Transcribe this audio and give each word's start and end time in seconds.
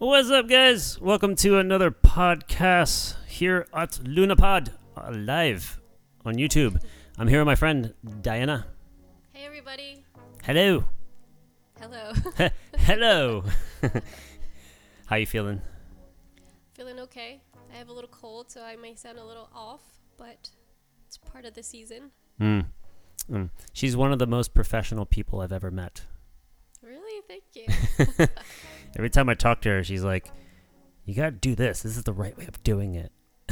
What's 0.00 0.30
up, 0.30 0.48
guys? 0.48 0.98
Welcome 0.98 1.36
to 1.36 1.58
another 1.58 1.90
podcast 1.90 3.16
here 3.26 3.66
at 3.74 3.90
Lunapod 4.02 4.70
uh, 4.96 5.10
live 5.12 5.78
on 6.24 6.36
YouTube. 6.36 6.82
I'm 7.18 7.28
here 7.28 7.40
with 7.40 7.46
my 7.46 7.54
friend 7.54 7.92
Diana. 8.22 8.66
Hey 9.34 9.44
everybody. 9.44 10.06
Hello. 10.42 10.86
Hello. 11.78 12.14
Hello. 12.78 13.44
How 15.04 15.16
you 15.16 15.26
feeling? 15.26 15.60
Feeling 16.72 16.98
okay. 17.00 17.42
I 17.70 17.76
have 17.76 17.90
a 17.90 17.92
little 17.92 18.08
cold, 18.08 18.50
so 18.50 18.62
I 18.62 18.76
may 18.76 18.94
sound 18.94 19.18
a 19.18 19.24
little 19.24 19.50
off, 19.54 19.82
but 20.16 20.48
it's 21.06 21.18
part 21.18 21.44
of 21.44 21.52
the 21.52 21.62
season. 21.62 22.10
Mm. 22.40 22.64
Mm. 23.30 23.50
She's 23.74 23.98
one 23.98 24.14
of 24.14 24.18
the 24.18 24.26
most 24.26 24.54
professional 24.54 25.04
people 25.04 25.42
I've 25.42 25.52
ever 25.52 25.70
met. 25.70 26.06
Really? 26.82 27.22
Thank 27.28 27.42
you. 27.52 28.26
Every 28.96 29.10
time 29.10 29.28
I 29.28 29.34
talk 29.34 29.60
to 29.62 29.68
her, 29.70 29.84
she's 29.84 30.02
like, 30.02 30.30
"You 31.04 31.14
gotta 31.14 31.30
do 31.30 31.54
this. 31.54 31.82
This 31.82 31.96
is 31.96 32.04
the 32.04 32.12
right 32.12 32.36
way 32.36 32.46
of 32.46 32.62
doing 32.62 32.94
it." 32.94 33.12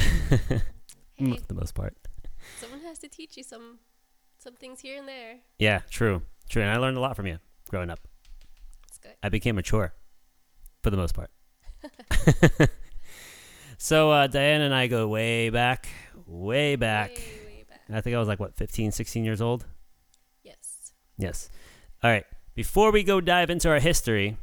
hey, 1.17 1.37
For 1.37 1.47
the 1.47 1.55
most 1.55 1.75
part. 1.75 1.97
someone 2.61 2.81
has 2.81 2.99
to 3.01 3.09
teach 3.09 3.37
you 3.37 3.43
some 3.43 3.79
some 4.39 4.55
things 4.55 4.81
here 4.81 4.99
and 4.99 5.09
there. 5.09 5.37
Yeah, 5.59 5.81
true, 5.91 6.23
true. 6.49 6.63
And 6.63 6.71
I 6.71 6.77
learned 6.77 6.97
a 6.97 7.01
lot 7.01 7.17
from 7.17 7.27
you 7.27 7.39
growing 7.71 7.91
up. 7.91 8.01
It's 8.89 8.99
good. 8.99 9.15
I 9.23 9.29
became 9.29 9.57
mature, 9.57 9.93
for 10.83 10.91
the 10.91 10.97
most 10.97 11.15
part. 11.15 11.31
so 13.79 14.11
uh, 14.11 14.27
Diane 14.27 14.61
and 14.61 14.75
I 14.75 14.87
go 14.87 15.09
way 15.09 15.51
back, 15.51 15.89
way 16.27 16.77
back. 16.77 17.11
Way, 17.11 17.17
way 17.47 17.65
back. 17.69 17.81
I 17.93 18.01
think 18.01 18.17
I 18.17 18.19
was 18.19 18.29
like 18.29 18.41
what 18.41 18.57
15, 18.57 18.93
16 18.93 19.25
years 19.25 19.41
old. 19.41 19.67
Yes. 20.43 20.93
Yes. 21.17 21.51
All 22.03 22.11
right. 22.11 22.25
Before 22.55 22.91
we 22.91 23.05
go 23.05 23.21
dive 23.21 23.51
into 23.51 23.69
our 23.69 23.79
history, 23.79 24.37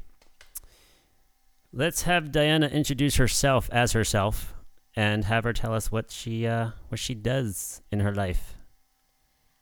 let's 1.75 2.03
have 2.03 2.31
Diana 2.31 2.67
introduce 2.67 3.17
herself 3.17 3.69
as 3.71 3.91
herself 3.91 4.53
and 4.95 5.25
have 5.25 5.43
her 5.43 5.51
tell 5.51 5.73
us 5.73 5.91
what 5.91 6.09
she 6.09 6.47
uh, 6.47 6.69
what 6.87 6.99
she 6.99 7.13
does 7.13 7.81
in 7.91 7.99
her 7.99 8.15
life. 8.15 8.55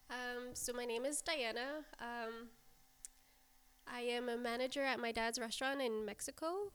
Um, 0.09 0.51
so 0.53 0.71
my 0.73 0.85
name 0.85 1.05
is 1.05 1.21
Diana. 1.21 1.85
Um, 1.99 2.49
I 3.91 4.01
am 4.01 4.29
a 4.29 4.37
manager 4.37 4.83
at 4.83 4.99
my 4.99 5.11
dad's 5.11 5.39
restaurant 5.39 5.81
in 5.81 6.05
Mexico. 6.05 6.71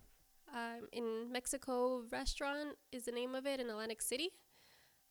Um, 0.52 0.88
in 0.92 1.30
Mexico 1.30 2.02
Restaurant 2.10 2.70
is 2.90 3.04
the 3.04 3.12
name 3.12 3.34
of 3.34 3.46
it 3.46 3.60
in 3.60 3.68
Atlantic 3.68 4.02
City. 4.02 4.30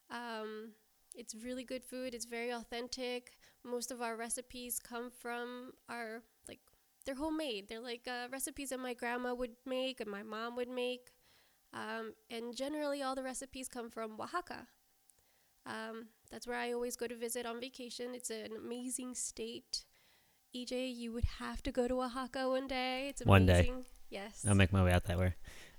Um, 0.10 0.72
it's 1.16 1.36
really 1.36 1.64
good 1.64 1.84
food. 1.86 2.14
It's 2.14 2.26
very 2.26 2.52
authentic. 2.52 3.38
Most 3.64 3.92
of 3.92 4.02
our 4.02 4.16
recipes 4.16 4.80
come 4.80 5.12
from 5.12 5.74
our 5.90 6.24
like 6.48 6.60
they're 7.08 7.16
homemade. 7.16 7.70
They're 7.70 7.80
like 7.80 8.08
uh, 8.08 8.28
recipes 8.32 8.70
that 8.70 8.80
my 8.80 8.94
grandma 8.94 9.34
would 9.34 9.56
make 9.66 10.00
and 10.00 10.12
my 10.12 10.22
mom 10.22 10.56
would 10.58 10.70
make. 10.70 11.12
Um, 11.74 12.14
and 12.30 12.56
generally, 12.56 13.02
all 13.02 13.16
the 13.16 13.24
recipes 13.24 13.68
come 13.68 13.90
from 13.90 14.20
Oaxaca. 14.22 14.68
Um, 15.66 16.08
that's 16.32 16.46
where 16.48 16.58
I 16.58 16.72
always 16.74 16.96
go 16.96 17.08
to 17.08 17.16
visit 17.16 17.46
on 17.46 17.60
vacation. 17.60 18.14
It's 18.14 18.30
an 18.30 18.52
amazing 18.56 19.16
state. 19.16 19.86
EJ, 20.56 20.96
you 20.96 21.12
would 21.14 21.26
have 21.40 21.64
to 21.64 21.72
go 21.72 21.88
to 21.88 22.02
Oaxaca 22.02 22.50
one 22.50 22.68
day. 22.68 23.08
It's 23.10 23.26
One 23.26 23.46
day. 23.46 23.72
Yes. 24.10 24.46
I'll 24.48 24.56
make 24.56 24.72
my 24.72 24.84
way 24.84 24.92
out 24.92 25.06
that 25.06 25.18
way. 25.18 25.34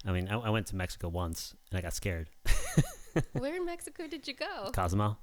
I 0.06 0.12
mean, 0.12 0.28
I, 0.28 0.36
I 0.38 0.50
went 0.50 0.66
to 0.68 0.76
Mexico 0.76 1.08
once 1.08 1.54
and 1.70 1.78
I 1.78 1.82
got 1.82 1.94
scared. 1.94 2.28
Where 3.32 3.56
in 3.56 3.64
Mexico 3.64 4.06
did 4.06 4.28
you 4.28 4.34
go? 4.34 4.70
Cozumel. 4.72 5.18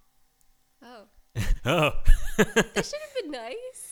Oh, 0.83 1.03
Oh. 1.65 1.91
that 2.37 2.85
should 2.85 3.01
have 3.05 3.15
been 3.21 3.31
nice. 3.31 3.84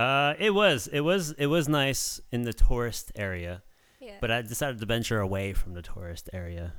Uh, 0.00 0.34
it 0.38 0.50
was. 0.54 0.86
It 0.88 1.00
was. 1.00 1.32
It 1.32 1.46
was 1.46 1.68
nice 1.68 2.20
in 2.32 2.42
the 2.42 2.52
tourist 2.52 3.12
area, 3.14 3.62
Yeah. 4.00 4.16
but 4.20 4.30
I 4.30 4.42
decided 4.42 4.80
to 4.80 4.86
venture 4.86 5.20
away 5.20 5.52
from 5.52 5.74
the 5.74 5.82
tourist 5.82 6.30
area. 6.32 6.72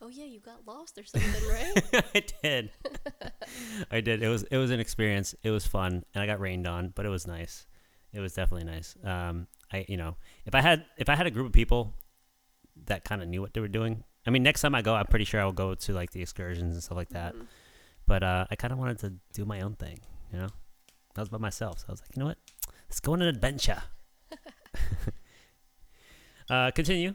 oh 0.00 0.08
yeah, 0.08 0.24
you 0.24 0.40
got 0.40 0.66
lost 0.66 0.98
or 0.98 1.04
something, 1.04 1.48
right? 1.48 2.04
I 2.14 2.22
did. 2.42 2.70
I 3.90 4.00
did. 4.00 4.22
It 4.22 4.28
was. 4.28 4.42
It 4.44 4.56
was 4.56 4.70
an 4.70 4.80
experience. 4.80 5.34
It 5.42 5.50
was 5.50 5.66
fun, 5.66 6.04
and 6.14 6.22
I 6.22 6.26
got 6.26 6.40
rained 6.40 6.66
on, 6.66 6.92
but 6.94 7.04
it 7.06 7.10
was 7.10 7.26
nice. 7.26 7.66
It 8.12 8.20
was 8.20 8.32
definitely 8.34 8.64
nice. 8.66 8.94
Um, 9.04 9.46
I, 9.72 9.84
you 9.88 9.96
know, 9.96 10.16
if 10.46 10.54
I 10.54 10.60
had, 10.62 10.84
if 10.96 11.08
I 11.08 11.16
had 11.16 11.26
a 11.26 11.30
group 11.30 11.46
of 11.46 11.52
people 11.52 11.92
that 12.86 13.04
kind 13.04 13.20
of 13.22 13.28
knew 13.28 13.40
what 13.42 13.52
they 13.54 13.60
were 13.60 13.68
doing. 13.80 14.04
I 14.26 14.30
mean, 14.30 14.42
next 14.42 14.60
time 14.60 14.74
I 14.74 14.82
go, 14.82 14.94
I'm 14.94 15.06
pretty 15.06 15.24
sure 15.24 15.40
I'll 15.40 15.52
go 15.52 15.74
to 15.74 15.92
like 15.92 16.10
the 16.12 16.20
excursions 16.22 16.74
and 16.74 16.82
stuff 16.82 16.96
like 16.96 17.10
that. 17.10 17.34
Mhm. 17.34 17.46
But 18.06 18.22
uh, 18.22 18.46
I 18.50 18.56
kind 18.56 18.72
of 18.72 18.78
wanted 18.78 18.98
to 19.00 19.12
do 19.32 19.44
my 19.44 19.60
own 19.60 19.74
thing. 19.74 20.00
You 20.32 20.38
know, 20.40 20.48
I 21.16 21.20
was 21.20 21.28
by 21.28 21.38
myself, 21.38 21.78
so 21.80 21.86
I 21.88 21.92
was 21.92 22.00
like, 22.00 22.10
you 22.16 22.20
know 22.20 22.26
what? 22.26 22.38
Let's 22.88 23.00
go 23.00 23.12
on 23.12 23.22
an 23.22 23.28
adventure. 23.28 23.82
uh, 26.50 26.70
continue. 26.70 27.14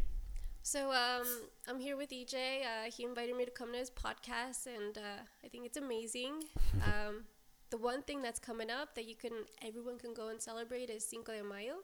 So 0.64 0.92
um, 0.92 1.26
I'm 1.68 1.80
here 1.80 1.98
with 1.98 2.12
EJ. 2.12 2.34
Uh, 2.34 2.92
he 2.92 3.04
invited 3.04 3.36
me 3.36 3.46
to 3.46 3.52
come 3.52 3.74
to 3.74 3.80
his 3.80 3.90
podcast, 3.90 4.68
and 4.68 4.98
uh, 4.98 5.24
I 5.44 5.48
think 5.48 5.66
it's 5.66 5.78
amazing. 5.78 6.44
um, 6.86 7.24
the 7.72 7.78
one 7.78 8.04
thing 8.04 8.22
that's 8.22 8.40
coming 8.40 8.70
up 8.70 8.96
that 8.96 9.06
you 9.06 9.16
can, 9.16 9.32
everyone 9.66 9.98
can 9.98 10.14
go 10.14 10.28
and 10.28 10.42
celebrate 10.42 10.90
is 10.90 11.08
Cinco 11.08 11.34
de 11.34 11.44
Mayo. 11.44 11.76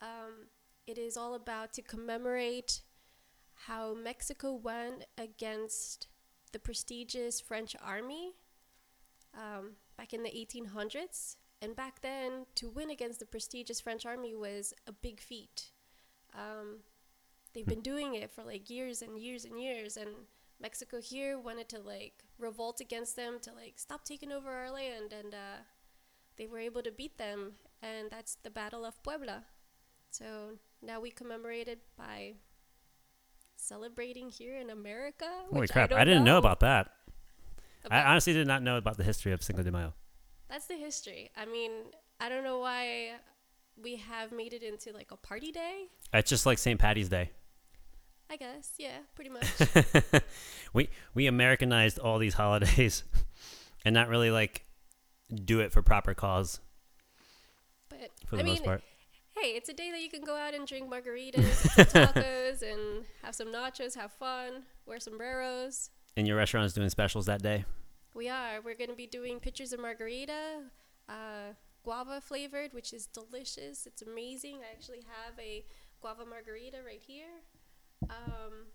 Um, 0.00 0.46
it 0.86 0.96
is 0.96 1.16
all 1.16 1.34
about 1.34 1.72
to 1.74 1.82
commemorate 1.82 2.82
how 3.66 3.94
Mexico 3.94 4.52
went 4.52 5.04
against 5.18 6.06
the 6.52 6.58
prestigious 6.58 7.40
French 7.40 7.74
army 7.84 8.34
um, 9.34 9.72
back 9.96 10.14
in 10.14 10.22
the 10.22 10.30
1800s. 10.30 11.36
And 11.60 11.74
back 11.74 12.02
then, 12.02 12.46
to 12.56 12.68
win 12.68 12.90
against 12.90 13.18
the 13.18 13.26
prestigious 13.26 13.80
French 13.80 14.06
army 14.06 14.34
was 14.34 14.72
a 14.86 14.92
big 14.92 15.20
feat. 15.20 15.70
Um, 16.34 16.78
they've 17.52 17.66
been 17.66 17.80
doing 17.80 18.14
it 18.14 18.30
for 18.30 18.44
like 18.44 18.70
years 18.70 19.02
and 19.02 19.18
years 19.18 19.44
and 19.44 19.60
years 19.60 19.96
and 19.96 20.10
mexico 20.60 21.00
here 21.00 21.38
wanted 21.38 21.68
to 21.68 21.78
like 21.80 22.24
revolt 22.38 22.80
against 22.80 23.16
them 23.16 23.38
to 23.40 23.52
like 23.52 23.74
stop 23.76 24.04
taking 24.04 24.32
over 24.32 24.50
our 24.50 24.70
land 24.70 25.12
and 25.12 25.34
uh, 25.34 25.58
they 26.36 26.46
were 26.46 26.58
able 26.58 26.82
to 26.82 26.90
beat 26.90 27.16
them 27.18 27.52
and 27.82 28.10
that's 28.10 28.36
the 28.42 28.50
battle 28.50 28.84
of 28.84 29.02
puebla 29.02 29.44
so 30.10 30.52
now 30.82 31.00
we 31.00 31.10
commemorate 31.10 31.68
it 31.68 31.80
by 31.96 32.34
celebrating 33.56 34.30
here 34.30 34.56
in 34.56 34.70
america 34.70 35.28
Holy 35.52 35.66
crap! 35.68 35.92
I, 35.92 35.98
don't 35.98 36.06
didn't 36.06 36.24
know 36.24 36.38
about 36.38 36.60
that. 36.60 36.92
Okay, 37.84 37.94
I 37.94 38.10
honestly 38.10 38.32
did 38.32 38.46
not 38.46 38.62
know 38.62 38.76
about 38.76 38.96
the 38.96 39.04
history 39.04 39.32
of 39.32 39.42
Cinco 39.42 39.62
de 39.62 39.70
Mayo. 39.70 39.94
That's 40.48 40.66
the 40.66 40.74
history 40.74 41.30
i 41.36 41.44
mean 41.44 41.70
i 42.20 42.28
don't 42.28 42.44
know 42.44 42.58
why 42.58 43.10
we 43.82 43.96
have 43.96 44.32
made 44.32 44.52
it 44.52 44.62
into 44.62 44.92
like 44.92 45.10
a 45.12 45.16
party 45.16 45.52
day 45.52 45.84
It's 46.12 46.28
just 46.30 46.46
like 46.46 46.58
St. 46.58 46.78
Patty's 46.80 47.08
Day. 47.08 47.30
i 48.30 48.36
guess 48.36 48.72
yeah 48.78 48.98
pretty 49.14 49.30
much 49.36 50.22
we 50.72 50.88
we 51.14 51.26
Americanized 51.26 51.98
all 51.98 52.18
these 52.18 52.34
holidays, 52.34 53.04
and 53.84 53.94
not 53.94 54.08
really 54.08 54.30
like 54.30 54.64
do 55.44 55.60
it 55.60 55.72
for 55.72 55.82
proper 55.82 56.14
cause 56.14 56.60
but 57.88 58.10
for 58.26 58.36
the 58.36 58.42
I 58.42 58.44
mean, 58.44 58.62
part. 58.62 58.82
hey, 59.40 59.48
it's 59.56 59.68
a 59.68 59.72
day 59.72 59.90
that 59.90 60.00
you 60.02 60.10
can 60.10 60.22
go 60.22 60.36
out 60.36 60.52
and 60.54 60.66
drink 60.66 60.90
margaritas, 60.92 61.64
tacos, 61.92 62.60
and 62.62 63.06
have 63.22 63.34
some 63.34 63.48
nachos, 63.48 63.94
have 63.96 64.12
fun, 64.12 64.64
wear 64.86 65.00
sombreros. 65.00 65.88
And 66.16 66.26
your 66.28 66.36
restaurant 66.36 66.66
is 66.66 66.74
doing 66.74 66.90
specials 66.90 67.24
that 67.26 67.42
day. 67.42 67.64
We 68.18 68.28
are. 68.28 68.60
We're 68.64 68.74
going 68.74 68.90
to 68.90 68.96
be 68.96 69.06
doing 69.06 69.38
pictures 69.38 69.72
of 69.72 69.78
margarita, 69.78 70.62
uh, 71.08 71.52
guava 71.84 72.20
flavored, 72.20 72.72
which 72.72 72.92
is 72.92 73.06
delicious. 73.06 73.86
It's 73.86 74.02
amazing. 74.02 74.56
I 74.56 74.72
actually 74.72 75.02
have 75.06 75.38
a 75.38 75.64
guava 76.00 76.26
margarita 76.26 76.78
right 76.84 77.00
here. 77.00 77.30
Um, 78.10 78.66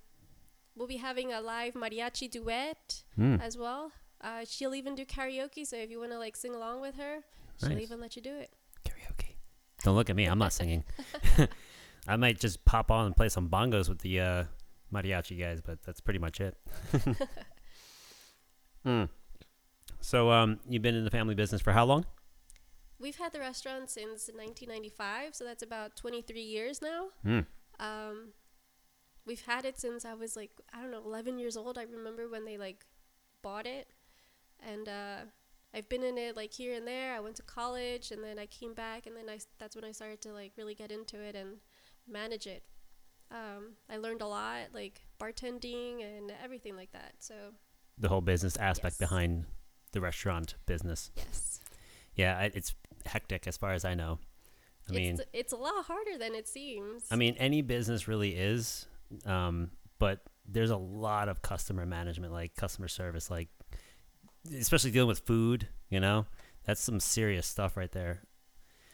we'll 0.78 0.88
be 0.88 0.96
having 0.96 1.34
a 1.34 1.42
live 1.42 1.74
mariachi 1.74 2.32
duet 2.32 3.04
Mm. 3.20 3.42
as 3.42 3.58
well. 3.58 3.92
Uh, 4.22 4.46
she'll 4.46 4.74
even 4.74 4.96
do 4.96 5.06
karaoke, 5.06 5.68
so 5.68 5.76
if 5.76 5.92
you 5.92 6.00
want 6.00 6.14
to 6.14 6.20
like 6.20 6.38
sing 6.38 6.56
along 6.56 6.80
with 6.80 6.96
her, 6.96 7.26
she'll 7.60 7.80
even 7.80 8.00
let 8.00 8.16
you 8.16 8.22
do 8.22 8.34
it. 8.34 8.50
Karaoke. 8.86 9.36
Don't 9.84 9.96
look 9.96 10.10
at 10.10 10.16
me. 10.16 10.24
I'm 10.24 10.40
not 10.40 10.54
singing. 10.54 10.86
I 12.08 12.16
might 12.16 12.40
just 12.40 12.64
pop 12.64 12.90
on 12.90 13.08
and 13.08 13.16
play 13.16 13.28
some 13.28 13.50
bongos 13.50 13.90
with 13.90 14.00
the 14.00 14.22
uh, 14.22 14.44
mariachi 14.94 15.38
guys, 15.38 15.60
but 15.60 15.84
that's 15.84 16.00
pretty 16.00 16.20
much 16.20 16.40
it. 16.40 16.56
Hmm. 18.86 19.06
So, 20.04 20.32
um, 20.32 20.60
you've 20.68 20.82
been 20.82 20.96
in 20.96 21.06
the 21.06 21.10
family 21.10 21.34
business 21.34 21.62
for 21.62 21.72
how 21.72 21.86
long? 21.86 22.06
We've 23.00 23.16
had 23.16 23.32
the 23.32 23.40
restaurant 23.40 23.90
since 23.90 24.28
1995, 24.28 25.34
so 25.34 25.46
that's 25.46 25.64
about 25.64 25.96
23 25.96 26.42
years 26.42 26.82
now. 26.82 27.08
Hmm. 27.24 27.40
Um, 27.80 28.34
we've 29.26 29.46
had 29.46 29.64
it 29.64 29.80
since 29.80 30.04
I 30.04 30.14
was 30.14 30.36
like 30.36 30.52
I 30.74 30.82
don't 30.82 30.92
know 30.92 31.02
11 31.06 31.40
years 31.40 31.56
old. 31.56 31.78
I 31.78 31.84
remember 31.84 32.28
when 32.28 32.44
they 32.44 32.58
like 32.58 32.86
bought 33.42 33.66
it, 33.66 33.88
and 34.60 34.90
uh, 34.90 35.18
I've 35.74 35.88
been 35.88 36.04
in 36.04 36.18
it 36.18 36.36
like 36.36 36.54
here 36.54 36.74
and 36.76 36.86
there. 36.86 37.16
I 37.16 37.22
went 37.22 37.38
to 37.38 37.44
college, 37.44 38.12
and 38.12 38.22
then 38.22 38.38
I 38.38 38.46
came 38.46 38.74
back, 38.74 39.08
and 39.08 39.16
then 39.16 39.30
I 39.30 39.40
that's 39.58 39.76
when 39.76 39.86
I 39.86 39.94
started 39.94 40.22
to 40.24 40.34
like 40.34 40.52
really 40.58 40.76
get 40.76 40.92
into 40.92 41.18
it 41.20 41.34
and 41.34 41.58
manage 42.08 42.46
it. 42.46 42.64
Um, 43.32 43.78
I 43.90 43.98
learned 43.98 44.22
a 44.22 44.28
lot, 44.28 44.74
like 44.74 45.02
bartending 45.18 46.04
and 46.04 46.32
everything 46.44 46.76
like 46.76 46.92
that. 46.92 47.14
So 47.20 47.36
The 47.98 48.10
whole 48.10 48.22
business 48.22 48.58
aspect 48.58 48.98
Yes. 49.00 49.10
behind 49.10 49.46
the 49.94 50.02
restaurant 50.02 50.56
business. 50.66 51.12
yes, 51.16 51.62
Yeah, 52.16 52.38
I- 52.38 52.52
it's 52.54 52.76
hectic 53.06 53.48
as 53.48 53.58
far 53.58 53.74
as 53.74 53.86
I 53.86 53.96
know. 53.96 54.20
I 54.90 54.92
mean, 54.92 55.14
it's 55.16 55.22
it's 55.34 55.54
a 55.54 55.56
lot 55.58 55.86
harder 55.86 56.18
than 56.18 56.36
it 56.36 56.48
seems. 56.48 57.04
I 57.10 57.16
mean, 57.16 57.36
any 57.38 57.62
business 57.62 58.08
really 58.08 58.36
is. 58.36 58.86
Um, 59.26 59.72
but 59.98 60.20
there's 60.46 60.72
a 60.72 60.78
lot 60.78 61.30
of 61.30 61.42
customer 61.42 61.86
management, 61.86 62.34
like 62.34 62.56
customer 62.56 62.90
service, 62.90 63.32
like 63.32 63.48
especially 64.60 64.92
dealing 64.92 65.08
with 65.08 65.20
food. 65.20 65.68
You 65.90 66.00
know, 66.02 66.26
that's 66.66 66.82
some 66.82 67.00
serious 67.00 67.48
stuff 67.48 67.78
right 67.78 67.92
there. 67.92 68.24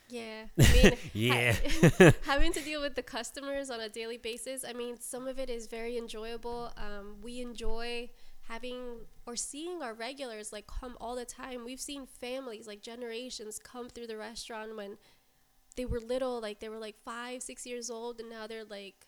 Yeah. 0.09 0.45
I 0.59 0.73
mean, 0.73 0.93
Yeah. 1.13 1.53
ha- 1.53 2.11
having 2.23 2.51
to 2.53 2.61
deal 2.61 2.81
with 2.81 2.95
the 2.95 3.03
customers 3.03 3.69
on 3.69 3.79
a 3.79 3.89
daily 3.89 4.17
basis, 4.17 4.63
I 4.67 4.73
mean, 4.73 4.99
some 4.99 5.27
of 5.27 5.39
it 5.39 5.49
is 5.49 5.67
very 5.67 5.97
enjoyable. 5.97 6.71
Um, 6.77 7.17
we 7.21 7.41
enjoy 7.41 8.09
having 8.49 9.05
or 9.27 9.35
seeing 9.35 9.81
our 9.81 9.93
regulars 9.93 10.51
like 10.51 10.67
come 10.67 10.97
all 10.99 11.15
the 11.15 11.23
time. 11.23 11.63
We've 11.63 11.79
seen 11.79 12.07
families, 12.07 12.67
like 12.67 12.81
generations, 12.81 13.59
come 13.59 13.89
through 13.89 14.07
the 14.07 14.17
restaurant 14.17 14.75
when 14.75 14.97
they 15.77 15.85
were 15.85 15.99
little, 15.99 16.41
like 16.41 16.59
they 16.59 16.67
were 16.67 16.79
like 16.79 16.95
five, 17.05 17.43
six 17.43 17.65
years 17.65 17.89
old, 17.89 18.19
and 18.19 18.29
now 18.29 18.47
they're 18.47 18.65
like 18.65 19.07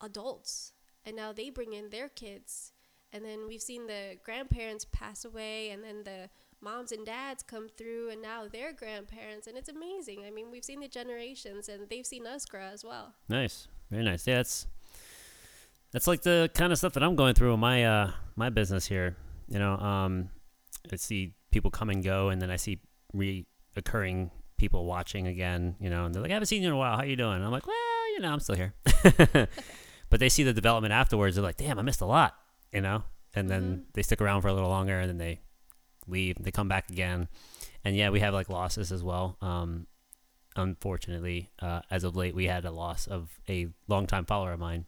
adults. 0.00 0.72
And 1.04 1.14
now 1.14 1.32
they 1.32 1.50
bring 1.50 1.74
in 1.74 1.90
their 1.90 2.08
kids. 2.08 2.72
And 3.12 3.24
then 3.24 3.46
we've 3.46 3.62
seen 3.62 3.86
the 3.86 4.16
grandparents 4.24 4.84
pass 4.90 5.24
away, 5.24 5.70
and 5.70 5.84
then 5.84 6.02
the 6.04 6.30
moms 6.60 6.90
and 6.90 7.06
dads 7.06 7.42
come 7.42 7.68
through 7.68 8.10
and 8.10 8.20
now 8.20 8.48
they're 8.50 8.72
grandparents 8.72 9.46
and 9.46 9.56
it's 9.56 9.68
amazing 9.68 10.24
i 10.26 10.30
mean 10.30 10.50
we've 10.50 10.64
seen 10.64 10.80
the 10.80 10.88
generations 10.88 11.68
and 11.68 11.88
they've 11.88 12.04
seen 12.04 12.26
us 12.26 12.44
grow 12.44 12.64
as 12.64 12.84
well 12.84 13.14
Nice, 13.28 13.68
very 13.92 14.02
nice. 14.02 14.26
Yeah, 14.26 14.38
that's 14.38 14.66
that's 15.92 16.06
like 16.06 16.22
the 16.22 16.50
kind 16.54 16.72
of 16.72 16.78
stuff 16.78 16.92
that 16.94 17.02
I'm 17.02 17.16
going 17.16 17.34
through 17.34 17.54
in 17.54 17.60
my 17.60 17.84
uh 17.84 18.10
my 18.36 18.50
business 18.50 18.86
here. 18.86 19.16
You 19.48 19.58
know, 19.58 19.74
um, 19.78 20.28
I 20.92 20.96
see 20.96 21.34
people 21.50 21.70
come 21.70 21.88
and 21.90 22.02
go, 22.04 22.28
and 22.28 22.40
then 22.42 22.50
I 22.50 22.56
see 22.56 22.80
reoccurring 23.14 24.30
people 24.58 24.84
watching 24.84 25.26
again. 25.26 25.76
You 25.80 25.90
know, 25.90 26.04
and 26.04 26.14
they're 26.14 26.22
like, 26.22 26.30
"I 26.30 26.34
haven't 26.34 26.46
seen 26.46 26.62
you 26.62 26.68
in 26.68 26.74
a 26.74 26.76
while. 26.76 26.96
How 26.96 27.02
you 27.04 27.16
doing?" 27.16 27.42
I'm 27.42 27.50
like, 27.50 27.66
"Well, 27.66 28.12
you 28.12 28.20
know, 28.20 28.32
I'm 28.32 28.40
still 28.40 28.56
here." 28.56 28.74
but 30.10 30.20
they 30.20 30.28
see 30.28 30.42
the 30.42 30.52
development 30.52 30.92
afterwards. 30.92 31.36
They're 31.36 31.44
like, 31.44 31.56
"Damn, 31.56 31.78
I 31.78 31.82
missed 31.82 32.00
a 32.00 32.06
lot." 32.06 32.34
You 32.72 32.82
know, 32.82 33.04
and 33.34 33.48
then 33.48 33.62
Mhm. 33.62 33.82
they 33.94 34.02
stick 34.02 34.20
around 34.20 34.42
for 34.42 34.48
a 34.48 34.54
little 34.54 34.68
longer, 34.68 35.00
and 35.00 35.08
then 35.08 35.18
they 35.18 35.40
leave. 36.06 36.36
They 36.38 36.50
come 36.50 36.68
back 36.68 36.90
again, 36.90 37.28
and 37.84 37.96
yeah, 37.96 38.10
we 38.10 38.20
have 38.20 38.34
like 38.34 38.50
losses 38.50 38.92
as 38.92 39.02
well. 39.02 39.38
Um, 39.40 39.86
unfortunately, 40.56 41.48
uh, 41.60 41.80
as 41.90 42.04
of 42.04 42.16
late, 42.16 42.34
we 42.34 42.46
had 42.46 42.64
a 42.64 42.70
loss 42.70 43.06
of 43.06 43.38
a 43.48 43.68
longtime 43.88 44.26
follower 44.26 44.52
of 44.52 44.60
mine. 44.60 44.86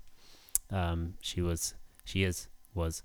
Um, 0.70 1.14
she 1.20 1.40
was, 1.40 1.74
she 2.04 2.22
is, 2.24 2.48
was 2.74 3.02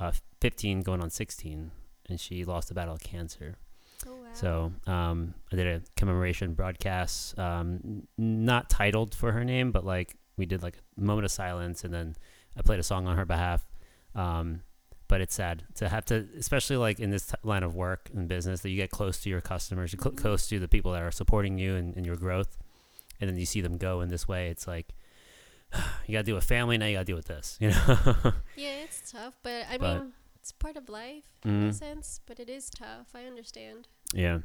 uh, 0.00 0.12
15 0.40 0.82
going 0.82 1.00
on 1.02 1.10
16, 1.10 1.70
and 2.08 2.20
she 2.20 2.44
lost 2.44 2.68
the 2.68 2.74
battle 2.74 2.94
of 2.94 3.00
cancer. 3.02 3.56
oh 4.06 4.10
wow 4.14 4.28
So 4.32 4.72
um, 4.86 5.34
I 5.52 5.56
did 5.56 5.66
a 5.66 5.82
commemoration 5.96 6.54
broadcast, 6.54 7.38
um, 7.38 8.06
not 8.18 8.68
titled 8.68 9.14
for 9.14 9.32
her 9.32 9.44
name, 9.44 9.70
but 9.72 9.84
like 9.84 10.16
we 10.36 10.46
did 10.46 10.62
like 10.62 10.78
a 10.98 11.00
moment 11.00 11.24
of 11.24 11.30
silence, 11.30 11.84
and 11.84 11.94
then 11.94 12.16
I 12.56 12.62
played 12.62 12.80
a 12.80 12.82
song 12.84 13.06
on 13.06 13.16
her 13.16 13.24
behalf. 13.24 13.64
Um, 14.14 14.62
but 15.06 15.20
it's 15.20 15.34
sad 15.34 15.64
to 15.76 15.88
have 15.88 16.04
to, 16.06 16.26
especially 16.38 16.76
like 16.76 16.98
in 16.98 17.10
this 17.10 17.26
t- 17.26 17.34
line 17.44 17.62
of 17.62 17.74
work 17.76 18.10
and 18.14 18.26
business, 18.26 18.60
that 18.62 18.70
you 18.70 18.76
get 18.76 18.90
close 18.90 19.20
to 19.22 19.28
your 19.30 19.40
customers, 19.42 19.92
you 19.92 19.98
cl- 20.02 20.12
Mhm. 20.12 20.16
close 20.18 20.46
to 20.48 20.58
the 20.58 20.66
people 20.66 20.92
that 20.92 21.02
are 21.02 21.10
supporting 21.12 21.58
you 21.58 21.74
and, 21.76 21.94
and 21.96 22.06
your 22.06 22.16
growth, 22.16 22.56
and 23.20 23.28
then 23.28 23.36
you 23.36 23.44
see 23.46 23.60
them 23.60 23.76
go 23.76 24.00
in 24.00 24.08
this 24.08 24.26
way. 24.26 24.48
It's 24.48 24.66
like 24.66 24.88
you 26.06 26.12
got 26.12 26.20
to 26.20 26.24
deal 26.24 26.34
with 26.36 26.44
family 26.44 26.78
now. 26.78 26.86
You 26.86 26.94
got 26.94 27.00
to 27.00 27.04
deal 27.04 27.16
with 27.16 27.26
this, 27.26 27.56
you 27.60 27.70
know. 27.70 27.76
yeah 28.56 28.84
it's 28.84 29.10
tough 29.10 29.34
but 29.42 29.64
i 29.70 29.76
But- 29.78 29.98
mean 30.02 30.12
it's 30.40 30.52
part 30.52 30.76
of 30.76 30.88
life 30.88 31.24
in 31.44 31.64
a 31.64 31.72
sense 31.72 32.20
but 32.26 32.38
it 32.38 32.50
is 32.50 32.68
tough 32.68 33.08
i 33.14 33.24
understand 33.24 33.88
Yeah, 34.12 34.40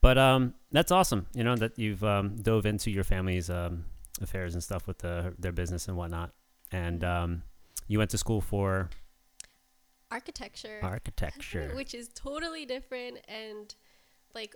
but 0.00 0.16
um, 0.16 0.54
that's 0.70 0.92
awesome. 0.92 1.26
You 1.34 1.42
know 1.44 1.56
that 1.56 1.78
you've 1.78 2.04
um, 2.04 2.36
dove 2.36 2.66
into 2.66 2.90
your 2.90 3.04
family's 3.04 3.50
um, 3.50 3.84
affairs 4.22 4.54
and 4.54 4.62
stuff 4.62 4.86
with 4.86 4.98
the, 4.98 5.34
their 5.38 5.50
business 5.52 5.88
and 5.88 5.96
whatnot, 5.96 6.30
and 6.70 7.02
um, 7.02 7.42
you 7.88 7.98
went 7.98 8.10
to 8.10 8.18
school 8.18 8.40
for 8.40 8.90
architecture 10.10 10.78
architecture. 10.82 11.72
which 11.76 11.94
is 11.94 12.08
totally 12.14 12.64
different 12.64 13.18
and 13.28 13.74
like 14.34 14.54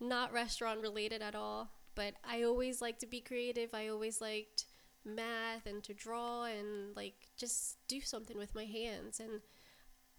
not 0.00 0.32
restaurant 0.32 0.80
related 0.80 1.22
at 1.22 1.34
all 1.34 1.70
but 1.94 2.14
i 2.24 2.42
always 2.44 2.80
like 2.80 2.98
to 2.98 3.06
be 3.06 3.20
creative 3.20 3.70
i 3.74 3.88
always 3.88 4.20
liked 4.20 4.66
math 5.06 5.66
and 5.66 5.82
to 5.84 5.94
draw 5.94 6.44
and 6.44 6.96
like 6.96 7.28
just 7.36 7.76
do 7.88 8.00
something 8.00 8.36
with 8.36 8.54
my 8.54 8.64
hands 8.64 9.20
and 9.20 9.40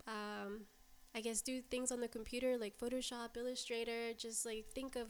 um, 0.08 0.62
i 1.16 1.22
guess 1.22 1.42
do 1.42 1.62
things 1.62 1.92
on 1.92 2.00
the 2.00 2.08
computer 2.08 2.58
like 2.58 2.78
photoshop 2.80 3.36
illustrator 3.36 4.14
just 4.18 4.46
like 4.46 4.66
think 4.74 4.96
of 4.96 5.08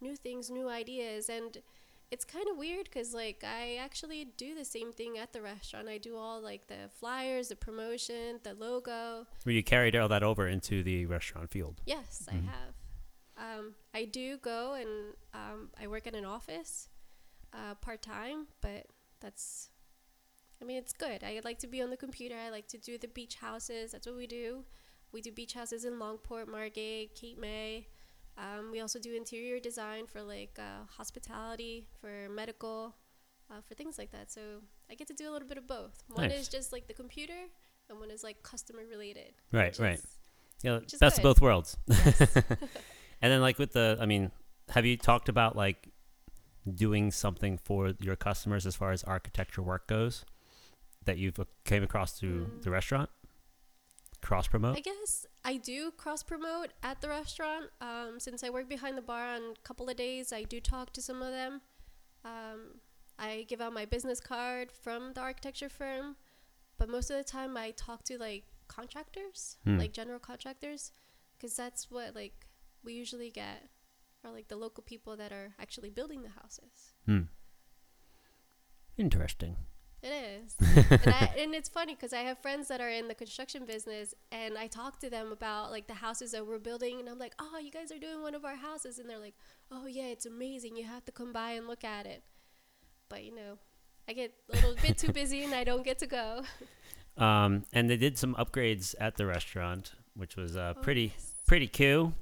new 0.00 0.14
things 0.14 0.50
new 0.50 0.68
ideas 0.68 1.28
and 1.28 1.58
it's 2.12 2.24
kind 2.24 2.46
of 2.48 2.56
weird 2.56 2.84
because 2.84 3.12
like 3.12 3.42
i 3.44 3.76
actually 3.76 4.24
do 4.36 4.54
the 4.54 4.64
same 4.64 4.92
thing 4.92 5.18
at 5.18 5.32
the 5.32 5.42
restaurant 5.42 5.88
i 5.88 5.98
do 5.98 6.16
all 6.16 6.40
like 6.40 6.68
the 6.68 6.88
flyers 7.00 7.48
the 7.48 7.56
promotion 7.56 8.38
the 8.44 8.54
logo 8.54 9.26
Where 9.42 9.54
you 9.54 9.64
carried 9.64 9.96
all 9.96 10.08
that 10.08 10.22
over 10.22 10.46
into 10.46 10.82
the 10.84 11.06
restaurant 11.06 11.50
field. 11.50 11.80
Yes, 11.86 12.28
Mhm. 12.30 12.34
I 12.48 12.50
have. 12.50 12.74
Um, 13.58 13.74
I 13.92 14.04
do 14.06 14.38
go 14.38 14.74
and 14.74 15.14
um, 15.34 15.70
I 15.78 15.86
work 15.88 16.06
in 16.06 16.14
an 16.14 16.24
office 16.24 16.88
uh, 17.52 17.74
part 17.74 18.00
time, 18.02 18.46
but 18.62 18.86
that's, 19.20 19.70
I 20.60 20.64
mean, 20.64 20.76
it's 20.78 20.92
good. 20.92 21.22
I 21.24 21.40
like 21.44 21.58
to 21.60 21.66
be 21.66 21.82
on 21.82 21.90
the 21.90 21.96
computer. 21.96 22.36
I 22.36 22.50
like 22.50 22.68
to 22.68 22.78
do 22.78 22.98
the 22.98 23.08
beach 23.08 23.36
houses. 23.36 23.92
That's 23.92 24.06
what 24.06 24.16
we 24.16 24.26
do. 24.26 24.64
We 25.12 25.20
do 25.20 25.32
beach 25.32 25.54
houses 25.54 25.84
in 25.84 25.94
Longport, 25.94 26.48
Margate, 26.48 27.14
Cape 27.14 27.38
May. 27.38 27.86
Um, 28.38 28.70
we 28.70 28.80
also 28.80 28.98
do 28.98 29.14
interior 29.14 29.58
design 29.60 30.06
for 30.06 30.22
like 30.22 30.58
uh, 30.58 30.84
hospitality, 30.90 31.86
for 32.00 32.28
medical, 32.28 32.94
uh, 33.50 33.60
for 33.66 33.74
things 33.74 33.96
like 33.98 34.12
that. 34.12 34.30
So 34.30 34.40
I 34.90 34.94
get 34.94 35.06
to 35.08 35.14
do 35.14 35.30
a 35.30 35.32
little 35.32 35.48
bit 35.48 35.56
of 35.58 35.66
both. 35.66 36.02
One 36.08 36.28
Nice. 36.28 36.40
is 36.40 36.48
just 36.48 36.72
like 36.72 36.86
the 36.86 36.92
computer, 36.94 37.48
and 37.88 37.98
one 37.98 38.10
is 38.10 38.22
like 38.22 38.42
customer 38.42 38.82
related. 38.90 39.32
Right, 39.52 39.78
right. 39.78 40.00
Yeah, 40.62 40.80
best 41.00 41.18
of 41.18 41.22
both 41.22 41.40
worlds. 41.40 41.76
Yes. 41.86 42.42
And 43.22 43.32
then 43.32 43.40
like 43.40 43.58
with 43.58 43.72
the, 43.72 43.96
I 43.98 44.04
mean, 44.04 44.30
have 44.68 44.84
you 44.84 44.98
talked 44.98 45.30
about 45.30 45.56
like 45.56 45.88
doing 46.74 47.10
something 47.10 47.58
for 47.58 47.94
your 48.00 48.16
customers 48.16 48.66
as 48.66 48.74
far 48.76 48.90
as 48.92 49.04
architecture 49.04 49.62
work 49.62 49.86
goes 49.86 50.24
that 51.04 51.18
you've 51.18 51.38
uh, 51.38 51.44
came 51.64 51.82
across 51.82 52.18
through 52.18 52.46
Mm. 52.46 52.62
the 52.62 52.70
restaurant? 52.70 53.10
Cross 54.22 54.48
promote. 54.48 54.76
I 54.76 54.80
guess 54.80 55.26
I 55.44 55.56
do 55.56 55.92
cross 55.92 56.22
promote 56.24 56.70
at 56.82 57.00
the 57.00 57.08
restaurant. 57.08 57.66
Um, 57.80 58.18
since 58.18 58.42
I 58.42 58.50
work 58.50 58.68
behind 58.68 58.96
the 58.98 59.02
bar 59.02 59.26
on 59.36 59.42
a 59.52 59.60
couple 59.62 59.88
of 59.88 59.96
days, 59.96 60.32
I 60.32 60.42
do 60.42 60.60
talk 60.60 60.92
to 60.94 61.02
some 61.02 61.22
of 61.22 61.30
them. 61.32 61.60
Um, 62.24 62.80
I 63.18 63.44
give 63.48 63.60
out 63.60 63.72
my 63.72 63.84
business 63.84 64.18
card 64.18 64.72
from 64.72 65.12
the 65.12 65.20
architecture 65.20 65.68
firm, 65.68 66.16
but 66.76 66.88
most 66.88 67.08
of 67.10 67.16
the 67.18 67.24
time 67.24 67.56
I 67.56 67.70
talk 67.72 68.02
to 68.04 68.18
like 68.18 68.44
contractors, 68.66 69.58
Hmm. 69.64 69.78
like 69.78 69.92
general 69.92 70.18
contractors, 70.18 70.90
because 71.36 71.54
that's 71.54 71.88
what 71.90 72.16
like 72.16 72.46
we 72.82 72.94
usually 72.94 73.30
get, 73.30 73.68
like 74.32 74.48
the 74.48 74.56
local 74.56 74.82
people 74.82 75.16
that 75.16 75.32
are 75.32 75.54
actually 75.60 75.90
building 75.90 76.22
the 76.22 76.30
houses. 76.30 76.94
Hmm. 77.06 77.22
Interesting. 78.96 79.56
It 80.02 80.08
is. 80.42 80.56
and, 80.90 81.14
I, 81.14 81.30
and 81.38 81.54
it's 81.54 81.68
funny 81.68 81.94
because 81.94 82.12
I 82.12 82.20
have 82.20 82.38
friends 82.38 82.68
that 82.68 82.80
are 82.80 82.88
in 82.88 83.08
the 83.08 83.14
construction 83.14 83.64
business, 83.66 84.14
and 84.30 84.56
I 84.56 84.66
talk 84.68 85.00
to 85.00 85.10
them 85.10 85.32
about 85.32 85.70
like 85.70 85.86
the 85.86 85.94
houses 85.94 86.32
that 86.32 86.46
we're 86.46 86.58
building, 86.58 87.00
and 87.00 87.08
I'm 87.08 87.18
like, 87.18 87.34
"Oh, 87.38 87.58
you 87.58 87.70
guys 87.70 87.90
are 87.90 87.98
doing 87.98 88.22
one 88.22 88.34
of 88.34 88.44
our 88.44 88.56
houses," 88.56 88.98
and 88.98 89.08
they're 89.08 89.18
like, 89.18 89.34
"Oh 89.70 89.86
yeah, 89.86 90.04
it's 90.04 90.26
amazing. 90.26 90.76
You 90.76 90.84
have 90.84 91.04
to 91.06 91.12
come 91.12 91.32
by 91.32 91.52
and 91.52 91.66
look 91.66 91.82
at 91.82 92.06
it." 92.06 92.22
But 93.08 93.24
you 93.24 93.34
know, 93.34 93.58
I 94.08 94.12
get 94.12 94.32
a 94.52 94.56
little 94.56 94.76
bit 94.80 94.98
too 94.98 95.12
busy, 95.20 95.42
and 95.44 95.54
I 95.54 95.64
don't 95.64 95.84
get 95.84 95.98
to 96.00 96.06
go. 96.06 96.42
Um, 97.16 97.64
and 97.72 97.88
they 97.90 97.96
did 97.96 98.16
some 98.18 98.34
upgrades 98.36 98.94
at 99.00 99.16
the 99.16 99.26
restaurant, 99.26 99.92
which 100.14 100.36
was 100.36 100.56
uh, 100.56 100.74
Oh, 100.76 100.80
pretty 100.82 101.12
yes. 101.16 101.32
pretty 101.46 101.68
cool. 101.68 102.12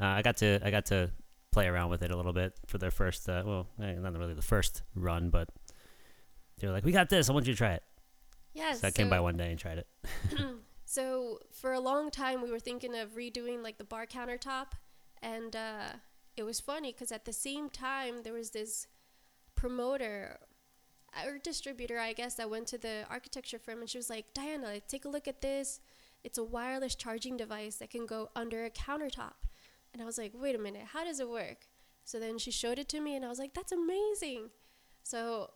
Uh, 0.00 0.06
I 0.06 0.22
got 0.22 0.36
to 0.38 0.60
I 0.62 0.70
got 0.70 0.86
to 0.86 1.10
play 1.56 1.68
around 1.68 1.88
with 1.88 2.02
it 2.02 2.10
a 2.10 2.16
little 2.16 2.34
bit 2.34 2.52
for 2.66 2.76
their 2.76 2.90
first 2.90 3.26
uh, 3.30 3.42
well 3.46 3.66
eh, 3.82 3.94
not 3.94 4.12
really 4.18 4.34
the 4.34 4.42
first 4.42 4.82
run, 4.94 5.30
but 5.30 5.48
they 6.58 6.66
were 6.66 6.72
like, 6.74 6.84
"We 6.84 6.92
got 6.92 7.08
this. 7.08 7.30
I 7.30 7.32
want 7.32 7.46
you 7.46 7.54
to 7.54 7.56
try 7.56 7.72
it." 7.72 7.82
Yes. 8.52 8.80
So 8.80 8.88
I 8.88 8.90
came 8.90 9.08
by 9.08 9.20
one 9.20 9.38
day 9.38 9.50
and 9.50 9.58
tried 9.58 9.78
it. 9.78 9.86
so 10.84 11.38
for 11.50 11.72
a 11.72 11.80
long 11.80 12.10
time 12.10 12.42
we 12.42 12.50
were 12.50 12.58
thinking 12.58 12.94
of 12.94 13.14
redoing 13.14 13.62
like 13.62 13.78
the 13.78 13.84
bar 13.84 14.04
countertop 14.06 14.68
and 15.22 15.56
uh, 15.56 15.88
it 16.36 16.42
was 16.42 16.60
funny 16.60 16.92
because 16.92 17.10
at 17.10 17.24
the 17.24 17.32
same 17.32 17.70
time 17.70 18.22
there 18.22 18.34
was 18.34 18.50
this 18.50 18.86
promoter 19.54 20.38
or 21.24 21.38
distributor 21.38 21.98
i 21.98 22.12
guess 22.12 22.34
that 22.34 22.50
went 22.50 22.66
to 22.66 22.76
the 22.76 23.06
architecture 23.10 23.58
firm 23.58 23.80
and 23.80 23.88
she 23.88 23.96
was 23.96 24.10
like 24.10 24.26
diana 24.34 24.78
take 24.86 25.06
a 25.06 25.08
look 25.08 25.26
at 25.26 25.40
this 25.40 25.80
it's 26.22 26.36
a 26.36 26.44
wireless 26.44 26.94
charging 26.94 27.38
device 27.38 27.76
that 27.76 27.88
can 27.88 28.04
go 28.04 28.28
under 28.36 28.66
a 28.66 28.70
countertop 28.70 29.46
and 29.96 30.02
i 30.02 30.04
was 30.04 30.18
like 30.18 30.32
wait 30.34 30.54
a 30.54 30.58
minute 30.58 30.82
how 30.92 31.02
does 31.04 31.20
it 31.20 31.28
work 31.28 31.68
so 32.04 32.20
then 32.20 32.36
she 32.38 32.50
showed 32.50 32.78
it 32.78 32.88
to 32.88 33.00
me 33.00 33.16
and 33.16 33.24
i 33.24 33.28
was 33.28 33.38
like 33.38 33.54
that's 33.54 33.72
amazing 33.72 34.50
so 35.02 35.50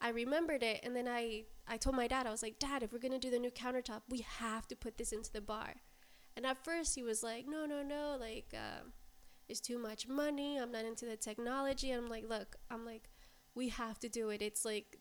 I 0.00 0.10
remembered 0.10 0.62
it, 0.62 0.80
and 0.82 0.94
then 0.94 1.08
I 1.08 1.44
I 1.66 1.78
told 1.78 1.96
my 1.96 2.06
dad 2.06 2.26
I 2.26 2.30
was 2.30 2.42
like, 2.42 2.58
Dad, 2.58 2.82
if 2.82 2.92
we're 2.92 2.98
gonna 2.98 3.18
do 3.18 3.30
the 3.30 3.38
new 3.38 3.50
countertop, 3.50 4.02
we 4.10 4.18
have 4.18 4.68
to 4.68 4.76
put 4.76 4.98
this 4.98 5.12
into 5.12 5.32
the 5.32 5.40
bar. 5.40 5.76
And 6.36 6.44
at 6.44 6.62
first 6.62 6.94
he 6.94 7.02
was 7.02 7.22
like, 7.22 7.46
No, 7.48 7.64
no, 7.64 7.82
no, 7.82 8.16
like 8.20 8.52
um, 8.54 8.92
it's 9.48 9.60
too 9.60 9.78
much 9.78 10.06
money. 10.06 10.58
I'm 10.58 10.72
not 10.72 10.84
into 10.84 11.06
the 11.06 11.16
technology. 11.16 11.90
And 11.90 12.04
I'm 12.04 12.10
like, 12.10 12.28
Look, 12.28 12.56
I'm 12.70 12.84
like, 12.84 13.08
we 13.54 13.70
have 13.70 13.98
to 14.00 14.08
do 14.08 14.28
it. 14.30 14.42
It's 14.42 14.64
like 14.64 14.98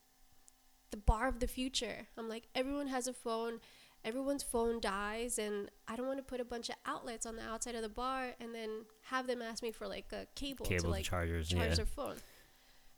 the 0.92 0.98
bar 0.98 1.28
of 1.28 1.40
the 1.40 1.48
future. 1.48 2.08
I'm 2.18 2.30
like, 2.30 2.48
everyone 2.56 2.88
has 2.88 3.08
a 3.08 3.14
phone. 3.14 3.60
Everyone's 4.06 4.44
phone 4.44 4.82
dies, 4.82 5.40
and 5.40 5.70
I 5.88 5.96
don't 5.96 6.08
want 6.08 6.20
to 6.20 6.24
put 6.24 6.42
a 6.42 6.46
bunch 6.46 6.70
of 6.70 6.76
outlets 6.86 7.26
on 7.26 7.38
the 7.38 7.44
outside 7.44 7.76
of 7.76 7.82
the 7.82 7.90
bar 7.90 8.32
and 8.40 8.54
then 8.54 8.86
have 9.04 9.28
them 9.28 9.42
ask 9.42 9.64
me 9.64 9.72
for 9.72 9.88
like 9.88 10.12
a 10.12 10.28
cable 10.36 10.66
Cables, 10.66 10.84
to 10.84 10.90
like 10.90 11.06
chargers, 11.06 11.48
charge 11.48 11.70
yeah. 11.70 11.76
their 11.76 11.86
phone. 11.86 12.16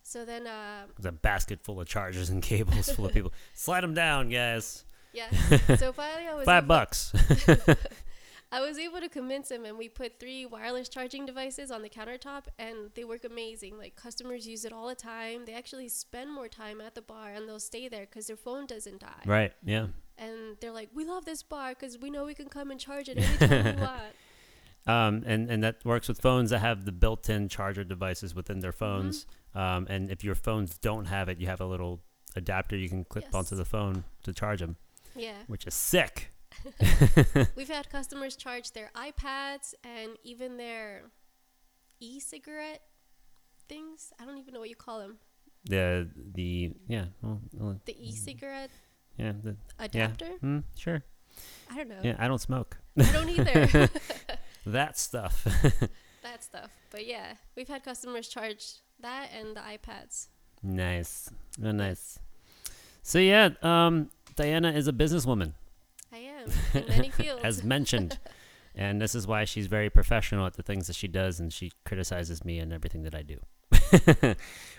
So 0.02 0.26
then, 0.26 0.48
uh, 0.48 0.86
There's 0.98 1.06
a 1.06 1.12
basket 1.12 1.62
full 1.64 1.82
of 1.82 1.88
chargers 1.88 2.30
and 2.30 2.42
cables 2.42 2.90
full 2.90 3.06
of 3.06 3.14
people. 3.14 3.34
Slide 3.54 3.82
them 3.82 3.94
down, 3.94 4.30
guys. 4.30 4.84
yeah. 5.14 5.30
so 5.78 5.92
finally, 5.94 6.28
I 6.28 6.36
was 6.36 6.46
Five 6.46 6.68
bucks. 6.68 7.12
I 8.52 8.62
was 8.62 8.78
able 8.78 9.00
to 9.00 9.10
convince 9.10 9.50
him, 9.50 9.66
and 9.66 9.78
we 9.78 9.90
put 9.90 10.20
three 10.20 10.46
wireless 10.46 10.90
charging 10.90 11.26
devices 11.26 11.72
on 11.72 11.82
the 11.82 11.90
countertop, 11.90 12.44
and 12.58 12.92
they 12.94 13.04
work 13.04 13.26
amazing. 13.26 13.78
Like 13.78 13.96
customers 13.96 14.48
use 14.48 14.64
it 14.64 14.72
all 14.72 14.88
the 14.88 14.96
time. 14.96 15.46
They 15.46 15.54
actually 15.54 15.90
spend 15.90 16.32
more 16.32 16.48
time 16.48 16.82
at 16.82 16.96
the 16.96 17.02
bar, 17.02 17.32
and 17.34 17.50
they'll 17.50 17.60
stay 17.60 17.88
there 17.88 18.06
because 18.06 18.28
their 18.28 18.38
phone 18.38 18.66
doesn't 18.66 19.00
die. 19.02 19.24
right. 19.26 19.54
Yeah. 19.64 19.88
And 20.17 20.57
they're 20.62 20.72
like, 20.72 20.89
"We 20.93 21.05
love 21.05 21.25
this 21.25 21.43
bar 21.43 21.69
because 21.69 21.98
we 22.00 22.10
know 22.10 22.25
we 22.25 22.34
can 22.36 22.48
come 22.50 22.72
and 22.72 22.79
charge 22.79 23.10
it 23.10 23.17
anytime 23.17 23.75
we 23.77 23.81
want." 23.86 24.15
Um, 24.88 25.24
and, 25.25 25.50
and 25.50 25.63
that 25.63 25.84
works 25.84 26.07
with 26.07 26.22
phones 26.22 26.51
that 26.51 26.60
have 26.60 26.86
the 26.86 26.91
built-in 26.91 27.50
charger 27.50 27.84
devices 27.84 28.36
within 28.36 28.60
their 28.60 28.72
Mm-hmm. 28.72 28.77
phones. 29.01 29.25
Um, 29.55 29.88
and 29.89 30.12
if 30.12 30.24
your 30.24 30.36
phones 30.36 30.77
don't 30.77 31.05
have 31.05 31.27
it, 31.27 31.39
you 31.39 31.48
have 31.48 31.60
a 31.62 31.65
little 31.65 32.01
adapter 32.36 32.75
you 32.75 32.88
can 32.89 33.03
clip 33.05 33.34
onto 33.34 33.55
the 33.55 33.65
phone 33.65 34.03
to 34.24 34.34
charge 34.34 34.60
them, 34.60 34.75
Yeah, 35.15 35.38
which 35.48 35.65
is 35.65 35.74
sick. 35.74 36.31
we've 37.55 37.67
had 37.69 37.89
customers 37.89 38.36
charge 38.36 38.72
their 38.72 38.91
iPads 38.95 39.74
and 39.84 40.12
even 40.24 40.57
their 40.57 41.03
e-cigarette 42.00 42.81
things. 43.67 44.12
I 44.19 44.25
don't 44.25 44.38
even 44.38 44.53
know 44.53 44.60
what 44.60 44.69
you 44.69 44.75
call 44.75 45.00
them. 45.00 45.17
The 45.67 46.07
the 46.34 46.74
yeah 46.88 47.05
well, 47.22 47.79
The 47.86 47.95
e-cigarette 48.10 48.69
yeah 49.17 49.34
the, 49.41 49.55
adapter. 49.79 50.25
yeah 50.25 50.48
mm, 50.48 50.63
sure 50.77 51.03
I 51.72 51.77
don't 51.77 51.89
know. 51.89 52.00
yeah 52.03 52.15
I 52.19 52.27
don't 52.27 52.41
smoke 52.41 52.77
I 52.98 53.12
don't 53.12 53.29
either. 53.29 53.89
that 54.65 54.98
stuff. 54.98 55.43
that 56.24 56.43
stuff. 56.43 56.72
But 56.91 57.05
yeah, 57.05 57.34
we've 57.55 57.67
had 57.67 57.84
customers 57.84 58.27
charge 58.27 58.75
that 59.01 59.29
and 59.38 59.55
the 59.55 59.62
iPads. 59.62 60.27
nice, 60.63 61.29
real 61.60 61.74
nice. 61.74 62.19
So 63.03 63.19
yeah, 63.19 63.50
um, 63.62 64.10
Diana 64.36 64.72
is 64.72 64.88
a 64.88 64.93
businesswoman. 64.93 65.53
I 66.12 66.17
am 66.17 66.50
in 66.74 66.88
many 66.88 67.10
fields. 67.10 67.41
as 67.43 67.63
mentioned. 67.63 68.17
and 68.75 69.01
this 69.01 69.13
is 69.13 69.27
why 69.27 69.43
she's 69.43 69.67
very 69.67 69.89
professional 69.89 70.45
at 70.45 70.53
the 70.53 70.63
things 70.63 70.88
that 70.88 70.95
she 70.95 71.07
does, 71.07 71.39
and 71.39 71.51
she 71.51 71.72
criticizes 71.84 72.45
me 72.45 72.60
and 72.60 72.72
everything 72.72 73.03
that 73.03 73.13
I 73.13 73.24
do. 73.24 73.39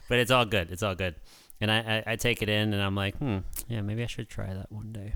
but 0.08 0.18
it's 0.18 0.30
all 0.30 0.46
good. 0.46 0.70
It's 0.70 0.82
all 0.82 0.94
good. 0.94 1.16
And 1.60 1.70
I, 1.70 2.02
I, 2.06 2.12
I 2.12 2.16
take 2.16 2.42
it 2.42 2.48
in, 2.48 2.74
and 2.74 2.82
I'm 2.82 2.94
like, 2.94 3.16
hmm, 3.16 3.38
yeah, 3.68 3.80
maybe 3.80 4.02
I 4.02 4.06
should 4.06 4.28
try 4.28 4.52
that 4.52 4.70
one 4.70 4.92
day. 4.92 5.14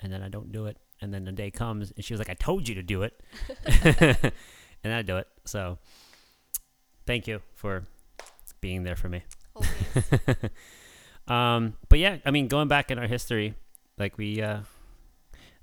And 0.00 0.12
then 0.12 0.22
I 0.22 0.28
don't 0.28 0.50
do 0.50 0.66
it. 0.66 0.78
And 1.00 1.12
then 1.12 1.24
the 1.24 1.32
day 1.32 1.50
comes, 1.50 1.92
and 1.94 2.04
she 2.04 2.14
was 2.14 2.18
like, 2.18 2.30
I 2.30 2.34
told 2.34 2.68
you 2.68 2.74
to 2.76 2.82
do 2.82 3.02
it. 3.02 3.20
and 4.84 4.92
I 4.92 5.02
do 5.02 5.18
it. 5.18 5.28
So 5.44 5.78
thank 7.06 7.26
you 7.26 7.42
for 7.54 7.84
being 8.60 8.84
there 8.84 8.96
for 8.96 9.08
me. 9.08 9.22
Um, 11.26 11.74
but 11.88 11.98
yeah, 11.98 12.18
I 12.24 12.30
mean, 12.30 12.48
going 12.48 12.68
back 12.68 12.90
in 12.90 12.98
our 12.98 13.06
history, 13.06 13.54
like 13.98 14.18
we, 14.18 14.42
uh, 14.42 14.60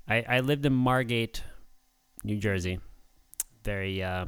I, 0.08 0.24
I 0.28 0.40
lived 0.40 0.64
in 0.64 0.72
Margate, 0.72 1.42
New 2.24 2.38
Jersey, 2.38 2.80
very, 3.62 4.02
uh, 4.02 4.26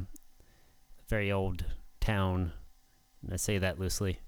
very 1.09 1.33
old 1.33 1.65
town. 2.01 2.53
And 3.23 3.33
I 3.33 3.37
say 3.37 3.59
that 3.59 3.79
loosely. 3.79 4.19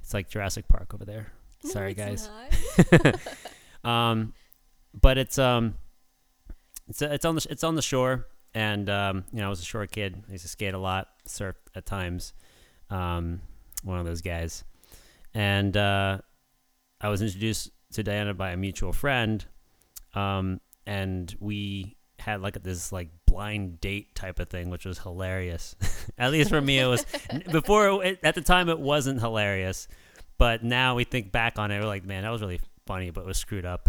It's 0.00 0.14
like 0.14 0.28
Jurassic 0.28 0.68
Park 0.68 0.94
over 0.94 1.04
there. 1.04 1.32
No, 1.64 1.70
Sorry, 1.70 1.94
guys. 1.94 2.28
Um, 3.84 4.32
but 4.98 5.18
it's 5.18 5.38
um, 5.38 5.74
it's 6.88 7.02
it's 7.02 7.24
on 7.24 7.34
the 7.34 7.46
it's 7.50 7.64
on 7.64 7.74
the 7.74 7.82
shore, 7.82 8.26
and 8.54 8.88
um, 8.88 9.24
you 9.32 9.40
know, 9.40 9.46
I 9.46 9.48
was 9.48 9.60
a 9.60 9.64
shore 9.64 9.86
kid. 9.86 10.22
I 10.28 10.32
used 10.32 10.44
to 10.44 10.48
skate 10.48 10.74
a 10.74 10.78
lot, 10.78 11.08
surf 11.26 11.56
at 11.74 11.86
times. 11.86 12.32
Um, 12.90 13.40
one 13.82 13.98
of 13.98 14.06
those 14.06 14.20
guys, 14.20 14.64
and 15.34 15.76
uh, 15.76 16.18
I 17.00 17.08
was 17.08 17.22
introduced 17.22 17.70
to 17.94 18.02
Diana 18.02 18.34
by 18.34 18.52
a 18.52 18.56
mutual 18.56 18.92
friend, 18.92 19.44
um, 20.14 20.60
and 20.86 21.34
we 21.40 21.96
had 22.22 22.40
like 22.40 22.62
this 22.62 22.92
like 22.92 23.10
blind 23.26 23.80
date 23.80 24.14
type 24.14 24.38
of 24.38 24.48
thing, 24.48 24.70
which 24.70 24.84
was 24.84 24.98
hilarious. 24.98 25.74
at 26.18 26.30
least 26.30 26.50
for 26.50 26.60
me, 26.60 26.78
it 26.78 26.86
was 26.86 27.04
before 27.50 28.04
it, 28.04 28.20
at 28.22 28.34
the 28.34 28.40
time 28.40 28.68
it 28.68 28.78
wasn't 28.78 29.20
hilarious, 29.20 29.88
but 30.38 30.62
now 30.62 30.94
we 30.94 31.04
think 31.04 31.32
back 31.32 31.58
on 31.58 31.70
it, 31.70 31.80
we're 31.80 31.86
like, 31.86 32.04
man, 32.04 32.22
that 32.22 32.30
was 32.30 32.40
really 32.40 32.60
funny, 32.86 33.10
but 33.10 33.22
it 33.22 33.26
was 33.26 33.38
screwed 33.38 33.66
up. 33.66 33.88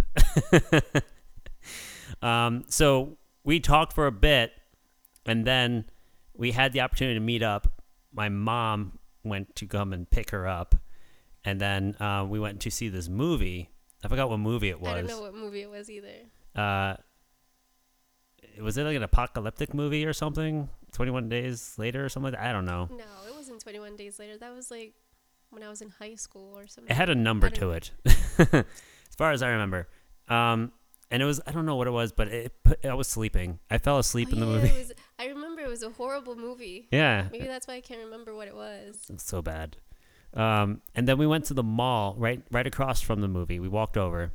um, 2.21 2.65
so 2.67 3.17
we 3.43 3.59
talked 3.59 3.93
for 3.93 4.07
a 4.07 4.11
bit, 4.11 4.51
and 5.25 5.45
then 5.45 5.85
we 6.35 6.51
had 6.51 6.73
the 6.73 6.81
opportunity 6.81 7.15
to 7.15 7.23
meet 7.23 7.43
up. 7.43 7.81
My 8.11 8.29
mom 8.29 8.99
went 9.23 9.55
to 9.57 9.67
come 9.67 9.93
and 9.93 10.09
pick 10.09 10.31
her 10.31 10.47
up, 10.47 10.75
and 11.45 11.59
then 11.59 11.95
uh, 12.01 12.25
we 12.27 12.39
went 12.39 12.61
to 12.61 12.71
see 12.71 12.89
this 12.89 13.07
movie. 13.07 13.69
I 14.03 14.07
forgot 14.07 14.29
what 14.29 14.39
movie 14.39 14.69
it 14.69 14.81
was. 14.81 14.91
I 14.91 14.97
don't 15.01 15.07
know 15.07 15.21
what 15.21 15.33
movie 15.33 15.61
it 15.61 15.69
was 15.69 15.89
either. 15.89 16.07
Uh, 16.55 16.95
was 18.61 18.77
it 18.77 18.83
like 18.83 18.95
an 18.95 19.03
apocalyptic 19.03 19.73
movie 19.73 20.05
or 20.05 20.13
something? 20.13 20.69
Twenty 20.91 21.11
One 21.11 21.29
Days 21.29 21.75
Later 21.77 22.05
or 22.05 22.09
something 22.09 22.31
like 22.31 22.39
that. 22.41 22.49
I 22.49 22.51
don't 22.51 22.65
know. 22.65 22.87
No, 22.91 23.03
it 23.27 23.35
wasn't 23.35 23.61
21 23.61 23.95
Days 23.95 24.19
Later. 24.19 24.37
That 24.37 24.53
was 24.53 24.69
like 24.69 24.93
when 25.49 25.63
I 25.63 25.69
was 25.69 25.81
in 25.81 25.89
high 25.89 26.15
school 26.15 26.57
or 26.57 26.67
something. 26.67 26.91
It 26.91 26.95
had 26.95 27.09
a 27.09 27.15
number 27.15 27.49
to 27.49 27.61
know. 27.61 27.71
it, 27.71 27.91
as 28.05 29.15
far 29.17 29.31
as 29.31 29.41
I 29.41 29.49
remember. 29.49 29.87
Um, 30.29 30.71
and 31.11 31.21
it 31.21 31.25
was 31.25 31.41
I 31.47 31.51
don't 31.51 31.65
know 31.65 31.75
what 31.75 31.87
it 31.87 31.91
was, 31.91 32.11
but 32.11 32.27
it 32.27 32.53
put, 32.63 32.85
I 32.85 32.93
was 32.93 33.07
sleeping. 33.07 33.59
I 33.69 33.77
fell 33.79 33.97
asleep 33.99 34.29
Oh, 34.31 34.33
in 34.35 34.39
the 34.39 34.45
yeah, 34.47 34.51
movie. 34.53 34.67
It 34.69 34.77
was, 34.77 34.91
I 35.19 35.27
remember 35.27 35.61
it 35.61 35.67
was 35.69 35.83
a 35.83 35.89
horrible 35.89 36.35
movie. 36.35 36.87
yeah, 36.91 37.27
Maybe 37.31 37.45
that's 37.47 37.67
why 37.67 37.75
I 37.75 37.81
can't 37.81 38.03
remember 38.03 38.33
what 38.35 38.47
it 38.47 38.55
was. 38.55 38.97
it 39.09 39.13
was 39.13 39.23
so 39.23 39.41
bad. 39.41 39.77
Um, 40.35 40.81
and 40.95 41.07
then 41.07 41.17
we 41.19 41.27
went 41.27 41.45
to 41.45 41.53
the 41.53 41.63
mall 41.63 42.15
right 42.17 42.41
right 42.51 42.65
across 42.65 43.01
from 43.01 43.21
the 43.21 43.27
movie. 43.27 43.59
We 43.59 43.67
walked 43.67 43.97
over, 43.97 44.31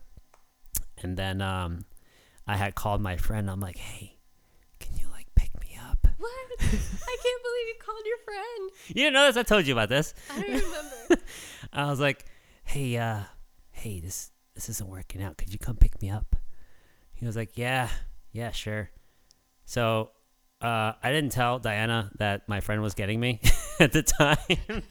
and 1.03 1.17
then 1.17 1.41
um, 1.41 1.85
I 2.49 2.57
had 2.57 2.75
called 2.75 3.03
my 3.03 3.17
friend. 3.19 3.51
I'm 3.51 3.61
like, 3.61 3.77
hey, 3.77 4.17
can 4.81 4.97
you 4.97 5.07
like 5.13 5.27
pick 5.35 5.51
me 5.61 5.79
up? 5.91 6.07
What? 6.17 6.31
I 6.61 6.65
can't 6.65 7.43
believe 7.43 7.69
you 7.69 7.75
called 7.85 8.05
your 8.07 8.19
friend. 8.25 8.71
You 8.89 8.95
didn't 8.95 9.13
know 9.13 9.27
this? 9.27 9.37
I 9.37 9.43
told 9.43 9.67
you 9.67 9.75
about 9.75 9.91
this. 9.91 10.15
I 10.31 10.41
don't 10.41 10.51
remember. 10.51 11.25
I 11.73 11.87
was 11.91 12.01
like, 12.01 12.25
"Hey, 12.65 12.97
uh, 12.97 13.21
hey, 13.71 14.01
this 14.01 14.33
this 14.55 14.69
isn't 14.71 14.89
working 14.89 15.23
out. 15.23 15.37
Could 15.37 15.53
you 15.53 15.59
come 15.59 15.77
pick 15.77 16.01
me 16.01 16.11
up?" 16.11 16.37
He 17.13 17.27
was 17.27 17.37
like, 17.37 17.57
"Yeah, 17.57 17.89
yeah, 18.33 18.51
sure." 18.51 18.91
So, 19.67 20.11
uh, 20.63 20.93
I 21.03 21.13
didn't 21.13 21.33
tell 21.33 21.59
Diana 21.59 22.11
that 22.19 22.49
my 22.49 22.61
friend 22.61 22.81
was 22.83 22.95
getting 22.95 23.21
me 23.21 23.41
at 23.81 23.93
the 23.93 24.03
time. 24.03 24.83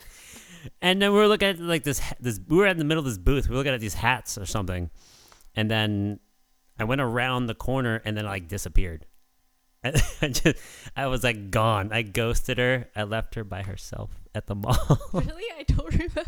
and 0.82 1.02
then 1.02 1.12
we 1.12 1.18
were 1.18 1.28
looking 1.28 1.48
at 1.50 1.60
like 1.60 1.84
this 1.84 2.02
this 2.20 2.40
we 2.48 2.58
were 2.58 2.68
in 2.68 2.78
the 2.78 2.86
middle 2.86 3.00
of 3.00 3.06
this 3.06 3.18
booth. 3.18 3.50
We 3.50 3.54
were 3.54 3.58
looking 3.58 3.74
at 3.74 3.82
these 3.82 3.96
hats 3.96 4.38
or 4.38 4.46
something. 4.46 4.92
And 5.56 5.72
then 5.72 6.20
I 6.80 6.84
went 6.84 7.02
around 7.02 7.48
the 7.48 7.56
corner 7.56 8.02
and 8.06 8.16
then 8.16 8.26
like 8.26 8.48
disappeared. 8.48 9.06
I 9.84 9.92
just 10.28 10.58
I 10.96 11.08
was 11.08 11.24
like 11.24 11.52
gone. 11.52 11.92
I 11.94 12.02
ghosted 12.02 12.58
her. 12.58 12.90
I 12.96 13.04
left 13.04 13.36
her 13.36 13.44
by 13.44 13.64
herself 13.64 14.10
at 14.36 14.48
the 14.48 14.56
mall. 14.64 15.00
really? 15.14 15.46
I 15.58 15.64
don't 15.64 15.92
remember. 15.92 16.24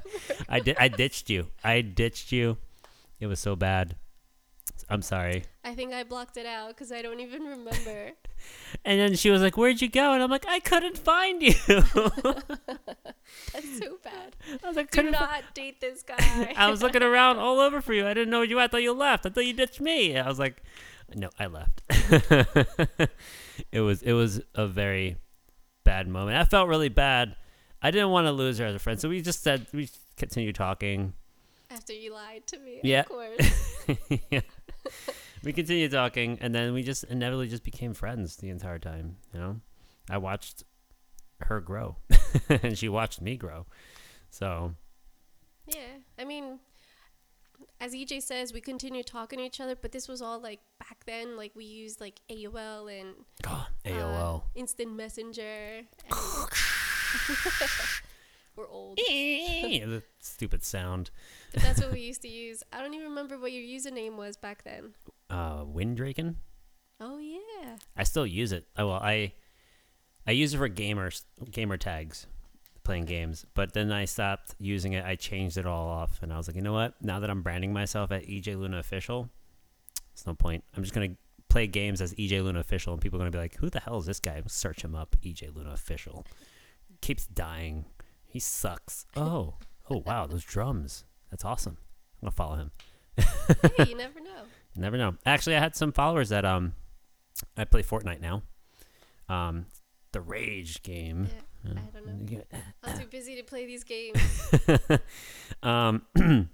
I 0.47 0.59
did. 0.59 0.77
I 0.79 0.87
ditched 0.87 1.29
you. 1.29 1.47
I 1.63 1.81
ditched 1.81 2.31
you. 2.31 2.57
It 3.19 3.27
was 3.27 3.39
so 3.39 3.55
bad. 3.55 3.95
I'm 4.89 5.01
sorry. 5.01 5.43
I 5.63 5.75
think 5.75 5.93
I 5.93 6.03
blocked 6.03 6.37
it 6.37 6.45
out 6.45 6.69
because 6.69 6.91
I 6.91 7.01
don't 7.01 7.19
even 7.19 7.43
remember. 7.43 8.11
And 8.85 8.97
then 9.01 9.15
she 9.15 9.29
was 9.29 9.41
like, 9.41 9.57
"Where'd 9.57 9.81
you 9.81 9.89
go?" 9.89 10.13
And 10.13 10.23
I'm 10.23 10.31
like, 10.31 10.45
"I 10.47 10.59
couldn't 10.61 10.97
find 10.97 11.41
you." 11.43 11.53
That's 11.67 11.91
so 13.77 13.97
bad. 14.01 14.35
I 14.63 14.67
was 14.67 14.77
like, 14.77 14.89
Do 14.91 15.01
"Couldn't." 15.01 15.15
fi- 15.15 15.41
date 15.53 15.81
this 15.81 16.03
guy. 16.07 16.53
I 16.55 16.69
was 16.71 16.81
looking 16.81 17.03
around 17.03 17.37
all 17.37 17.59
over 17.59 17.81
for 17.81 17.93
you. 17.93 18.07
I 18.07 18.13
didn't 18.13 18.29
know 18.29 18.41
you. 18.41 18.57
I 18.59 18.67
thought 18.67 18.81
you 18.81 18.93
left. 18.93 19.25
I 19.25 19.29
thought 19.29 19.45
you 19.45 19.53
ditched 19.53 19.81
me. 19.81 20.17
I 20.17 20.25
was 20.27 20.39
like, 20.39 20.63
"No, 21.13 21.29
I 21.37 21.47
left." 21.47 21.81
it 23.71 23.81
was. 23.81 24.01
It 24.01 24.13
was 24.13 24.41
a 24.55 24.67
very 24.67 25.17
bad 25.83 26.07
moment. 26.07 26.37
I 26.37 26.45
felt 26.45 26.69
really 26.69 26.89
bad. 26.89 27.35
I 27.81 27.91
didn't 27.91 28.09
want 28.09 28.27
to 28.27 28.31
lose 28.31 28.57
her 28.59 28.65
as 28.65 28.75
a 28.75 28.79
friend, 28.79 28.99
so 28.99 29.09
we 29.09 29.21
just 29.21 29.43
said 29.43 29.67
we 29.73 29.89
continued 30.17 30.55
talking. 30.55 31.13
After 31.71 31.93
you 31.93 32.13
lied 32.13 32.47
to 32.47 32.57
me, 32.59 32.79
Yeah. 32.83 33.01
of 33.01 33.09
course. 33.09 33.85
yeah. 34.31 34.41
We 35.43 35.53
continued 35.53 35.91
talking, 35.91 36.37
and 36.41 36.53
then 36.53 36.73
we 36.73 36.83
just 36.83 37.03
inevitably 37.05 37.47
just 37.47 37.63
became 37.63 37.93
friends 37.93 38.37
the 38.37 38.49
entire 38.49 38.79
time. 38.79 39.17
You 39.33 39.39
know, 39.39 39.55
I 40.09 40.17
watched 40.17 40.63
her 41.41 41.61
grow, 41.61 41.97
and 42.49 42.77
she 42.77 42.89
watched 42.89 43.21
me 43.21 43.37
grow. 43.37 43.65
So 44.29 44.75
Yeah, 45.67 45.97
I 46.17 46.25
mean, 46.25 46.59
as 47.79 47.93
EJ 47.93 48.21
says, 48.23 48.51
we 48.53 48.61
continued 48.61 49.05
talking 49.05 49.39
to 49.39 49.45
each 49.45 49.61
other, 49.61 49.75
but 49.75 49.91
this 49.91 50.07
was 50.07 50.21
all 50.21 50.39
like 50.39 50.59
back 50.79 51.05
then. 51.05 51.37
Like 51.37 51.51
we 51.55 51.65
used 51.65 52.01
like 52.01 52.19
AOL 52.29 52.99
and 52.99 53.15
uh, 53.47 53.65
AOL. 53.85 54.43
Instant 54.55 54.95
Messenger. 54.95 55.83
We're 58.55 58.67
old. 58.67 58.97
the 59.07 60.03
stupid 60.19 60.63
sound. 60.65 61.11
But 61.53 61.63
that's 61.63 61.81
what 61.81 61.93
we 61.93 62.01
used 62.01 62.21
to 62.23 62.27
use. 62.27 62.61
I 62.73 62.81
don't 62.81 62.93
even 62.93 63.07
remember 63.07 63.39
what 63.39 63.53
your 63.53 63.63
username 63.63 64.17
was 64.17 64.35
back 64.35 64.65
then. 64.65 64.95
Uh, 65.29 65.63
Windraken. 65.63 66.35
Oh 66.99 67.17
yeah. 67.17 67.75
I 67.95 68.03
still 68.03 68.25
use 68.25 68.51
it. 68.51 68.65
Oh, 68.77 68.87
well, 68.87 68.99
I 69.01 69.33
I 70.27 70.31
use 70.31 70.53
it 70.53 70.57
for 70.57 70.69
gamers 70.69 71.23
gamer 71.49 71.77
tags, 71.77 72.27
playing 72.83 73.05
games. 73.05 73.45
But 73.53 73.73
then 73.73 73.91
I 73.91 74.05
stopped 74.05 74.55
using 74.59 74.93
it. 74.93 75.05
I 75.05 75.15
changed 75.15 75.57
it 75.57 75.65
all 75.65 75.87
off, 75.87 76.19
and 76.21 76.33
I 76.33 76.37
was 76.37 76.47
like, 76.47 76.55
you 76.55 76.61
know 76.61 76.73
what? 76.73 76.93
Now 77.01 77.19
that 77.19 77.29
I'm 77.29 77.41
branding 77.41 77.73
myself 77.73 78.11
at 78.11 78.25
EJ 78.25 78.57
Luna 78.59 78.79
Official, 78.79 79.29
it's 80.13 80.25
no 80.25 80.33
point. 80.33 80.63
I'm 80.75 80.83
just 80.83 80.93
gonna 80.93 81.15
play 81.47 81.67
games 81.67 82.01
as 82.01 82.13
EJ 82.15 82.43
Luna 82.43 82.59
Official, 82.59 82.93
and 82.93 83.01
people 83.01 83.17
are 83.17 83.21
gonna 83.21 83.31
be 83.31 83.37
like, 83.37 83.55
who 83.55 83.69
the 83.69 83.79
hell 83.79 83.97
is 83.97 84.05
this 84.05 84.19
guy? 84.19 84.41
Search 84.47 84.83
him 84.83 84.95
up, 84.95 85.15
EJ 85.23 85.55
Luna 85.55 85.71
Official. 85.71 86.25
Keeps 87.01 87.25
dying. 87.27 87.85
He 88.25 88.39
sucks. 88.39 89.05
Oh, 89.15 89.55
oh 89.89 90.03
wow, 90.05 90.27
those 90.27 90.43
drums. 90.43 91.05
That's 91.31 91.45
awesome. 91.45 91.77
I'm 92.21 92.27
gonna 92.27 92.31
follow 92.31 92.55
him. 92.55 92.71
Hey, 93.77 93.85
you 93.89 93.95
never 93.95 94.19
know. 94.19 94.43
Never 94.79 94.97
know. 94.97 95.15
Actually, 95.25 95.57
I 95.57 95.59
had 95.59 95.75
some 95.75 95.91
followers 95.91 96.29
that 96.29 96.45
um, 96.45 96.73
I 97.57 97.65
play 97.65 97.83
Fortnite 97.83 98.21
now. 98.21 98.43
Um, 99.27 99.65
the 100.13 100.21
Rage 100.21 100.81
game. 100.83 101.27
Yeah, 101.65 101.71
I 101.71 101.89
don't 101.91 102.29
know. 102.29 102.41
I'm 102.83 102.99
too 102.99 103.07
busy 103.07 103.35
to 103.35 103.43
play 103.43 103.65
these 103.65 103.83
games. 103.83 104.19
um, 105.63 106.03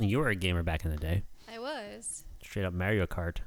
you 0.00 0.18
were 0.18 0.28
a 0.28 0.34
gamer 0.34 0.64
back 0.64 0.84
in 0.84 0.90
the 0.90 0.96
day. 0.96 1.22
I 1.52 1.58
was 1.58 2.24
Straight 2.42 2.64
up 2.64 2.74
Mario 2.74 3.06
Kart, 3.06 3.38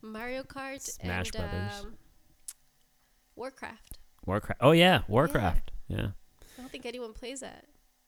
Mario 0.00 0.42
Kart 0.42 0.80
Smash 0.80 1.30
and 1.34 1.50
Brothers. 1.50 1.80
Um, 1.80 1.94
Warcraft. 3.34 3.98
Warcraft. 4.24 4.60
Oh 4.62 4.72
yeah, 4.72 5.02
Warcraft. 5.08 5.72
Yeah. 5.88 6.08
I 6.58 6.62
don't 6.62 6.72
think 6.72 6.86
anyone 6.86 7.12
plays 7.12 7.40
that. 7.40 7.64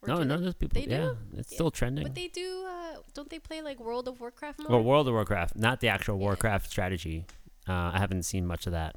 No, 0.07 0.23
no, 0.23 0.37
those 0.39 0.55
people. 0.55 0.81
they 0.81 0.87
do? 0.87 1.17
It's 1.37 1.51
Yeah. 1.53 1.57
still 1.57 1.71
trending. 1.71 2.05
But 2.05 2.15
they 2.15 2.29
do. 2.29 2.65
Uh, 2.69 2.97
don't 3.15 3.29
they 3.29 3.39
play 3.41 3.63
like 3.63 3.81
World 3.81 4.07
of 4.09 4.21
Warcraft 4.21 4.61
mode? 4.61 4.71
Or 4.71 4.81
World 4.83 5.09
of 5.09 5.15
Warcraft, 5.15 5.57
not 5.57 5.81
the 5.81 5.89
actual 5.89 6.15
Yeah. 6.17 6.21
Warcraft 6.27 6.71
strategy. 6.71 7.27
Uh, 7.69 7.91
I 7.95 7.99
haven't 7.99 8.23
seen 8.23 8.47
much 8.47 8.67
of 8.67 8.73
that, 8.73 8.97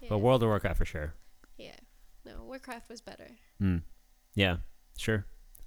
yeah. 0.00 0.08
but 0.10 0.18
World 0.18 0.42
of 0.42 0.48
Warcraft 0.48 0.78
for 0.78 0.84
sure. 0.84 1.14
yeah. 1.56 1.76
No, 2.24 2.42
Warcraft 2.44 2.88
was 2.88 3.00
better. 3.00 3.28
Mm. 3.62 3.82
Yeah, 4.34 4.56
sure. 4.96 5.26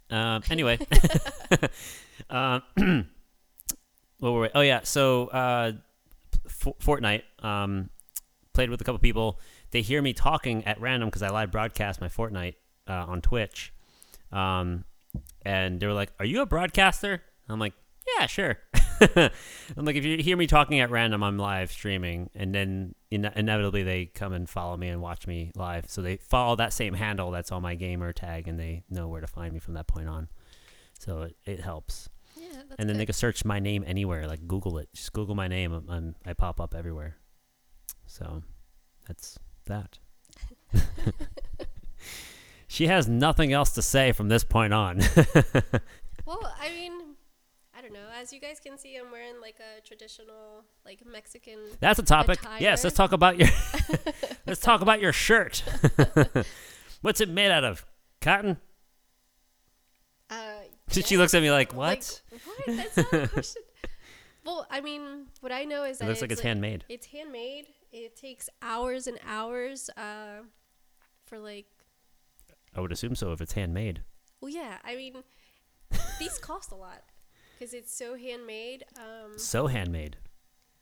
Um, 0.09 0.41
anyway, 0.49 0.79
um, 2.29 2.61
what 4.19 4.33
were 4.33 4.41
we? 4.41 4.49
Oh 4.55 4.61
yeah, 4.61 4.81
so 4.83 5.27
uh, 5.27 5.71
F- 6.45 6.73
Fortnite. 6.79 7.23
Um, 7.43 7.89
played 8.53 8.69
with 8.69 8.81
a 8.81 8.83
couple 8.83 8.99
people. 8.99 9.39
They 9.71 9.81
hear 9.81 10.01
me 10.01 10.13
talking 10.13 10.65
at 10.65 10.79
random 10.81 11.09
because 11.09 11.21
I 11.21 11.29
live 11.29 11.51
broadcast 11.51 12.01
my 12.01 12.07
Fortnite 12.09 12.55
uh, 12.87 13.05
on 13.07 13.21
Twitch, 13.21 13.71
um, 14.31 14.83
and 15.45 15.79
they 15.79 15.87
were 15.87 15.93
like, 15.93 16.11
"Are 16.19 16.25
you 16.25 16.41
a 16.41 16.45
broadcaster?" 16.45 17.21
I'm 17.49 17.59
like, 17.59 17.73
"Yeah, 18.17 18.25
sure." 18.27 18.57
I'm 19.77 19.85
like, 19.85 19.95
if 19.95 20.05
you 20.05 20.17
hear 20.17 20.35
me 20.35 20.47
talking 20.47 20.79
at 20.79 20.89
random, 20.89 21.23
I'm 21.23 21.37
live 21.37 21.71
streaming, 21.71 22.29
and 22.33 22.53
then 22.53 22.95
ine- 23.11 23.31
inevitably 23.35 23.83
they 23.83 24.05
come 24.07 24.33
and 24.33 24.49
follow 24.49 24.75
me 24.75 24.89
and 24.89 25.01
watch 25.01 25.27
me 25.27 25.51
live. 25.55 25.89
So 25.89 26.01
they 26.01 26.17
follow 26.17 26.55
that 26.55 26.73
same 26.73 26.93
handle 26.93 27.31
that's 27.31 27.51
on 27.51 27.61
my 27.61 27.75
gamer 27.75 28.11
tag, 28.13 28.47
and 28.47 28.59
they 28.59 28.83
know 28.89 29.07
where 29.07 29.21
to 29.21 29.27
find 29.27 29.53
me 29.53 29.59
from 29.59 29.75
that 29.75 29.87
point 29.87 30.09
on. 30.09 30.29
So 30.99 31.23
it, 31.23 31.35
it 31.45 31.61
helps. 31.61 32.09
Yeah, 32.35 32.47
that's 32.53 32.75
and 32.79 32.89
then 32.89 32.95
good. 32.95 33.01
they 33.01 33.05
can 33.05 33.13
search 33.13 33.45
my 33.45 33.59
name 33.59 33.83
anywhere, 33.85 34.27
like 34.27 34.47
Google 34.47 34.77
it. 34.79 34.89
Just 34.93 35.13
Google 35.13 35.35
my 35.35 35.47
name, 35.47 35.73
I'm, 35.73 35.89
I'm, 35.89 36.15
I 36.25 36.33
pop 36.33 36.59
up 36.59 36.73
everywhere. 36.75 37.17
So 38.07 38.41
that's 39.07 39.37
that. 39.65 39.99
she 42.67 42.87
has 42.87 43.07
nothing 43.07 43.51
else 43.53 43.71
to 43.71 43.81
say 43.81 44.11
from 44.11 44.27
this 44.29 44.43
point 44.43 44.73
on. 44.73 45.01
Well, 46.25 46.53
I 46.61 46.67
mean, 46.71 46.91
I 47.73 47.81
don't 47.81 47.93
know. 47.93 47.99
As 48.19 48.33
you 48.33 48.41
guys 48.41 48.59
can 48.59 48.77
see, 48.77 48.97
I'm 48.97 49.11
wearing 49.13 49.39
like 49.39 49.55
a 49.61 49.79
traditional, 49.79 50.65
like 50.83 50.99
Mexican. 51.09 51.57
That's 51.79 51.99
a 51.99 52.03
topic. 52.03 52.39
Yes, 52.59 52.83
let's 52.83 52.97
talk 52.97 53.13
about 53.13 53.39
your 53.39 53.47
let's 54.45 54.59
talk 54.59 54.81
about 54.81 54.99
your 54.99 55.13
shirt. 55.13 55.63
What's 57.01 57.21
it 57.21 57.29
made 57.29 57.49
out 57.49 57.63
of? 57.63 57.85
Cotton? 58.19 58.57
Uh, 60.29 60.63
She 60.89 61.15
looks 61.15 61.33
at 61.33 61.41
me 61.41 61.49
like, 61.49 61.73
Like, 61.73 61.77
"What?" 61.77 62.21
what? 62.65 62.75
That's 62.75 62.97
not 62.97 63.13
a 63.13 63.27
question. 63.29 63.61
well, 64.45 64.67
I 64.69 64.81
mean, 64.81 65.27
what 65.39 65.53
I 65.53 65.63
know 65.63 65.85
is 65.85 65.95
it 65.95 65.99
that 66.01 66.07
looks 66.09 66.19
like 66.21 66.31
it's 66.33 66.41
handmade. 66.41 66.83
It's 66.89 67.05
handmade. 67.07 67.67
It 67.93 68.17
takes 68.17 68.49
hours 68.61 69.07
and 69.07 69.17
hours 69.25 69.89
uh, 69.95 70.41
for 71.25 71.39
like. 71.39 71.67
I 72.77 72.81
would 72.81 72.91
assume 72.91 73.15
so 73.15 73.31
if 73.31 73.41
it's 73.41 73.53
handmade. 73.53 74.03
Well, 74.39 74.51
yeah. 74.51 74.77
I 74.85 74.95
mean, 74.95 75.15
these 76.19 76.37
cost 76.41 76.71
a 76.71 76.75
lot 76.75 77.03
because 77.57 77.73
it's 77.73 77.91
so 77.93 78.15
handmade. 78.15 78.85
Um, 78.97 79.37
So 79.37 79.67
handmade. 79.67 80.17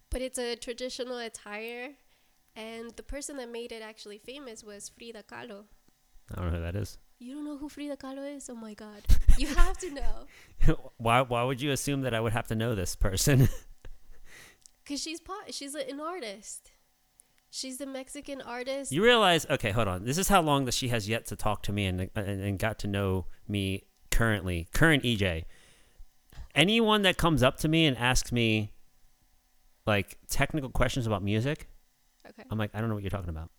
but 0.10 0.22
it's 0.22 0.38
a 0.38 0.56
traditional 0.58 1.18
attire, 1.20 1.92
and 2.56 2.92
the 2.98 3.04
person 3.04 3.38
that 3.38 3.50
made 3.50 3.72
it 3.72 3.82
actually 3.82 4.18
famous 4.18 4.64
was 4.64 4.90
Frida 4.90 5.24
Kahlo. 5.24 5.64
I 6.32 6.36
don't 6.42 6.52
know 6.52 6.58
who 6.58 6.62
that 6.64 6.76
is. 6.76 6.98
You 7.20 7.36
don't 7.36 7.46
know 7.46 7.58
who 7.58 7.70
Frida 7.70 7.96
Kahlo 7.98 8.36
is? 8.36 8.50
Oh 8.50 8.56
my 8.56 8.74
god. 8.74 9.04
You 9.38 9.48
have 9.48 9.78
to 9.80 9.92
know. 9.92 10.78
why 10.98 11.22
why 11.22 11.44
would 11.44 11.62
you 11.62 11.72
assume 11.72 12.02
that 12.02 12.14
I 12.14 12.20
would 12.22 12.32
have 12.34 12.48
to 12.48 12.56
know 12.56 12.74
this 12.76 12.96
person? 12.96 13.48
Cuz 14.86 15.02
she's 15.02 15.20
po- 15.20 15.50
she's 15.52 15.76
an 15.76 16.00
artist. 16.00 16.72
She's 17.56 17.78
the 17.78 17.86
Mexican 17.86 18.42
artist. 18.42 18.92
you 18.92 19.02
realize 19.02 19.46
okay, 19.50 19.72
hold 19.72 19.88
on. 19.88 20.04
This 20.04 20.18
is 20.18 20.28
how 20.28 20.42
long 20.42 20.66
that 20.66 20.74
she 20.74 20.90
has 20.90 21.08
yet 21.08 21.26
to 21.28 21.38
talk 21.38 21.64
to 21.64 21.72
me 21.72 21.86
and 21.86 22.10
and, 22.14 22.42
and 22.42 22.60
got 22.60 22.80
to 22.80 22.88
know 22.88 23.28
me 23.48 23.84
currently. 24.12 24.68
Current 24.74 25.04
EJ. 25.04 25.46
Anyone 26.54 27.04
that 27.04 27.16
comes 27.16 27.42
up 27.42 27.56
to 27.60 27.70
me 27.70 27.86
and 27.86 27.98
asks 27.98 28.34
me 28.34 28.74
like 29.86 30.18
technical 30.28 30.70
questions 30.70 31.08
about 31.08 31.24
music, 31.24 31.70
okay. 32.28 32.44
I'm 32.52 32.58
like, 32.58 32.72
I 32.74 32.82
don't 32.82 32.90
know 32.90 32.96
what 32.96 33.04
you're 33.04 33.10
talking 33.10 33.30
about. 33.30 33.50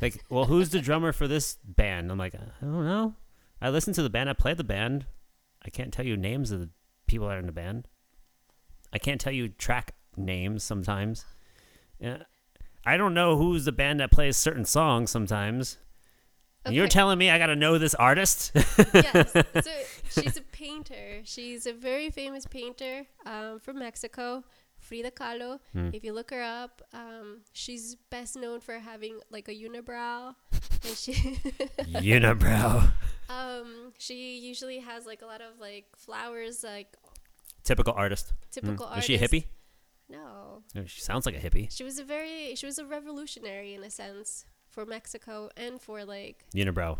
Like, 0.00 0.24
well, 0.30 0.46
who's 0.46 0.70
the 0.70 0.80
drummer 0.80 1.12
for 1.12 1.28
this 1.28 1.58
band? 1.62 2.10
I'm 2.10 2.16
like, 2.16 2.34
I 2.34 2.64
don't 2.64 2.86
know. 2.86 3.14
I 3.60 3.68
listen 3.68 3.92
to 3.94 4.02
the 4.02 4.08
band. 4.08 4.30
I 4.30 4.32
play 4.32 4.54
the 4.54 4.64
band. 4.64 5.04
I 5.62 5.68
can't 5.68 5.92
tell 5.92 6.06
you 6.06 6.16
names 6.16 6.52
of 6.52 6.60
the 6.60 6.70
people 7.06 7.28
that 7.28 7.34
are 7.34 7.40
in 7.40 7.46
the 7.46 7.52
band. 7.52 7.86
I 8.94 8.98
can't 8.98 9.20
tell 9.20 9.32
you 9.32 9.50
track 9.50 9.94
names 10.16 10.64
sometimes. 10.64 11.26
Yeah. 12.00 12.22
I 12.88 12.96
don't 12.96 13.12
know 13.12 13.36
who's 13.36 13.66
the 13.66 13.72
band 13.72 14.00
that 14.00 14.10
plays 14.10 14.36
certain 14.36 14.64
songs 14.64 15.10
sometimes. 15.10 15.76
And 16.64 16.74
You're 16.74 16.88
telling 16.88 17.18
me 17.18 17.28
I 17.28 17.38
got 17.38 17.46
to 17.46 17.56
know 17.56 17.76
this 17.76 17.94
artist? 17.94 18.50
yes. 18.94 19.32
So 19.60 20.22
she's 20.22 20.38
a 20.38 20.42
painter. 20.52 21.20
She's 21.24 21.66
a 21.66 21.74
very 21.74 22.08
famous 22.08 22.46
painter 22.46 23.04
um, 23.26 23.60
from 23.60 23.78
Mexico, 23.78 24.42
Frida 24.78 25.10
Kahlo. 25.10 25.60
Hmm. 25.74 25.90
If 25.92 26.02
you 26.02 26.14
look 26.14 26.30
her 26.30 26.42
up, 26.42 26.80
um, 26.94 27.40
she's 27.52 27.94
best 28.08 28.36
known 28.36 28.60
for 28.60 28.78
having 28.78 29.20
like 29.30 29.48
a 29.48 29.54
unibrow, 29.54 30.34
and 30.52 30.96
she 30.96 31.12
Unibrow. 31.84 32.90
um, 33.28 33.92
she 33.98 34.38
usually 34.38 34.78
has 34.78 35.04
like 35.04 35.20
a 35.20 35.26
lot 35.26 35.42
of 35.42 35.60
like 35.60 35.86
flowers, 35.94 36.64
like 36.64 36.96
Typical 37.64 37.92
artist. 37.92 38.32
Mm. 38.56 38.80
artist. 38.80 38.98
Is 38.98 39.04
she 39.04 39.14
a 39.14 39.18
hippie? 39.18 39.44
No, 40.10 40.62
She 40.86 41.00
sounds 41.00 41.26
like 41.26 41.34
a 41.36 41.38
hippie. 41.38 41.70
she 41.70 41.84
was 41.84 41.98
a 41.98 42.04
very 42.04 42.54
she 42.54 42.64
was 42.66 42.78
a 42.78 42.84
revolutionary 42.86 43.74
in 43.74 43.84
a 43.84 43.90
sense 43.90 44.46
for 44.70 44.86
Mexico 44.86 45.50
and 45.56 45.80
for 45.80 46.04
like 46.04 46.44
Unibrow. 46.54 46.98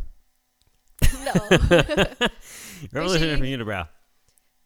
no. 1.25 1.33
Revolutionary 2.93 3.37
she- 3.37 3.37
from 3.37 3.67
Unibrow. 3.67 3.89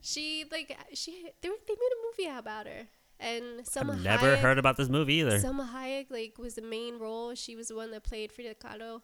she 0.01 0.45
like 0.51 0.77
she 0.95 1.31
they 1.41 1.49
were, 1.49 1.57
they 1.67 1.75
made 1.75 1.93
a 1.93 2.01
movie 2.25 2.39
about 2.39 2.67
her 2.67 2.87
and 3.21 3.65
Salma 3.65 3.93
I've 3.93 4.03
never 4.03 4.35
Hayek, 4.37 4.39
heard 4.41 4.59
about 4.59 4.77
this 4.77 4.89
movie 4.89 5.15
either. 5.15 5.39
Salma 5.39 5.73
Hayek 5.73 6.11
like 6.11 6.37
was 6.39 6.55
the 6.55 6.63
main 6.63 6.99
role. 6.99 7.35
She 7.37 7.55
was 7.55 7.69
the 7.69 7.77
one 7.77 7.93
that 7.93 8.03
played 8.03 8.33
Frida 8.33 8.57
Kahlo, 8.57 9.03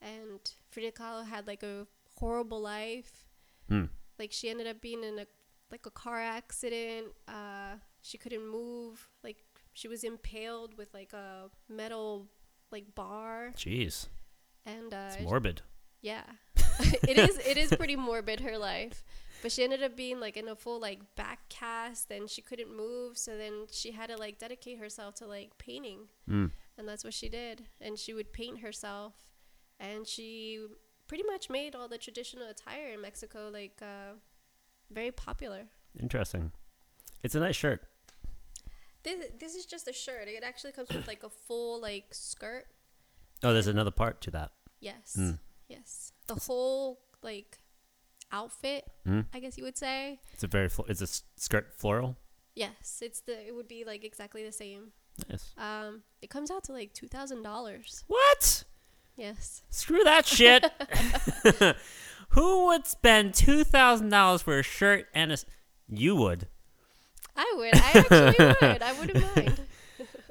and 0.00 0.40
Frida 0.70 0.92
Kahlo 0.92 1.26
had 1.26 1.46
like 1.46 1.62
a 1.62 1.86
horrible 2.16 2.60
life. 2.62 3.26
Hmm. 3.68 3.84
Like 4.18 4.32
she 4.32 4.48
ended 4.48 4.66
up 4.68 4.80
being 4.80 5.04
in 5.04 5.18
a 5.18 5.26
like 5.70 5.84
a 5.84 5.90
car 5.90 6.18
accident. 6.18 7.08
Uh, 7.28 7.74
she 8.02 8.18
couldn't 8.18 8.46
move. 8.46 9.08
Like 9.22 9.44
she 9.72 9.88
was 9.88 10.04
impaled 10.04 10.76
with 10.76 10.92
like 10.94 11.12
a 11.12 11.50
metal 11.68 12.28
like 12.70 12.94
bar, 12.94 13.52
Jeez, 13.56 14.08
and 14.66 14.92
uh, 14.92 15.10
it's 15.12 15.22
morbid. 15.22 15.62
yeah, 16.02 16.22
it 17.06 17.18
is. 17.18 17.38
It 17.38 17.56
is 17.56 17.72
pretty 17.74 17.96
morbid 17.96 18.40
her 18.40 18.58
life, 18.58 19.02
but 19.42 19.50
she 19.52 19.64
ended 19.64 19.82
up 19.82 19.96
being 19.96 20.20
like 20.20 20.36
in 20.36 20.48
a 20.48 20.54
full 20.56 20.80
like 20.80 21.00
back 21.16 21.48
cast, 21.48 22.10
and 22.10 22.28
she 22.28 22.42
couldn't 22.42 22.74
move. 22.76 23.16
So 23.18 23.36
then 23.36 23.66
she 23.70 23.92
had 23.92 24.10
to 24.10 24.16
like 24.16 24.38
dedicate 24.38 24.78
herself 24.78 25.14
to 25.16 25.26
like 25.26 25.56
painting, 25.58 26.08
Mm. 26.28 26.50
and 26.76 26.88
that's 26.88 27.04
what 27.04 27.14
she 27.14 27.28
did. 27.28 27.66
And 27.80 27.98
she 27.98 28.12
would 28.14 28.32
paint 28.32 28.60
herself, 28.60 29.14
and 29.80 30.06
she 30.06 30.66
pretty 31.06 31.24
much 31.24 31.48
made 31.48 31.74
all 31.74 31.88
the 31.88 31.96
traditional 31.98 32.48
attire 32.48 32.88
in 32.92 33.00
Mexico 33.00 33.48
like 33.50 33.80
uh, 33.80 34.12
very 34.90 35.10
popular. 35.10 35.62
Interesting. 35.98 36.52
It's 37.22 37.34
a 37.34 37.40
nice 37.40 37.56
shirt. 37.56 37.82
This 39.02 39.26
this 39.38 39.54
is 39.54 39.66
just 39.66 39.88
a 39.88 39.92
shirt. 39.92 40.28
It 40.28 40.42
actually 40.44 40.72
comes 40.72 40.88
with 40.90 41.06
like 41.06 41.22
a 41.22 41.30
full 41.30 41.80
like 41.80 42.06
skirt. 42.12 42.66
Oh, 43.42 43.52
there's 43.52 43.66
another 43.68 43.90
part 43.92 44.20
to 44.22 44.30
that. 44.32 44.50
Yes. 44.80 45.16
Mm. 45.18 45.38
Yes. 45.68 46.12
The 46.26 46.34
whole 46.34 47.00
like 47.22 47.58
outfit, 48.32 48.84
Mhm. 49.06 49.26
I 49.32 49.40
guess 49.40 49.56
you 49.56 49.64
would 49.64 49.78
say. 49.78 50.20
It's 50.32 50.42
a 50.44 50.48
very 50.48 50.68
flo- 50.68 50.84
it's 50.88 51.00
a 51.00 51.04
s- 51.04 51.22
skirt 51.36 51.72
floral. 51.76 52.16
Yes, 52.54 53.00
it's 53.02 53.20
the 53.20 53.46
it 53.46 53.54
would 53.54 53.68
be 53.68 53.84
like 53.84 54.04
exactly 54.04 54.44
the 54.44 54.52
same. 54.52 54.92
Nice. 55.28 55.52
Um, 55.56 56.02
it 56.22 56.28
comes 56.30 56.50
out 56.50 56.64
to 56.64 56.72
like 56.72 56.92
two 56.92 57.08
thousand 57.08 57.42
dollars. 57.42 58.04
What? 58.08 58.64
Yes. 59.16 59.62
Screw 59.70 60.04
that 60.04 60.26
shit. 60.26 60.64
Who 62.30 62.66
would 62.66 62.86
spend 62.86 63.34
two 63.34 63.64
thousand 63.64 64.10
dollars 64.10 64.42
for 64.42 64.58
a 64.58 64.62
shirt 64.62 65.06
and 65.14 65.30
a? 65.30 65.34
s- 65.34 65.44
You 65.88 66.14
would. 66.16 66.48
I 67.38 67.54
would. 67.56 67.74
I 67.74 67.90
actually 67.94 68.46
would. 68.68 68.82
I 68.82 68.92
wouldn't 68.98 69.36
mind. 69.36 69.60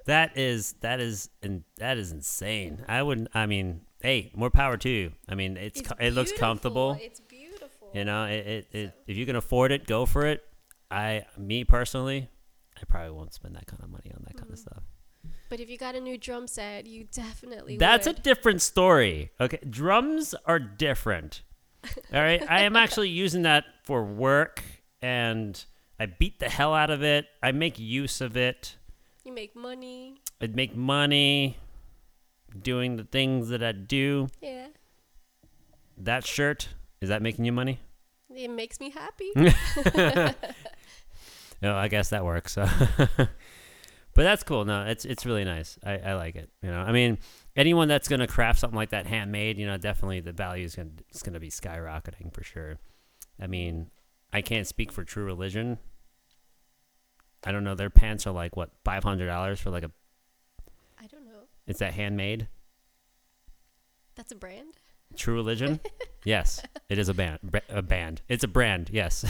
That 0.05 0.37
is 0.37 0.73
that 0.79 1.01
is 1.01 1.29
and 1.43 1.65
that 1.79 1.97
is 1.97 2.13
insane. 2.13 2.85
I 2.87 3.03
wouldn't. 3.03 3.27
I 3.33 3.45
mean, 3.45 3.81
hey, 4.01 4.31
more 4.33 4.49
power 4.49 4.77
to 4.77 4.89
you. 4.89 5.11
I 5.27 5.35
mean, 5.35 5.57
it's, 5.57 5.81
co- 5.81 5.97
it 5.99 6.13
looks 6.13 6.31
comfortable. 6.31 6.97
It's 7.01 7.19
beautiful. 7.19 7.89
You 7.93 8.05
know, 8.05 8.23
it, 8.23 8.47
it, 8.47 8.67
it 8.71 8.93
if 9.05 9.17
you 9.17 9.25
can 9.25 9.35
afford 9.35 9.73
it, 9.73 9.85
go 9.85 10.05
for 10.05 10.25
it. 10.25 10.45
I, 10.89 11.25
me 11.37 11.65
personally, 11.65 12.29
I 12.77 12.85
probably 12.85 13.11
won't 13.11 13.33
spend 13.33 13.55
that 13.57 13.67
kind 13.67 13.83
of 13.83 13.89
money 13.89 14.09
on 14.15 14.23
that 14.27 14.37
kind 14.37 14.49
of 14.49 14.57
mm-hmm. 14.57 14.69
stuff. 14.69 14.83
But 15.49 15.59
if 15.59 15.69
you 15.69 15.77
got 15.77 15.95
a 15.95 16.01
new 16.01 16.17
drum 16.17 16.47
set, 16.47 16.85
you 16.85 17.05
definitely 17.11 17.77
That's 17.77 18.07
a 18.07 18.13
different 18.13 18.61
story. 18.61 19.31
Okay, 19.39 19.59
drums 19.69 20.35
are 20.45 20.59
different. 20.59 21.41
All 22.13 22.21
right, 22.21 22.43
I 22.49 22.61
am 22.61 22.75
actually 22.75 23.09
using 23.09 23.43
that 23.43 23.65
for 23.83 24.03
work, 24.03 24.63
and 25.01 25.63
I 25.99 26.05
beat 26.05 26.39
the 26.39 26.49
hell 26.49 26.73
out 26.73 26.89
of 26.89 27.03
it. 27.03 27.25
I 27.41 27.51
make 27.51 27.79
use 27.79 28.21
of 28.21 28.37
it. 28.37 28.77
you 29.23 29.31
make 29.33 29.55
money. 29.55 30.21
I'd 30.39 30.55
make 30.55 30.75
money 30.75 31.57
doing 32.61 32.97
the 32.97 33.03
things 33.03 33.49
that 33.49 33.63
I 33.63 33.71
do. 33.71 34.27
Yeah. 34.41 34.67
That 35.97 36.25
shirt 36.25 36.69
is 37.01 37.09
that 37.09 37.21
making 37.21 37.45
you 37.45 37.51
money? 37.51 37.79
It 38.29 38.49
makes 38.49 38.79
me 38.79 38.91
happy. 38.91 39.31
No, 41.61 41.75
I 41.75 41.87
guess 41.87 42.09
that 42.09 42.23
works. 42.23 42.53
So. 42.53 42.67
but 43.17 43.29
that's 44.15 44.43
cool. 44.43 44.65
No, 44.65 44.85
it's 44.85 45.05
it's 45.05 45.25
really 45.25 45.43
nice. 45.43 45.77
I, 45.83 45.97
I 45.97 46.13
like 46.13 46.35
it. 46.35 46.49
You 46.61 46.69
know, 46.69 46.79
I 46.79 46.91
mean, 46.91 47.17
anyone 47.55 47.87
that's 47.87 48.07
gonna 48.07 48.27
craft 48.27 48.59
something 48.59 48.75
like 48.77 48.91
that 48.91 49.07
handmade, 49.07 49.57
you 49.57 49.65
know, 49.65 49.77
definitely 49.77 50.19
the 50.19 50.33
value 50.33 50.65
is 50.65 50.75
gonna 50.75 50.91
it's 51.09 51.23
gonna 51.23 51.39
be 51.39 51.49
skyrocketing 51.49 52.33
for 52.33 52.43
sure. 52.43 52.77
I 53.41 53.47
mean, 53.47 53.89
I 54.37 54.41
can't 54.41 54.67
speak 54.67 54.91
for 54.91 55.03
True 55.03 55.25
Religion. 55.25 55.79
I 57.43 57.51
don't 57.51 57.63
know. 57.63 57.73
Their 57.73 57.89
pants 57.89 58.27
are 58.27 58.31
like 58.31 58.55
what 58.55 58.69
five 58.85 59.03
hundred 59.03 59.25
dollars 59.25 59.59
for 59.59 59.71
like 59.71 59.81
a. 59.81 59.89
I 61.01 61.07
don't 61.07 61.25
know. 61.25 61.47
Is 61.65 61.79
that 61.79 61.95
handmade. 61.95 62.47
That's 64.13 64.31
a 64.31 64.35
brand. 64.35 64.75
True 65.15 65.33
Religion. 65.33 65.79
yes, 66.23 66.61
it 66.87 66.99
is 66.99 67.09
a 67.09 67.15
band. 67.15 67.39
A 67.69 67.81
band. 67.81 68.21
It's 68.29 68.43
a 68.43 68.47
brand. 68.47 68.91
Yes, 68.93 69.25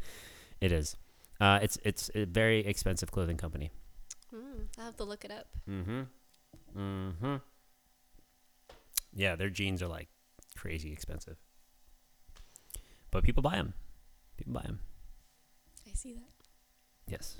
it 0.62 0.72
is. 0.72 0.96
Uh, 1.38 1.58
it's 1.60 1.76
it's 1.84 2.10
a 2.14 2.24
very 2.24 2.60
expensive 2.60 3.10
clothing 3.12 3.36
company. 3.36 3.70
Mm, 4.34 4.68
I'll 4.78 4.86
have 4.86 4.96
to 4.96 5.04
look 5.04 5.26
it 5.26 5.30
up. 5.30 5.46
Mm-hmm. 5.68 6.00
Mm-hmm. 6.78 7.36
Yeah, 9.12 9.36
their 9.36 9.50
jeans 9.50 9.82
are 9.82 9.88
like 9.88 10.08
crazy 10.56 10.90
expensive. 10.90 11.36
But 13.10 13.24
people 13.24 13.42
buy 13.42 13.56
them. 13.56 13.74
People 14.42 14.54
buy 14.54 14.62
them. 14.62 14.80
I 15.88 15.94
see 15.94 16.14
that. 16.14 16.30
Yes. 17.06 17.36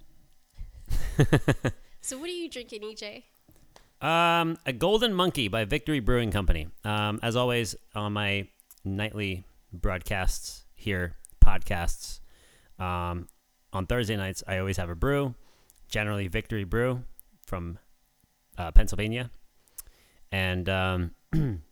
So 2.04 2.18
what 2.18 2.28
are 2.28 2.32
you 2.32 2.50
drinking, 2.50 2.82
EJ? 2.82 3.22
Um, 4.04 4.58
a 4.66 4.72
Golden 4.72 5.14
Monkey 5.14 5.46
by 5.46 5.64
Victory 5.64 6.00
Brewing 6.00 6.32
Company. 6.32 6.66
Um, 6.84 7.20
as 7.22 7.36
always 7.36 7.76
on 7.94 8.12
my 8.12 8.48
nightly 8.84 9.44
broadcasts 9.72 10.64
here, 10.74 11.14
podcasts. 11.42 12.18
Um, 12.80 13.28
on 13.72 13.86
Thursday 13.86 14.16
nights, 14.16 14.42
I 14.48 14.58
always 14.58 14.78
have 14.78 14.90
a 14.90 14.96
brew, 14.96 15.36
generally 15.88 16.26
Victory 16.26 16.64
Brew 16.64 17.04
from 17.46 17.78
uh, 18.58 18.72
Pennsylvania, 18.72 19.30
and 20.32 20.68
um, 20.68 21.12
I'm 21.32 21.62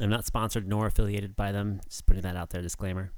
not 0.00 0.24
sponsored 0.24 0.68
nor 0.68 0.86
affiliated 0.86 1.34
by 1.34 1.50
them. 1.50 1.80
Just 1.88 2.06
putting 2.06 2.22
that 2.22 2.36
out 2.36 2.50
there, 2.50 2.62
disclaimer. 2.62 3.10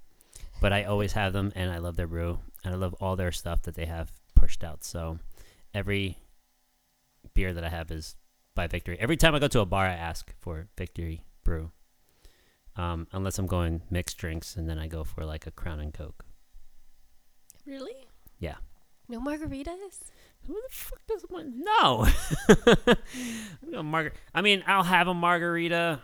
But 0.61 0.73
I 0.73 0.85
always 0.85 1.13
have 1.13 1.33
them, 1.33 1.53
and 1.55 1.71
I 1.71 1.79
love 1.79 1.97
their 1.97 2.07
brew, 2.07 2.41
and 2.65 2.75
I 2.75 2.77
love 2.79 2.95
all 2.95 3.15
their 3.17 3.33
stuff 3.33 3.63
that 3.63 3.75
they 3.75 3.85
have 3.87 4.11
pushed 4.35 4.65
out. 4.65 4.85
So 4.85 5.19
every 5.75 6.17
beer 7.35 7.53
that 7.53 7.63
I 7.65 7.69
have 7.69 7.91
is 7.91 8.17
by 8.55 8.67
Victory. 8.67 8.97
Every 8.99 9.17
time 9.17 9.35
I 9.35 9.39
go 9.39 9.49
to 9.49 9.61
a 9.61 9.67
bar, 9.67 9.85
I 9.87 9.93
ask 9.93 10.33
for 10.41 10.69
Victory 10.79 11.25
Brew. 11.45 11.73
Um, 12.77 13.07
unless 13.13 13.39
I'm 13.39 13.47
going 13.47 13.83
mixed 13.91 14.19
drinks, 14.19 14.57
and 14.57 14.69
then 14.69 14.79
I 14.79 14.87
go 14.87 15.05
for 15.05 15.25
like 15.25 15.47
a 15.47 15.51
Crown 15.51 15.81
and 15.81 15.93
Coke. 15.95 16.25
Really? 17.67 18.07
Yeah. 18.39 18.57
No 19.09 19.21
margaritas? 19.21 20.01
Who 20.47 20.55
the 20.55 20.69
fuck 20.71 21.01
does 21.07 21.25
one? 21.29 21.55
No. 21.65 22.07
No 23.63 23.83
margar- 23.83 24.13
I 24.35 24.43
mean, 24.43 24.63
I'll 24.67 24.83
have 24.85 25.09
a 25.09 25.15
margarita 25.15 26.01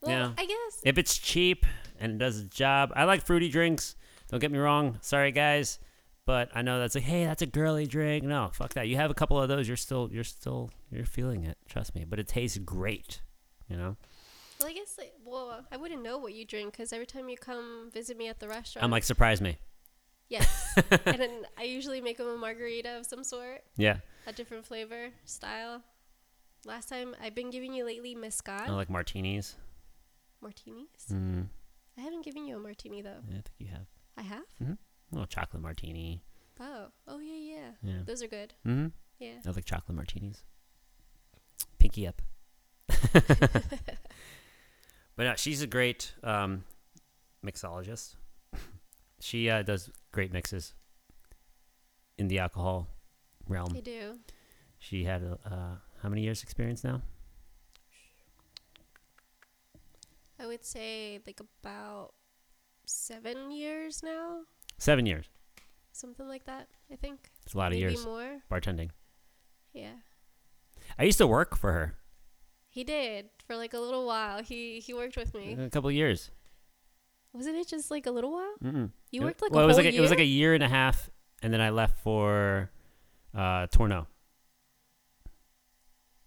Well, 0.00 0.10
Yeah. 0.10 0.32
I 0.38 0.46
guess. 0.46 0.80
if 0.84 0.96
it's 0.98 1.18
cheap 1.18 1.66
and 2.02 2.12
it 2.12 2.18
does 2.18 2.38
its 2.40 2.54
job. 2.54 2.92
I 2.94 3.04
like 3.04 3.24
fruity 3.24 3.48
drinks. 3.48 3.96
Don't 4.28 4.40
get 4.40 4.50
me 4.52 4.58
wrong. 4.58 4.98
Sorry, 5.00 5.32
guys, 5.32 5.78
but 6.26 6.50
I 6.54 6.62
know 6.62 6.78
that's 6.78 6.94
like, 6.94 7.04
hey, 7.04 7.24
that's 7.24 7.42
a 7.42 7.46
girly 7.46 7.86
drink. 7.86 8.24
No, 8.24 8.50
fuck 8.52 8.74
that. 8.74 8.88
You 8.88 8.96
have 8.96 9.10
a 9.10 9.14
couple 9.14 9.40
of 9.40 9.48
those, 9.48 9.66
you're 9.68 9.76
still, 9.76 10.08
you're 10.12 10.24
still, 10.24 10.70
you're 10.90 11.04
feeling 11.06 11.44
it. 11.44 11.56
Trust 11.68 11.94
me. 11.94 12.04
But 12.04 12.18
it 12.18 12.28
tastes 12.28 12.58
great. 12.58 13.20
You 13.68 13.76
know. 13.76 13.96
Well, 14.60 14.68
I 14.68 14.72
guess. 14.74 14.96
Like, 14.98 15.12
well, 15.24 15.64
I 15.72 15.76
wouldn't 15.76 16.02
know 16.02 16.18
what 16.18 16.34
you 16.34 16.44
drink 16.44 16.72
because 16.72 16.92
every 16.92 17.06
time 17.06 17.28
you 17.28 17.36
come 17.36 17.90
visit 17.92 18.16
me 18.16 18.28
at 18.28 18.38
the 18.40 18.48
restaurant, 18.48 18.84
I'm 18.84 18.90
like, 18.90 19.02
surprise 19.04 19.40
me. 19.40 19.58
yes, 20.28 20.78
and 21.06 21.18
then 21.20 21.46
I 21.58 21.64
usually 21.64 22.00
make 22.00 22.16
them 22.18 22.28
a 22.28 22.36
margarita 22.36 22.98
of 22.98 23.06
some 23.06 23.22
sort, 23.24 23.62
Yeah. 23.76 23.96
a 24.26 24.32
different 24.32 24.64
flavor, 24.66 25.08
style. 25.24 25.82
Last 26.64 26.88
time 26.88 27.14
I've 27.22 27.34
been 27.34 27.50
giving 27.50 27.74
you 27.74 27.84
lately 27.84 28.14
mezcal 28.14 28.54
I 28.54 28.70
like 28.70 28.88
martinis. 28.88 29.56
martinis. 30.40 31.06
Mm, 31.12 31.46
I 31.98 32.00
haven't 32.00 32.24
given 32.24 32.46
you 32.46 32.56
a 32.56 32.58
martini 32.58 33.02
though. 33.02 33.20
yeah, 33.28 33.38
I 33.38 33.42
think 33.42 33.54
you 33.58 33.68
have. 33.68 33.86
I 34.16 34.22
have. 34.22 34.44
A 34.60 34.76
little 35.10 35.26
chocolate 35.26 35.62
martini. 35.62 36.22
Oh, 36.60 36.86
oh 37.08 37.18
yeah, 37.18 37.56
yeah. 37.56 37.70
Yeah. 37.82 38.02
Those 38.04 38.22
are 38.22 38.28
good. 38.28 38.54
Mm-hmm. 38.66 38.88
Yeah. 39.18 39.34
I 39.46 39.50
like 39.50 39.64
chocolate 39.64 39.96
martinis. 39.96 40.42
Pinky 41.78 42.06
up. 42.06 42.22
but 43.12 43.24
no, 45.18 45.34
she's 45.36 45.62
a 45.62 45.66
great 45.66 46.12
um, 46.22 46.64
mixologist. 47.44 48.16
she 49.20 49.50
uh, 49.50 49.62
does 49.62 49.90
great 50.12 50.32
mixes 50.32 50.74
in 52.18 52.28
the 52.28 52.38
alcohol 52.38 52.88
realm. 53.48 53.74
I 53.76 53.80
do. 53.80 54.18
She 54.78 55.04
had 55.04 55.22
a, 55.22 55.38
uh, 55.44 55.76
how 56.02 56.08
many 56.08 56.22
years 56.22 56.42
experience 56.42 56.84
now? 56.84 57.02
I 60.38 60.41
would 60.52 60.64
say 60.64 61.18
like 61.26 61.40
about 61.40 62.12
seven 62.84 63.50
years 63.50 64.02
now, 64.02 64.42
Seven 64.78 65.06
years. 65.06 65.26
something 65.92 66.28
like 66.28 66.44
that. 66.44 66.68
I 66.92 66.96
think. 66.96 67.30
It's 67.44 67.54
a 67.54 67.58
lot 67.58 67.72
of 67.72 67.78
Maybe 67.78 67.92
years 67.92 68.04
more. 68.04 68.42
bartending. 68.50 68.90
Yeah. 69.72 69.96
I 70.98 71.04
used 71.04 71.18
to 71.18 71.26
work 71.26 71.56
for 71.56 71.72
her 71.72 71.94
He 72.68 72.84
did 72.84 73.30
for 73.46 73.56
like 73.56 73.72
a 73.72 73.80
little 73.80 74.04
while. 74.06 74.42
He 74.42 74.80
he 74.80 74.92
worked 74.92 75.16
with 75.16 75.32
me. 75.34 75.54
a 75.58 75.70
couple 75.70 75.88
of 75.88 75.94
years. 75.96 76.30
Wasn't 77.32 77.56
it 77.56 77.66
just 77.68 77.90
like 77.90 78.04
a 78.06 78.10
little 78.10 78.32
while? 78.32 78.54
Mm-mm. 78.62 78.90
You 79.10 79.22
It- 79.22 79.24
worked 79.24 79.40
like 79.42 79.52
well, 79.52 79.62
a 79.62 79.64
it 79.64 79.68
was 79.72 79.76
like 79.78 79.86
a, 79.86 79.92
year. 79.92 79.98
it 80.00 80.02
was 80.02 80.10
like 80.10 80.20
a 80.28 80.32
year 80.40 80.52
and 80.54 80.62
a 80.62 80.68
half, 80.68 81.08
and 81.42 81.48
then 81.52 81.62
I 81.62 81.70
left 81.70 81.96
for 82.04 82.70
uh, 83.34 83.66
Tourneau, 83.72 84.06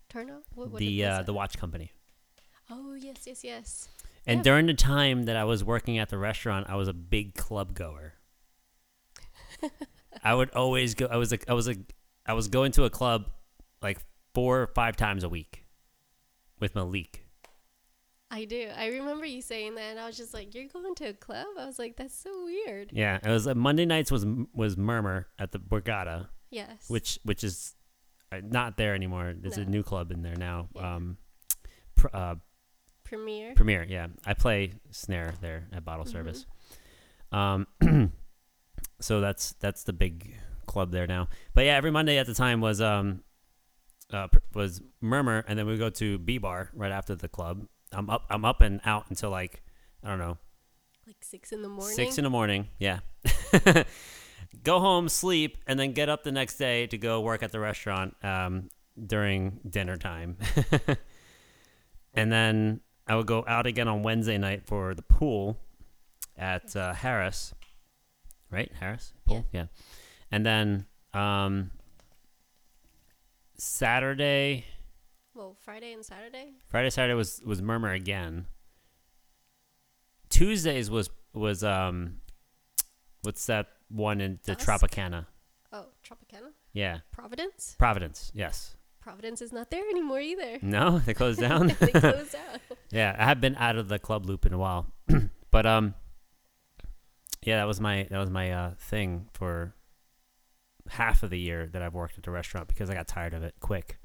Tourneau. 0.10 0.42
What, 0.56 0.72
what 0.72 0.80
the 0.80 1.06
uh, 1.06 1.22
the 1.24 1.34
watch 1.34 1.58
company. 1.60 1.92
Oh 2.70 2.96
yes, 2.96 3.18
yes, 3.28 3.44
yes. 3.44 3.90
And 4.28 4.40
Yeah. 4.40 4.44
during 4.44 4.66
the 4.66 4.74
time 4.74 5.24
that 5.24 5.36
I 5.36 5.44
was 5.44 5.64
working 5.64 5.98
at 5.98 6.10
the 6.10 6.18
restaurant, 6.18 6.68
I 6.70 6.76
was 6.76 6.88
a 6.88 6.94
big 6.94 7.36
club 7.36 7.74
goer. 7.76 8.14
I 10.24 10.34
would 10.34 10.52
always 10.52 10.96
go. 10.96 11.08
I 11.08 11.18
was 11.18 11.32
like, 11.32 11.46
I 11.50 11.54
was 11.54 11.68
like, 11.68 11.80
I 12.26 12.34
was 12.34 12.48
going 12.48 12.72
to 12.74 12.84
a 12.86 12.90
club 12.90 13.30
like 13.82 14.00
four 14.34 14.62
or 14.62 14.68
five 14.68 14.96
times 14.96 15.24
a 15.24 15.30
week 15.30 15.66
with 16.60 16.76
Malik. 16.76 17.22
I 18.32 18.46
do. 18.46 18.70
I 18.76 18.88
remember 18.88 19.26
you 19.26 19.42
saying 19.42 19.76
that, 19.76 19.84
and 19.84 20.00
I 20.00 20.08
was 20.08 20.18
just 20.18 20.34
like, 20.34 20.56
"You're 20.56 20.68
going 20.68 20.96
to 20.96 21.06
a 21.10 21.14
club?" 21.14 21.46
I 21.60 21.66
was 21.68 21.78
like, 21.78 21.96
"That's 21.96 22.18
so 22.18 22.44
weird." 22.46 22.90
Yeah, 22.92 23.20
it 23.24 23.30
was 23.30 23.48
uh, 23.48 23.54
Monday 23.54 23.86
nights 23.86 24.12
was 24.12 24.26
was 24.54 24.76
Murmur 24.78 25.28
at 25.38 25.52
the 25.52 25.60
Borgata, 25.60 26.28
Yes. 26.50 26.90
which 26.90 27.20
which 27.24 27.44
is 27.44 27.76
uh, 28.32 28.42
not 28.44 28.78
there 28.78 28.96
anymore. 28.96 29.36
There's 29.38 29.58
a 29.60 29.66
new 29.66 29.84
club 29.84 30.12
in 30.12 30.24
there 30.24 30.36
now. 30.36 30.70
Yeah. 30.76 30.96
Um, 30.96 31.18
pr- 31.96 32.08
uh, 32.14 32.36
premiere? 33.06 33.54
Premiere, 33.56 33.86
yeah. 33.88 34.08
I 34.26 34.34
play 34.34 34.74
snare 34.92 35.34
there 35.40 35.68
at 35.72 35.86
Bottle 35.86 36.06
Mhm. 36.06 36.12
Service. 36.12 36.46
Um, 37.32 37.68
so 39.00 39.22
that's 39.22 39.54
that's 39.54 39.84
the 39.84 39.94
big 39.94 40.36
club 40.66 40.92
there 40.92 41.08
now. 41.08 41.30
But 41.54 41.66
yeah, 41.66 41.76
every 41.78 41.92
Monday 41.92 42.18
at 42.18 42.26
the 42.28 42.34
time 42.34 42.60
was 42.62 42.82
um 42.82 43.24
uh, 44.12 44.28
pr- 44.28 44.40
was 44.54 44.82
Murmur, 45.02 45.44
and 45.48 45.58
then 45.58 45.66
we 45.66 45.78
go 45.78 45.90
to 45.90 46.18
B 46.18 46.38
Bar 46.38 46.70
right 46.74 46.92
after 46.92 47.16
the 47.16 47.28
club. 47.30 47.66
I'm 47.94 48.10
up 48.10 48.26
I'm 48.30 48.44
up 48.46 48.62
and 48.62 48.82
out 48.86 49.06
until 49.10 49.30
like 49.30 49.64
I 50.04 50.10
don't 50.10 50.20
know 50.20 50.38
Like 51.08 51.24
six 51.24 51.52
in 51.52 51.62
the 51.62 51.70
morning. 51.70 51.96
Six 51.96 52.18
in 52.18 52.24
the 52.24 52.30
morning. 52.30 52.70
Yeah. 52.80 53.00
go 54.64 54.80
home, 54.80 55.10
sleep, 55.10 55.58
and 55.68 55.80
then 55.80 55.94
get 55.94 56.10
up 56.10 56.24
the 56.24 56.32
next 56.32 56.58
day 56.58 56.88
to 56.88 56.98
go 56.98 57.22
work 57.22 57.44
at 57.44 57.52
the 57.52 57.60
restaurant 57.60 58.16
um, 58.24 58.70
during 59.06 59.60
dinner 59.70 59.98
time. 59.98 60.38
and 62.14 62.32
then 62.32 62.82
I 63.08 63.16
would 63.16 63.28
go 63.28 63.44
out 63.48 63.68
again 63.68 63.88
on 63.88 64.04
Wednesday 64.04 64.38
night 64.38 64.66
for 64.66 64.96
the 64.96 65.02
pool 65.02 65.58
at 66.38 66.76
uh, 66.76 66.94
Harrah's. 66.94 67.54
Right? 68.50 68.72
Harrah's? 68.82 69.14
Pool? 69.26 69.46
Yeah. 69.52 69.66
And 70.32 70.46
then 70.46 70.86
um, 71.14 71.72
Saturday, 73.58 74.66
well, 75.34 75.56
Friday 75.62 75.94
and 75.94 76.04
Saturday. 76.04 76.54
Friday, 76.68 76.90
Saturday 76.90 77.14
was 77.14 77.42
was 77.46 77.62
Murmur 77.62 77.92
again. 77.92 78.46
Tuesdays 80.30 80.90
was 80.90 81.10
was 81.34 81.64
um, 81.64 82.18
what's 83.22 83.46
that 83.46 83.68
one 83.90 84.22
in 84.22 84.40
the 84.46 84.56
Dusk? 84.56 84.68
Tropicana? 84.68 85.26
Oh, 85.72 85.86
Tropicana. 86.04 86.52
Yeah, 86.74 87.00
Providence. 87.12 87.76
Providence. 87.78 88.32
Yes. 88.34 88.76
Providence 89.06 89.40
is 89.40 89.54
not 89.54 89.70
there 89.70 89.88
anymore 89.88 90.20
either. 90.20 90.58
No, 90.64 90.98
they 90.98 91.14
closed 91.14 91.40
down. 91.48 91.68
they 91.80 91.92
closed 91.92 92.34
out. 92.34 92.60
yeah, 92.92 93.16
I 93.20 93.26
have 93.26 93.40
been 93.40 93.56
out 93.58 93.76
of 93.78 93.88
the 93.88 94.00
club 94.00 94.26
loop 94.26 94.48
in 94.48 94.54
a 94.54 94.58
while, 94.58 94.88
but 95.52 95.68
um, 95.68 95.94
yeah, 97.44 97.58
that 97.58 97.68
was 97.68 97.80
my 97.80 98.08
that 98.10 98.18
was 98.18 98.32
my 98.32 98.52
uh 98.52 98.72
thing 98.80 99.28
for 99.34 99.76
half 100.90 101.22
of 101.22 101.30
the 101.30 101.38
year 101.38 101.68
that 101.68 101.84
I've 101.84 101.94
worked 101.94 102.18
at 102.18 102.24
the 102.24 102.32
restaurant 102.32 102.68
because 102.68 102.90
I 102.90 102.96
got 102.96 103.08
tired 103.08 103.36
of 103.36 103.44
it 103.44 103.54
quick. 103.60 104.00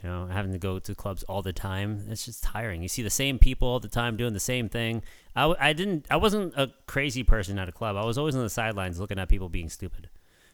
You 0.00 0.08
know, 0.08 0.26
having 0.26 0.52
to 0.52 0.58
go 0.58 0.78
to 0.78 0.94
clubs 0.94 1.24
all 1.24 1.42
the 1.42 1.52
time, 1.52 2.06
it's 2.08 2.24
just 2.24 2.44
tiring. 2.44 2.82
You 2.82 2.88
see 2.88 3.02
the 3.02 3.10
same 3.10 3.36
people 3.40 3.66
all 3.66 3.80
the 3.80 3.88
time 3.88 4.16
doing 4.16 4.32
the 4.32 4.38
same 4.38 4.68
thing. 4.68 5.02
I, 5.34 5.40
w- 5.42 5.56
I 5.58 5.72
didn't, 5.72 6.06
I 6.08 6.16
wasn't 6.18 6.54
a 6.56 6.70
crazy 6.86 7.24
person 7.24 7.58
at 7.58 7.68
a 7.68 7.72
club. 7.72 7.96
I 7.96 8.04
was 8.04 8.16
always 8.16 8.36
on 8.36 8.42
the 8.44 8.48
sidelines 8.50 9.00
looking 9.00 9.18
at 9.18 9.28
people 9.28 9.48
being 9.48 9.68
stupid. 9.68 10.08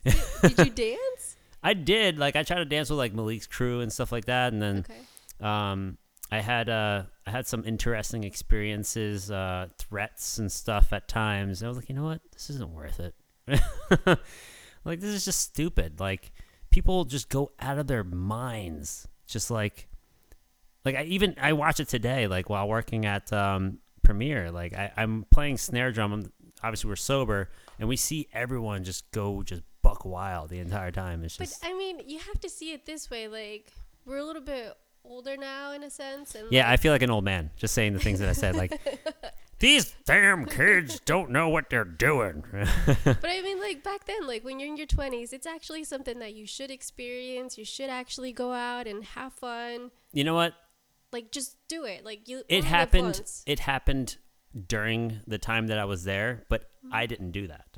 Did 0.05 0.59
you 0.59 0.71
dance? 0.71 1.24
I 1.65 1.75
did, 1.75 2.19
like, 2.19 2.37
I 2.37 2.43
tried 2.45 2.59
to 2.59 2.65
dance 2.67 2.91
with 2.91 2.99
like 2.99 3.13
Malik's 3.15 3.47
crew 3.47 3.81
and 3.81 3.93
stuff 3.93 4.13
like 4.13 4.27
that. 4.27 4.53
And 4.53 4.61
then, 4.63 4.85
Okay. 4.89 5.01
um, 5.41 5.99
I 6.31 6.41
had 6.41 6.69
uh, 6.69 7.05
I 7.27 7.31
had 7.31 7.47
some 7.47 7.65
interesting 7.65 8.25
experiences, 8.25 9.31
uh, 9.31 9.69
threats 9.79 10.39
and 10.39 10.51
stuff 10.53 10.93
at 10.93 11.09
times. 11.09 11.63
I 11.63 11.69
was 11.69 11.77
like, 11.77 11.89
you 11.89 11.95
know 11.95 12.05
what, 12.05 12.21
this 12.33 12.51
isn't 12.51 12.71
worth 12.71 13.01
it. 13.01 13.15
like 14.85 15.01
this 15.01 15.11
is 15.15 15.25
just 15.25 15.41
stupid. 15.41 16.01
Like 16.01 16.33
people 16.71 17.05
just 17.05 17.29
go 17.29 17.53
out 17.61 17.79
of 17.79 17.87
their 17.87 18.05
minds, 18.05 19.07
just 19.27 19.51
like, 19.51 19.89
like 20.85 20.97
I 20.97 21.05
even 21.05 21.35
I 21.41 21.53
watch 21.53 21.79
it 21.81 21.89
today, 21.89 22.27
like 22.27 22.51
while 22.51 22.69
working 22.69 23.07
at 23.07 23.33
um, 23.33 23.79
Premiere. 24.03 24.51
Like 24.51 24.75
I, 24.75 24.93
I'm 24.97 25.27
playing 25.31 25.59
snare 25.59 25.93
drum. 25.93 26.13
I'm, 26.13 26.33
obviously, 26.63 26.89
we're 26.89 26.97
sober, 26.97 27.51
and 27.79 27.89
we 27.89 27.97
see 27.97 28.29
everyone 28.33 28.83
just 28.85 29.11
go 29.13 29.43
just 29.43 29.63
buck 29.85 30.05
wild 30.05 30.49
the 30.49 30.59
entire 30.59 30.91
time. 30.91 31.23
It's 31.23 31.37
just. 31.37 31.61
But 31.61 31.69
I 31.69 31.75
mean, 31.75 32.01
you 32.07 32.19
have 32.19 32.41
to 32.41 32.49
see 32.49 32.73
it 32.73 32.87
this 32.87 33.11
way. 33.11 33.29
Like 33.29 33.73
we're 34.05 34.19
a 34.19 34.25
little 34.25 34.43
bit 34.43 34.77
older 35.05 35.37
now, 35.37 35.73
in 35.73 35.83
a 35.85 35.91
sense, 35.91 36.35
and 36.35 36.51
Yeah, 36.51 36.69
I 36.69 36.77
feel 36.77 36.93
like 36.93 37.03
an 37.03 37.11
old 37.11 37.25
man 37.25 37.51
just 37.57 37.75
saying 37.75 37.93
the 37.93 38.01
things 38.01 38.19
that 38.19 38.29
I 38.29 38.33
said. 38.33 38.57
Like, 38.57 38.81
these 39.59 39.95
damn 40.07 40.47
kids 40.47 41.01
don't 41.01 41.31
know 41.31 41.49
what 41.49 41.71
they're 41.71 41.85
doing. 41.85 42.45
But 43.05 43.25
I 43.25 43.43
mean, 43.43 43.61
like 43.61 43.83
back 43.83 44.07
then, 44.07 44.27
like 44.27 44.45
when 44.45 44.59
you're 44.59 44.69
in 44.69 44.77
your 44.77 44.87
20s, 44.87 45.33
it's 45.33 45.47
actually 45.47 45.85
something 45.85 46.19
that 46.19 46.35
you 46.35 46.47
should 46.47 46.71
experience. 46.71 47.59
You 47.59 47.65
should 47.65 47.91
actually 47.91 48.33
go 48.33 48.53
out 48.53 48.87
and 48.87 49.05
have 49.05 49.33
fun. 49.33 49.91
you 50.13 50.25
know 50.25 50.35
what? 50.35 50.55
Like 51.13 51.31
just 51.31 51.57
do 51.69 51.85
it. 51.85 52.05
Like 52.05 52.29
you. 52.29 52.43
It 52.49 52.65
happened. 52.65 53.21
It 53.47 53.61
happened 53.61 54.17
during 54.69 55.21
the 55.27 55.39
time 55.39 55.67
that 55.69 55.79
I 55.79 55.85
was 55.85 56.05
there, 56.05 56.45
but 56.49 56.63
mm-hmm. 56.63 56.95
I 56.95 57.07
didn't 57.07 57.33
do 57.33 57.47
that. 57.49 57.74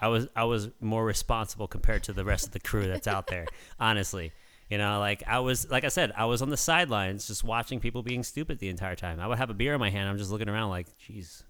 I 0.00 0.08
was 0.08 0.28
I 0.34 0.44
was 0.44 0.70
more 0.80 1.04
responsible 1.04 1.66
compared 1.66 2.02
to 2.04 2.12
the 2.12 2.24
rest 2.24 2.46
of 2.46 2.52
the 2.52 2.60
crew 2.60 2.86
that's 2.86 3.06
out 3.06 3.26
there. 3.28 3.46
Honestly, 3.80 4.32
you 4.68 4.78
know, 4.78 4.98
like 4.98 5.22
I 5.26 5.40
was 5.40 5.70
like 5.70 5.84
I 5.84 5.88
said, 5.88 6.12
I 6.16 6.24
was 6.24 6.42
on 6.42 6.50
the 6.50 6.56
sidelines 6.56 7.26
just 7.26 7.44
watching 7.44 7.80
people 7.80 8.02
being 8.02 8.22
stupid 8.22 8.58
the 8.58 8.68
entire 8.68 8.96
time. 8.96 9.20
I 9.20 9.26
would 9.26 9.38
have 9.38 9.50
a 9.50 9.54
beer 9.54 9.74
in 9.74 9.80
my 9.80 9.90
hand. 9.90 10.08
I'm 10.08 10.18
just 10.18 10.30
looking 10.30 10.48
around 10.48 10.70
like, 10.70 10.86
jeez. 10.98 11.42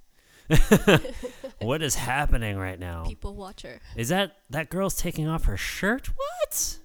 what 1.60 1.82
is 1.82 1.94
happening 1.94 2.58
right 2.58 2.78
now? 2.78 3.04
People 3.06 3.34
watcher. 3.34 3.80
Is 3.96 4.10
that 4.10 4.36
that 4.50 4.68
girl's 4.68 4.96
taking 4.96 5.26
off 5.26 5.44
her 5.44 5.56
shirt? 5.56 6.08
What? 6.08 6.78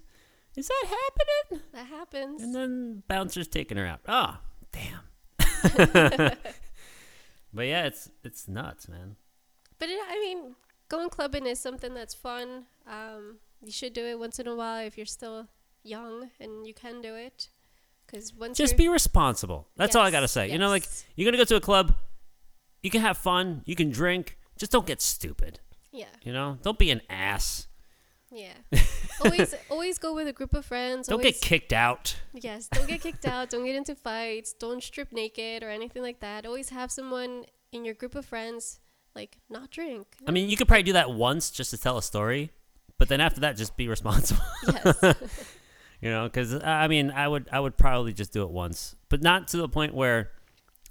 Is 0.56 0.68
that 0.68 0.84
happening? 0.86 1.64
That 1.72 1.86
happens. 1.86 2.42
And 2.42 2.54
then 2.54 3.02
bouncer's 3.06 3.48
taking 3.48 3.76
her 3.76 3.86
out. 3.86 4.00
Oh, 4.08 4.38
damn. 4.72 5.00
but 7.52 7.66
yeah, 7.66 7.86
it's 7.86 8.10
it's 8.24 8.48
nuts, 8.48 8.88
man. 8.88 9.16
But 9.78 9.90
it, 9.90 9.98
I 10.08 10.18
mean, 10.18 10.54
going 10.90 11.08
clubbing 11.08 11.46
is 11.46 11.58
something 11.58 11.94
that's 11.94 12.12
fun. 12.12 12.66
Um, 12.86 13.38
you 13.62 13.72
should 13.72 13.94
do 13.94 14.04
it 14.04 14.18
once 14.18 14.38
in 14.38 14.46
a 14.46 14.54
while 14.54 14.84
if 14.84 14.98
you're 14.98 15.06
still 15.06 15.46
young 15.82 16.30
and 16.38 16.66
you 16.66 16.74
can 16.74 17.00
do 17.00 17.14
it. 17.14 17.48
Because 18.06 18.34
once 18.34 18.58
Just 18.58 18.76
be 18.76 18.88
responsible. 18.88 19.68
That's 19.76 19.96
all 19.96 20.02
I 20.02 20.10
gotta 20.10 20.24
Yes, 20.24 20.32
say. 20.32 20.50
You 20.50 20.58
know, 20.58 20.68
like 20.68 20.86
you're 21.14 21.24
gonna 21.24 21.38
go 21.38 21.44
to 21.44 21.56
a 21.56 21.60
club, 21.60 21.94
you 22.82 22.90
can 22.90 23.00
have 23.00 23.16
fun, 23.16 23.62
you 23.64 23.76
can 23.76 23.90
drink, 23.90 24.36
just 24.58 24.72
don't 24.72 24.86
get 24.86 25.00
stupid. 25.00 25.60
yeah, 25.92 26.06
You 26.22 26.32
know, 26.32 26.58
don't 26.62 26.78
be 26.78 26.90
an 26.90 27.00
ass. 27.08 27.68
yeah. 28.32 28.54
always, 29.24 29.54
always 29.70 29.98
go 29.98 30.12
with 30.14 30.26
a 30.26 30.32
group 30.32 30.54
of 30.54 30.64
friends. 30.64 31.06
Don't 31.06 31.20
always, 31.20 31.38
get 31.38 31.40
kicked 31.40 31.72
out. 31.72 32.16
Yes, 32.34 32.68
don't 32.68 32.88
get 32.88 33.00
kicked 33.00 33.26
out. 33.26 33.50
Don't 33.50 33.64
get 33.64 33.76
into 33.76 33.94
fights. 33.94 34.52
Don't 34.54 34.82
strip 34.82 35.12
naked 35.12 35.62
or 35.62 35.70
anything 35.70 36.02
like 36.02 36.18
that. 36.20 36.44
Always 36.46 36.70
have 36.70 36.90
someone 36.90 37.44
in 37.70 37.84
your 37.84 37.94
group 37.94 38.16
of 38.16 38.26
friends 38.26 38.80
like 39.14 39.36
not 39.48 39.70
drink. 39.70 40.06
I 40.26 40.30
mean, 40.30 40.48
you 40.48 40.56
could 40.56 40.68
probably 40.68 40.82
do 40.84 40.92
that 40.94 41.10
once 41.12 41.50
just 41.50 41.70
to 41.70 41.78
tell 41.78 41.98
a 41.98 42.02
story, 42.02 42.50
but 42.98 43.08
then 43.08 43.20
after 43.20 43.40
that, 43.40 43.56
just 43.56 43.76
be 43.76 43.88
responsible. 43.96 44.42
yes. 44.66 45.14
you 46.02 46.10
know 46.10 46.24
because 46.24 46.54
uh, 46.54 46.60
i 46.64 46.88
mean 46.88 47.10
i 47.10 47.28
would 47.28 47.46
i 47.52 47.60
would 47.60 47.76
probably 47.76 48.14
just 48.14 48.32
do 48.32 48.42
it 48.42 48.48
once 48.48 48.96
but 49.10 49.20
not 49.22 49.48
to 49.48 49.58
the 49.58 49.68
point 49.68 49.92
where 49.94 50.30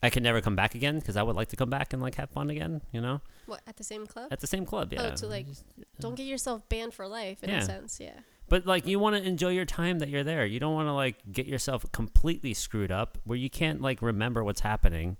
i 0.03 0.09
could 0.11 0.21
never 0.21 0.39
come 0.39 0.55
back 0.55 0.75
again 0.75 0.99
because 0.99 1.17
i 1.17 1.23
would 1.23 1.35
like 1.35 1.47
to 1.47 1.55
come 1.55 1.67
back 1.67 1.93
and 1.93 1.99
like 2.03 2.13
have 2.13 2.29
fun 2.29 2.51
again 2.51 2.79
you 2.91 3.01
know 3.01 3.19
what 3.47 3.59
at 3.65 3.75
the 3.77 3.83
same 3.83 4.05
club? 4.05 4.27
at 4.31 4.39
the 4.39 4.45
same 4.45 4.67
club 4.67 4.93
oh, 4.95 5.01
yeah 5.01 5.09
Oh, 5.11 5.15
to 5.15 5.25
like 5.25 5.47
uh, 5.49 5.83
don't 5.99 6.13
get 6.13 6.27
yourself 6.27 6.69
banned 6.69 6.93
for 6.93 7.07
life 7.07 7.43
in 7.43 7.49
Yeah. 7.49 7.57
a 7.57 7.61
sense. 7.63 7.99
Yeah. 7.99 8.19
but 8.47 8.67
like 8.67 8.85
you 8.85 8.99
want 8.99 9.15
to 9.15 9.23
enjoy 9.27 9.49
your 9.49 9.65
time 9.65 9.97
that 9.97 10.09
you're 10.09 10.23
there 10.23 10.45
you 10.45 10.59
don't 10.59 10.75
want 10.75 10.87
to 10.87 10.93
like 10.93 11.15
get 11.31 11.47
yourself 11.47 11.91
completely 11.91 12.53
screwed 12.53 12.91
up 12.91 13.17
where 13.23 13.35
you 13.35 13.49
can't 13.49 13.81
like 13.81 14.03
remember 14.03 14.43
what's 14.43 14.61
happening 14.61 15.17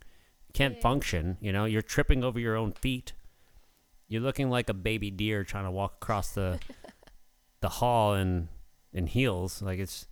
can't 0.54 0.82
function 0.82 1.38
you 1.42 1.52
know? 1.52 1.66
You're 1.66 1.82
tripping 1.82 2.24
over 2.24 2.40
your 2.40 2.56
own 2.56 2.72
feet. 2.74 3.14
You're 4.08 4.22
looking 4.22 4.50
like 4.50 4.70
a 4.70 4.74
baby 4.74 5.12
deer 5.12 5.44
trying 5.44 5.66
to 5.66 5.72
walk 5.72 5.96
across 6.02 6.32
the 6.32 6.60
the 7.62 7.70
hall 7.70 8.14
in 8.16 8.50
in 8.94 9.08
heels. 9.08 9.62
Like 9.62 9.80
it's 9.80 10.08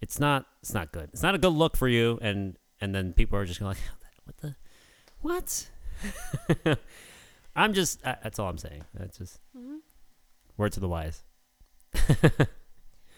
it's 0.00 0.18
not 0.20 0.46
it's 0.62 0.72
not 0.74 0.92
good. 0.92 1.10
It's 1.12 1.22
not 1.22 1.34
a 1.34 1.38
good 1.38 1.52
look 1.52 1.76
for 1.76 1.88
you. 1.88 2.18
And 2.22 2.56
and 2.80 2.94
then 2.94 3.12
people 3.12 3.38
are 3.38 3.44
just 3.44 3.60
going 3.60 3.76
like 3.76 3.78
what 4.24 4.36
the 4.38 4.56
what? 5.20 6.78
I'm 7.56 7.74
just 7.74 8.04
uh, 8.06 8.14
that's 8.22 8.38
all 8.38 8.48
i'm 8.48 8.58
saying. 8.58 8.84
That's 8.94 9.18
just 9.18 9.38
hmm 9.56 9.76
word 10.56 10.72
to 10.72 10.80
the 10.80 10.88
wise 10.88 11.22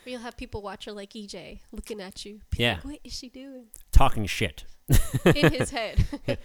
You'll 0.04 0.20
have 0.20 0.36
people 0.36 0.62
watch 0.62 0.84
her 0.86 0.92
like 0.92 1.10
EJ 1.12 1.60
looking 1.70 2.00
at 2.00 2.24
you. 2.24 2.40
Yeah. 2.56 2.74
Like, 2.76 2.84
what 2.84 2.98
is 3.04 3.12
she 3.12 3.28
doing? 3.28 3.66
talking 3.92 4.26
shit 4.26 4.64
In 5.24 5.52
his 5.52 5.70
head. 5.70 6.04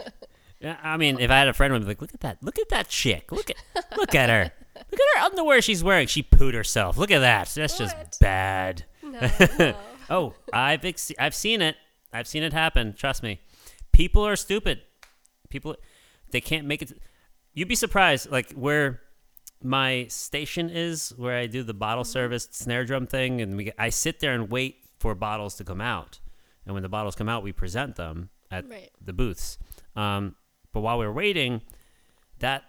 Yeah, 0.60 0.76
I 0.82 0.98
mean, 0.98 1.20
if 1.20 1.30
I 1.30 1.38
had 1.38 1.48
a 1.48 1.54
friend, 1.54 1.72
I'd 1.72 1.82
be 1.82 1.86
like, 1.86 2.02
"Look 2.02 2.16
at 2.16 2.22
that! 2.22 2.42
Look 2.42 2.58
at 2.58 2.70
that 2.70 2.88
chick! 2.88 3.32
Look 3.32 3.52
at, 3.52 3.58
look 3.96 4.16
at 4.16 4.28
her! 4.32 4.52
Look 4.76 5.00
at 5.00 5.20
her 5.20 5.26
underwear 5.26 5.62
she's 5.62 5.84
wearing. 5.84 6.08
She 6.08 6.24
pooed 6.24 6.56
herself. 6.56 6.98
Look 6.98 7.12
at 7.12 7.20
that! 7.20 7.50
That's 7.50 7.80
What? 7.80 7.92
just 8.10 8.20
bad." 8.20 8.84
no, 9.04 9.20
no. 9.60 9.76
Oh, 10.10 10.34
I've 10.52 10.84
ex- 10.84 11.12
I've 11.20 11.36
seen 11.36 11.62
it. 11.62 11.76
I've 12.12 12.26
seen 12.28 12.42
it 12.42 12.54
happen. 12.54 12.94
Trust 12.98 13.22
me. 13.22 13.40
People 13.92 14.26
are 14.26 14.36
stupid. 14.36 14.82
People, 15.50 15.76
they 16.32 16.42
can't 16.42 16.66
make 16.66 16.82
it. 16.82 16.92
You'd 17.54 17.68
be 17.68 17.76
surprised, 17.76 18.32
like 18.32 18.52
where 18.54 19.02
my 19.64 20.06
station 20.10 20.70
is, 20.70 21.14
where 21.18 21.38
I 21.38 21.48
do 21.48 21.64
the 21.64 21.74
bottle 21.74 22.04
service 22.04 22.48
snare 22.52 22.86
drum 22.86 23.08
thing, 23.08 23.42
and 23.42 23.58
we. 23.58 23.72
I 23.78 23.90
sit 23.90 24.20
there 24.20 24.34
and 24.34 24.50
wait 24.50 24.78
for 25.00 25.16
bottles 25.16 25.56
to 25.56 25.64
come 25.64 25.82
out, 25.82 26.20
and 26.66 26.74
when 26.74 26.84
the 26.84 26.90
bottles 26.90 27.16
come 27.16 27.30
out, 27.30 27.44
we 27.44 27.52
present 27.52 27.96
them 27.96 28.30
at 28.52 28.70
Right. 28.70 28.90
the 29.04 29.14
booths. 29.14 29.58
Um, 29.96 30.36
but 30.74 30.82
while 30.82 30.98
we 31.00 31.06
are 31.06 31.12
waiting, 31.14 31.62
that 32.40 32.64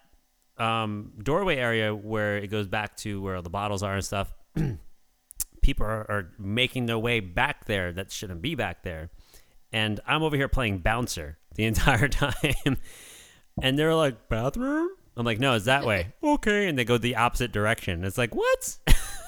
um, 0.57 1.13
doorway 1.23 1.57
area 1.57 1.95
where 1.95 2.37
it 2.39 2.49
goes 2.49 2.67
back 2.67 2.97
to 2.99 3.21
where 3.23 3.41
the 3.43 3.51
bottles 3.51 3.83
are 3.83 3.95
and 3.95 4.05
stuff, 4.05 4.33
people 5.63 5.87
are, 5.87 6.11
are 6.11 6.33
making 6.39 6.87
their 6.87 6.99
way 6.99 7.21
back 7.21 7.67
there 7.67 7.93
that 7.93 8.11
shouldn't 8.11 8.43
be 8.43 8.55
back 8.55 8.83
there. 8.83 9.11
And 9.73 10.01
I'm 10.07 10.23
over 10.23 10.37
here 10.37 10.49
playing 10.49 10.79
bouncer 10.79 11.39
the 11.55 11.65
entire 11.73 12.09
time. 12.09 12.79
and 13.63 13.79
they're 13.79 13.95
like, 13.95 14.29
bathroom? 14.29 14.89
I'm 15.19 15.27
like, 15.27 15.41
no, 15.41 15.55
it's 15.55 15.65
that 15.65 15.85
way. 15.85 16.13
okay. 16.23 16.69
And 16.69 16.79
they 16.79 16.85
go 16.85 16.97
the 16.97 17.17
opposite 17.17 17.53
direction. 17.53 18.05
It's 18.05 18.17
like, 18.17 18.35
what? 18.35 18.79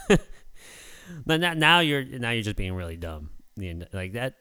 then 1.27 1.41
that, 1.41 1.57
now 1.57 1.81
you're 1.81 2.05
now 2.05 2.31
you're 2.31 2.43
just 2.43 2.57
being 2.57 2.75
really 2.75 2.97
dumb. 2.97 3.31
Like 3.93 4.13
that 4.13 4.37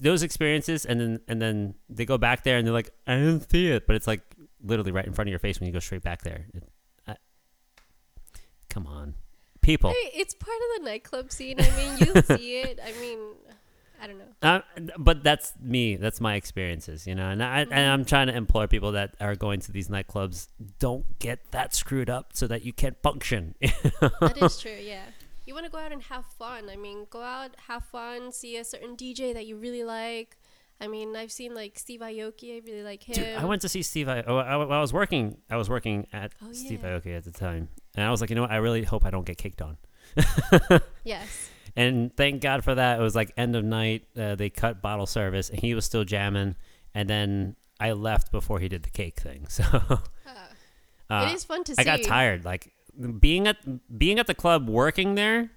those 0.00 0.22
experiences 0.22 0.84
and 0.84 1.00
then 1.00 1.20
and 1.28 1.40
then 1.40 1.74
they 1.88 2.04
go 2.04 2.18
back 2.18 2.42
there 2.42 2.58
and 2.58 2.66
they're 2.66 2.74
like, 2.74 2.90
I 3.06 3.16
didn't 3.16 3.50
see 3.50 3.68
it. 3.68 3.86
But 3.86 3.96
it's 3.96 4.06
like 4.06 4.22
literally 4.64 4.92
right 4.92 5.06
in 5.06 5.12
front 5.12 5.28
of 5.28 5.30
your 5.30 5.38
face 5.38 5.60
when 5.60 5.66
you 5.66 5.72
go 5.72 5.78
straight 5.78 6.02
back 6.02 6.22
there. 6.22 6.46
It, 6.54 6.64
I, 7.06 7.16
come 8.70 8.86
on, 8.86 9.14
people. 9.60 9.90
Hey, 9.90 10.10
it's 10.14 10.34
part 10.34 10.56
of 10.56 10.82
the 10.82 10.90
nightclub 10.90 11.30
scene. 11.30 11.60
I 11.60 11.70
mean, 11.76 11.98
you 11.98 12.22
see 12.36 12.60
it. 12.60 12.80
I 12.82 12.92
mean, 13.00 13.18
I 14.02 14.06
don't 14.08 14.18
know. 14.18 14.24
Uh, 14.42 14.60
but 14.98 15.22
that's 15.22 15.52
me. 15.62 15.94
That's 15.96 16.20
my 16.20 16.34
experiences, 16.34 17.06
you 17.06 17.14
know. 17.14 17.28
And 17.30 17.40
I 17.42 17.60
and 17.60 17.72
I'm 17.72 18.04
trying 18.04 18.26
to 18.26 18.34
implore 18.34 18.66
people 18.66 18.92
that 18.92 19.14
are 19.20 19.36
going 19.36 19.60
to 19.60 19.70
these 19.70 19.86
nightclubs, 19.88 20.48
don't 20.80 21.18
get 21.20 21.52
that 21.52 21.72
screwed 21.72 22.10
up 22.10 22.30
so 22.34 22.48
that 22.48 22.64
you 22.64 22.72
can't 22.72 23.00
function. 23.00 23.54
that 23.60 24.38
is 24.42 24.58
true. 24.58 24.76
Yeah. 24.80 25.04
You 25.46 25.54
want 25.54 25.66
to 25.66 25.72
go 25.72 25.78
out 25.78 25.92
and 25.92 26.02
have 26.04 26.26
fun. 26.26 26.68
I 26.68 26.76
mean, 26.76 27.06
go 27.10 27.22
out, 27.22 27.50
have 27.68 27.84
fun, 27.84 28.32
see 28.32 28.56
a 28.56 28.64
certain 28.64 28.96
DJ 28.96 29.32
that 29.34 29.46
you 29.46 29.56
really 29.56 29.84
like. 29.84 30.36
I 30.80 30.88
mean, 30.88 31.14
I've 31.14 31.30
seen 31.30 31.54
like 31.54 31.78
Steve 31.78 32.00
Aoki. 32.00 32.56
I 32.56 32.62
really 32.66 32.82
like 32.82 33.04
him. 33.04 33.14
Dude, 33.14 33.36
I 33.36 33.44
went 33.44 33.62
to 33.62 33.68
see 33.68 33.82
Steve. 33.82 34.08
I, 34.08 34.22
oh, 34.26 34.36
I, 34.38 34.54
I 34.54 34.80
was 34.80 34.92
working. 34.92 35.36
I 35.48 35.56
was 35.56 35.70
working 35.70 36.08
at 36.12 36.32
Oh, 36.42 36.52
Steve 36.52 36.80
yeah. 36.82 36.98
Aoki 36.98 37.16
at 37.16 37.22
the 37.22 37.30
time, 37.30 37.68
and 37.94 38.04
I 38.04 38.10
was 38.10 38.20
like, 38.20 38.30
you 38.30 38.36
know 38.36 38.42
what? 38.42 38.50
I 38.50 38.56
really 38.56 38.82
hope 38.82 39.04
I 39.04 39.10
don't 39.10 39.24
get 39.24 39.38
kicked 39.38 39.62
on. 39.62 39.76
Yes. 41.04 41.50
And 41.74 42.14
thank 42.16 42.42
God 42.42 42.64
for 42.64 42.74
that. 42.74 43.00
It 43.00 43.02
was 43.02 43.14
like 43.14 43.32
end 43.36 43.56
of 43.56 43.64
night. 43.64 44.04
Uh, 44.16 44.34
they 44.34 44.50
cut 44.50 44.82
bottle 44.82 45.06
service, 45.06 45.48
and 45.50 45.58
he 45.60 45.74
was 45.74 45.84
still 45.84 46.04
jamming. 46.04 46.54
And 46.94 47.08
then 47.08 47.56
I 47.80 47.92
left 47.92 48.30
before 48.30 48.58
he 48.60 48.68
did 48.68 48.82
the 48.82 48.90
cake 48.90 49.20
thing. 49.20 49.46
So 49.50 49.64
Uh, 51.10 51.26
it 51.30 51.34
is 51.34 51.44
fun 51.44 51.62
to 51.64 51.74
see. 51.74 51.80
I 51.80 51.84
got 51.84 52.02
tired. 52.02 52.44
Like 52.44 52.72
being 53.20 53.46
at 53.46 53.56
being 53.98 54.18
at 54.18 54.26
the 54.26 54.34
club, 54.34 54.68
working 54.68 55.14
there. 55.14 55.50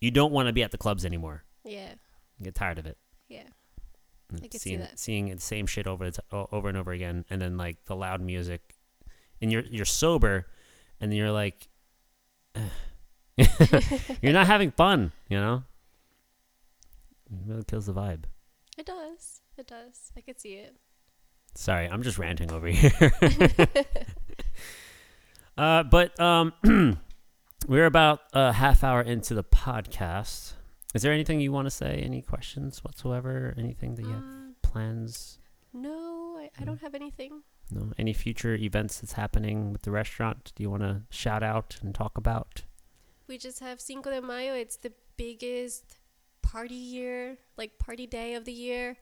You 0.00 0.10
don't 0.10 0.32
want 0.32 0.46
to 0.48 0.52
be 0.52 0.62
at 0.62 0.70
the 0.70 0.78
clubs 0.78 1.04
anymore. 1.04 1.42
Yeah. 1.64 1.94
You 2.38 2.44
get 2.44 2.54
tired 2.54 2.78
of 2.78 2.86
it. 2.86 2.96
Yeah. 3.28 3.44
And 4.30 4.40
I 4.44 4.48
see 4.52 4.58
seeing 4.58 4.80
that. 4.80 4.98
seeing 4.98 5.34
the 5.34 5.40
same 5.40 5.66
shit 5.66 5.86
over 5.86 6.04
the 6.04 6.12
t- 6.12 6.22
o- 6.30 6.48
over 6.52 6.68
and 6.68 6.76
over 6.76 6.92
again, 6.92 7.24
and 7.30 7.40
then 7.40 7.56
like 7.56 7.84
the 7.86 7.96
loud 7.96 8.20
music, 8.20 8.74
and 9.40 9.50
you're 9.50 9.62
you're 9.70 9.84
sober, 9.86 10.46
and 11.00 11.12
you're 11.14 11.32
like, 11.32 11.68
you're 14.22 14.32
not 14.32 14.46
having 14.46 14.70
fun, 14.70 15.12
you 15.28 15.38
know. 15.38 15.62
It 17.30 17.38
really 17.46 17.64
kills 17.64 17.86
the 17.86 17.92
vibe. 17.92 18.24
It 18.78 18.86
does. 18.86 19.40
It 19.58 19.66
does. 19.66 20.12
I 20.16 20.20
could 20.20 20.40
see 20.40 20.54
it. 20.54 20.76
Sorry, 21.54 21.86
I'm 21.88 22.02
just 22.02 22.18
ranting 22.18 22.52
over 22.52 22.66
here. 22.68 23.12
uh, 25.58 25.82
but 25.84 26.18
um, 26.20 26.52
we're 27.68 27.86
about 27.86 28.20
a 28.32 28.52
half 28.52 28.84
hour 28.84 29.00
into 29.00 29.34
the 29.34 29.44
podcast. 29.44 30.52
Is 30.94 31.02
there 31.02 31.12
anything 31.12 31.40
you 31.40 31.52
want 31.52 31.66
to 31.66 31.70
say? 31.70 32.00
Any 32.04 32.22
questions 32.22 32.82
whatsoever? 32.84 33.54
Anything 33.58 33.94
that 33.96 34.02
you 34.02 34.12
have 34.12 34.22
Um, 34.22 34.54
plans? 34.62 35.38
no, 35.72 36.36
I, 36.38 36.50
I 36.60 36.64
don't 36.64 36.80
have 36.80 36.94
anything. 36.94 37.42
No, 37.70 37.92
any 37.98 38.12
future 38.12 38.54
events 38.54 39.00
that's 39.00 39.14
happening 39.14 39.72
with 39.72 39.82
the 39.82 39.90
restaurant? 39.90 40.52
Do 40.54 40.62
you 40.62 40.70
want 40.70 40.82
to 40.82 41.02
shout 41.10 41.42
out 41.42 41.78
and 41.82 41.94
talk 41.94 42.16
about? 42.16 42.62
We 43.28 43.38
just 43.38 43.60
have 43.60 43.80
Cinco 43.80 44.10
de 44.10 44.22
Mayo. 44.22 44.54
It's 44.54 44.76
the 44.76 44.92
biggest 45.16 45.98
party 46.42 46.74
year, 46.74 47.38
like 47.56 47.78
party 47.78 48.06
day 48.06 48.34
of 48.34 48.44
the 48.44 48.52
year. 48.52 48.96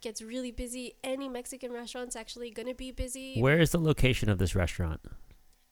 Gets 0.00 0.22
really 0.22 0.50
busy. 0.50 0.94
Any 1.04 1.28
Mexican 1.28 1.72
restaurant's 1.72 2.16
actually 2.16 2.50
gonna 2.50 2.74
be 2.74 2.90
busy. 2.90 3.38
Where 3.40 3.58
is 3.60 3.70
the 3.70 3.78
location 3.78 4.28
of 4.30 4.38
this 4.38 4.54
restaurant? 4.54 5.00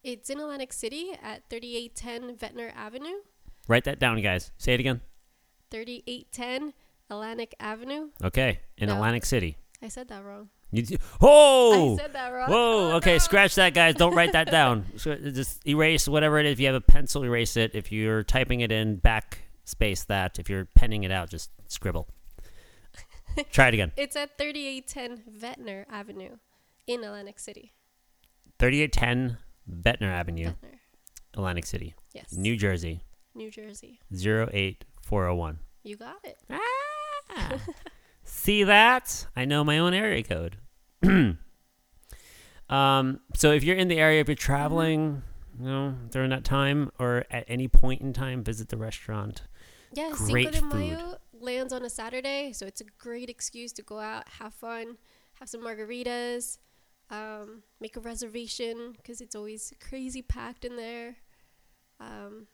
It's 0.02 0.30
in 0.30 0.38
Atlantic 0.38 0.72
City 0.72 1.11
at 1.22 1.48
3810 1.50 2.37
Ventnor 2.37 2.72
Avenue. 2.76 3.16
Write 3.66 3.84
that 3.84 3.98
down, 3.98 4.20
guys. 4.22 4.52
Say 4.58 4.74
it 4.74 4.80
again. 4.80 5.00
3810 5.70 6.72
Atlantic 7.11 7.54
Avenue. 7.58 8.08
Okay, 8.22 8.61
in 8.76 8.88
No. 8.88 8.94
Atlantic 8.94 9.24
City. 9.24 9.56
I 9.82 9.88
said 9.88 10.08
that 10.08 10.24
wrong. 10.24 10.50
You 10.70 10.85
oh, 11.22 11.94
I 11.94 12.02
said 12.02 12.12
that 12.12 12.28
wrong. 12.28 12.50
Whoa, 12.50 12.90
Oh, 12.92 12.96
okay, 12.96 13.12
no. 13.14 13.18
scratch 13.18 13.54
that, 13.54 13.72
guys. 13.72 13.94
Don't 13.94 14.14
write 14.14 14.33
that 14.33 14.50
down. 14.50 14.85
So 14.98 15.14
just 15.14 15.66
erase 15.66 16.07
whatever 16.07 16.38
it 16.38 16.44
is. 16.46 16.52
If 16.52 16.61
you 16.61 16.66
have 16.66 16.74
a 16.74 16.81
pencil, 16.81 17.24
erase 17.24 17.57
it. 17.57 17.74
If 17.74 17.90
you're 17.90 18.22
typing 18.22 18.61
it 18.61 18.70
in, 18.70 18.98
backspace 19.00 20.04
that. 20.09 20.38
If 20.38 20.50
you're 20.50 20.66
penning 20.66 21.04
it 21.04 21.11
out, 21.11 21.31
just 21.31 21.50
scribble. 21.68 22.07
Try 23.50 23.68
it 23.68 23.74
again. 23.74 23.92
It's 23.96 24.14
at 24.16 24.37
3810 24.37 25.22
Ventnor 25.38 25.87
Avenue 25.90 26.37
in 26.87 27.02
Atlantic 27.04 27.38
City. 27.38 27.72
3810 28.59 29.38
Ventnor 29.66 30.11
Avenue, 30.11 30.44
Ventnor. 30.46 30.81
Atlantic 31.35 31.64
City, 31.66 31.94
Yes. 32.12 32.33
New 32.33 32.57
Jersey, 32.57 33.02
New 33.35 33.50
Jersey. 33.50 34.00
08401. 34.12 35.59
You 35.85 35.96
got 35.96 36.16
it. 36.24 36.38
Ah, 36.50 36.59
see 38.28 38.64
that? 38.64 39.26
I 39.36 39.44
know 39.44 39.64
my 39.64 39.78
own 39.78 39.94
area 39.94 40.22
code. 40.22 40.58
um, 42.68 43.20
so 43.34 43.52
if 43.52 43.64
you're 43.64 43.76
in 43.76 43.88
the 43.88 43.98
area, 43.98 44.20
if 44.20 44.28
you're 44.28 44.34
traveling, 44.34 45.22
you 45.58 45.66
know, 45.66 45.94
during 46.10 46.30
that 46.30 46.44
time 46.44 46.90
or 46.98 47.24
at 47.30 47.44
any 47.48 47.68
point 47.68 48.00
in 48.00 48.12
time, 48.12 48.44
visit 48.44 48.68
the 48.68 48.76
restaurant. 48.76 49.42
Yeah, 49.92 50.10
Great 50.12 50.54
Cinco 50.54 50.68
de 50.68 50.72
food. 50.72 50.78
Mayo 50.78 51.16
lands 51.40 51.72
on 51.72 51.82
a 51.82 51.90
Saturday, 51.90 52.52
so 52.52 52.66
it's 52.66 52.80
a 52.80 52.84
great 52.98 53.30
excuse 53.30 53.72
to 53.74 53.82
go 53.82 53.98
out, 53.98 54.28
have 54.40 54.52
fun, 54.52 54.98
have 55.34 55.48
some 55.48 55.62
margaritas, 55.62 56.58
um, 57.10 57.62
make 57.80 57.96
a 57.96 58.00
reservation 58.00 58.92
because 58.96 59.20
it's 59.20 59.34
always 59.34 59.72
crazy 59.80 60.22
packed 60.22 60.64
in 60.64 60.76
there. 60.76 61.16
Um, 62.00 62.46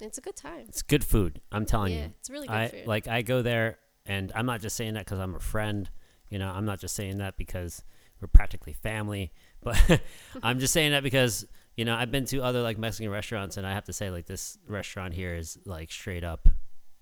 it's 0.00 0.18
a 0.18 0.20
good 0.20 0.36
time. 0.36 0.66
It's 0.68 0.82
good 0.82 1.04
food. 1.04 1.40
I'm 1.52 1.64
telling 1.64 1.92
yeah, 1.92 2.04
you. 2.04 2.12
it's 2.18 2.30
really 2.30 2.48
good 2.48 2.56
I 2.56 2.68
food. 2.68 2.86
like 2.86 3.06
I 3.06 3.22
go 3.22 3.42
there, 3.42 3.78
and 4.06 4.32
I'm 4.34 4.46
not 4.46 4.60
just 4.60 4.76
saying 4.76 4.94
that 4.94 5.04
because 5.04 5.18
I'm 5.18 5.34
a 5.34 5.40
friend. 5.40 5.88
You 6.28 6.38
know, 6.38 6.48
I'm 6.48 6.64
not 6.64 6.80
just 6.80 6.94
saying 6.94 7.18
that 7.18 7.36
because 7.36 7.84
we're 8.20 8.28
practically 8.28 8.72
family, 8.72 9.32
but 9.62 10.00
I'm 10.42 10.58
just 10.58 10.72
saying 10.72 10.92
that 10.92 11.02
because 11.02 11.46
you 11.76 11.84
know 11.84 11.94
I've 11.94 12.10
been 12.10 12.24
to 12.26 12.42
other 12.42 12.62
like 12.62 12.78
Mexican 12.78 13.10
restaurants, 13.10 13.56
and 13.56 13.66
I 13.66 13.72
have 13.72 13.84
to 13.84 13.92
say 13.92 14.10
like 14.10 14.26
this 14.26 14.58
restaurant 14.66 15.14
here 15.14 15.34
is 15.34 15.58
like 15.64 15.90
straight 15.90 16.24
up 16.24 16.48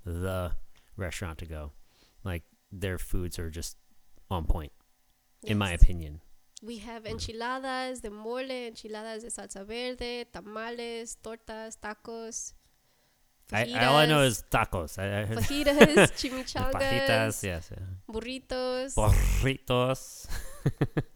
the 0.05 0.53
restaurant 0.97 1.39
to 1.39 1.47
go. 1.47 1.73
Like 2.25 2.43
their 2.73 2.99
foods 2.99 3.39
are 3.39 3.51
just 3.51 3.77
on 4.31 4.45
point, 4.45 4.73
in 5.45 5.59
my 5.59 5.73
opinion. 5.73 6.21
We 6.63 6.77
have 6.79 7.07
enchiladas 7.07 8.03
de 8.03 8.11
mole, 8.11 8.51
enchiladas 8.51 9.23
de 9.23 9.31
salsa 9.31 9.65
verde, 9.65 10.27
tamales, 10.31 11.17
tortas, 11.23 11.79
tacos. 11.79 12.53
I, 13.53 13.65
I, 13.75 13.85
all 13.87 13.97
I 13.97 14.07
know 14.07 14.23
is 14.23 14.45
tacos. 14.51 14.99
I, 14.99 15.23
I 15.23 15.25
heard 15.25 15.39
fajitas, 15.39 16.13
chimichangas, 16.21 16.73
fajitas, 16.73 17.43
yes, 17.43 17.71
yeah. 17.71 17.85
burritos. 18.09 18.95
burritos. 18.95 20.27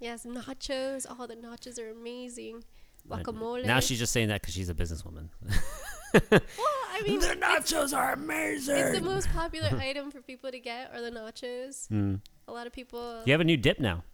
Yes, 0.00 0.24
nachos. 0.24 1.06
Oh, 1.10 1.26
the 1.26 1.36
nachos 1.36 1.78
are 1.78 1.90
amazing. 1.90 2.64
Guacamole. 3.06 3.66
Now 3.66 3.80
she's 3.80 3.98
just 3.98 4.12
saying 4.12 4.28
that 4.28 4.40
because 4.40 4.54
she's 4.54 4.70
a 4.70 4.74
businesswoman. 4.74 5.28
Well, 6.14 6.40
I 6.92 7.02
mean, 7.06 7.20
the 7.20 7.36
nachos 7.36 7.94
are 7.94 8.12
amazing. 8.14 8.76
it's 8.76 8.98
the 8.98 9.04
most 9.04 9.28
popular 9.30 9.68
item 9.78 10.10
for 10.10 10.22
people 10.22 10.50
to 10.50 10.58
get 10.58 10.94
are 10.94 11.02
the 11.02 11.10
nachos. 11.10 11.88
Mm. 11.88 12.20
A 12.48 12.52
lot 12.52 12.66
of 12.66 12.72
people. 12.72 13.20
You 13.26 13.32
have 13.32 13.40
a 13.40 13.44
new 13.44 13.58
dip 13.58 13.78
now. 13.78 14.04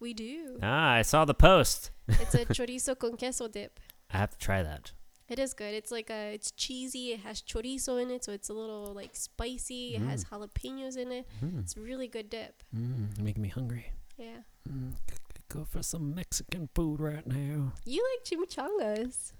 We 0.00 0.14
do. 0.14 0.58
Ah, 0.62 0.92
I 0.94 1.02
saw 1.02 1.24
the 1.24 1.34
post. 1.34 1.90
It's 2.08 2.34
a 2.34 2.44
chorizo 2.46 2.98
con 2.98 3.16
queso 3.16 3.48
dip. 3.48 3.78
I 4.10 4.18
have 4.18 4.30
to 4.30 4.38
try 4.38 4.62
that. 4.62 4.92
It 5.32 5.38
is 5.38 5.54
good. 5.54 5.72
It's 5.80 5.90
like 5.90 6.10
a, 6.10 6.34
it's 6.34 6.50
cheesy. 6.62 7.12
It 7.14 7.20
has 7.20 7.40
chorizo 7.50 8.00
in 8.02 8.10
it, 8.10 8.22
so 8.24 8.32
it's 8.32 8.50
a 8.50 8.52
little 8.62 8.92
like 9.00 9.12
spicy. 9.16 9.94
It 9.96 10.02
has 10.02 10.24
jalapenos 10.26 10.96
in 10.98 11.10
it. 11.18 11.24
Mm. 11.42 11.60
It's 11.60 11.74
really 11.76 12.08
good 12.16 12.28
dip. 12.28 12.62
Mm, 12.76 13.16
you're 13.16 13.24
making 13.24 13.42
me 13.42 13.48
hungry. 13.48 13.86
Yeah. 14.18 14.40
Mm, 14.68 14.90
g- 15.08 15.14
g- 15.34 15.42
go 15.48 15.64
for 15.64 15.82
some 15.82 16.14
Mexican 16.14 16.68
food 16.74 17.00
right 17.00 17.26
now. 17.26 17.72
You 17.86 18.00
like 18.10 18.22
chimichangas. 18.28 19.32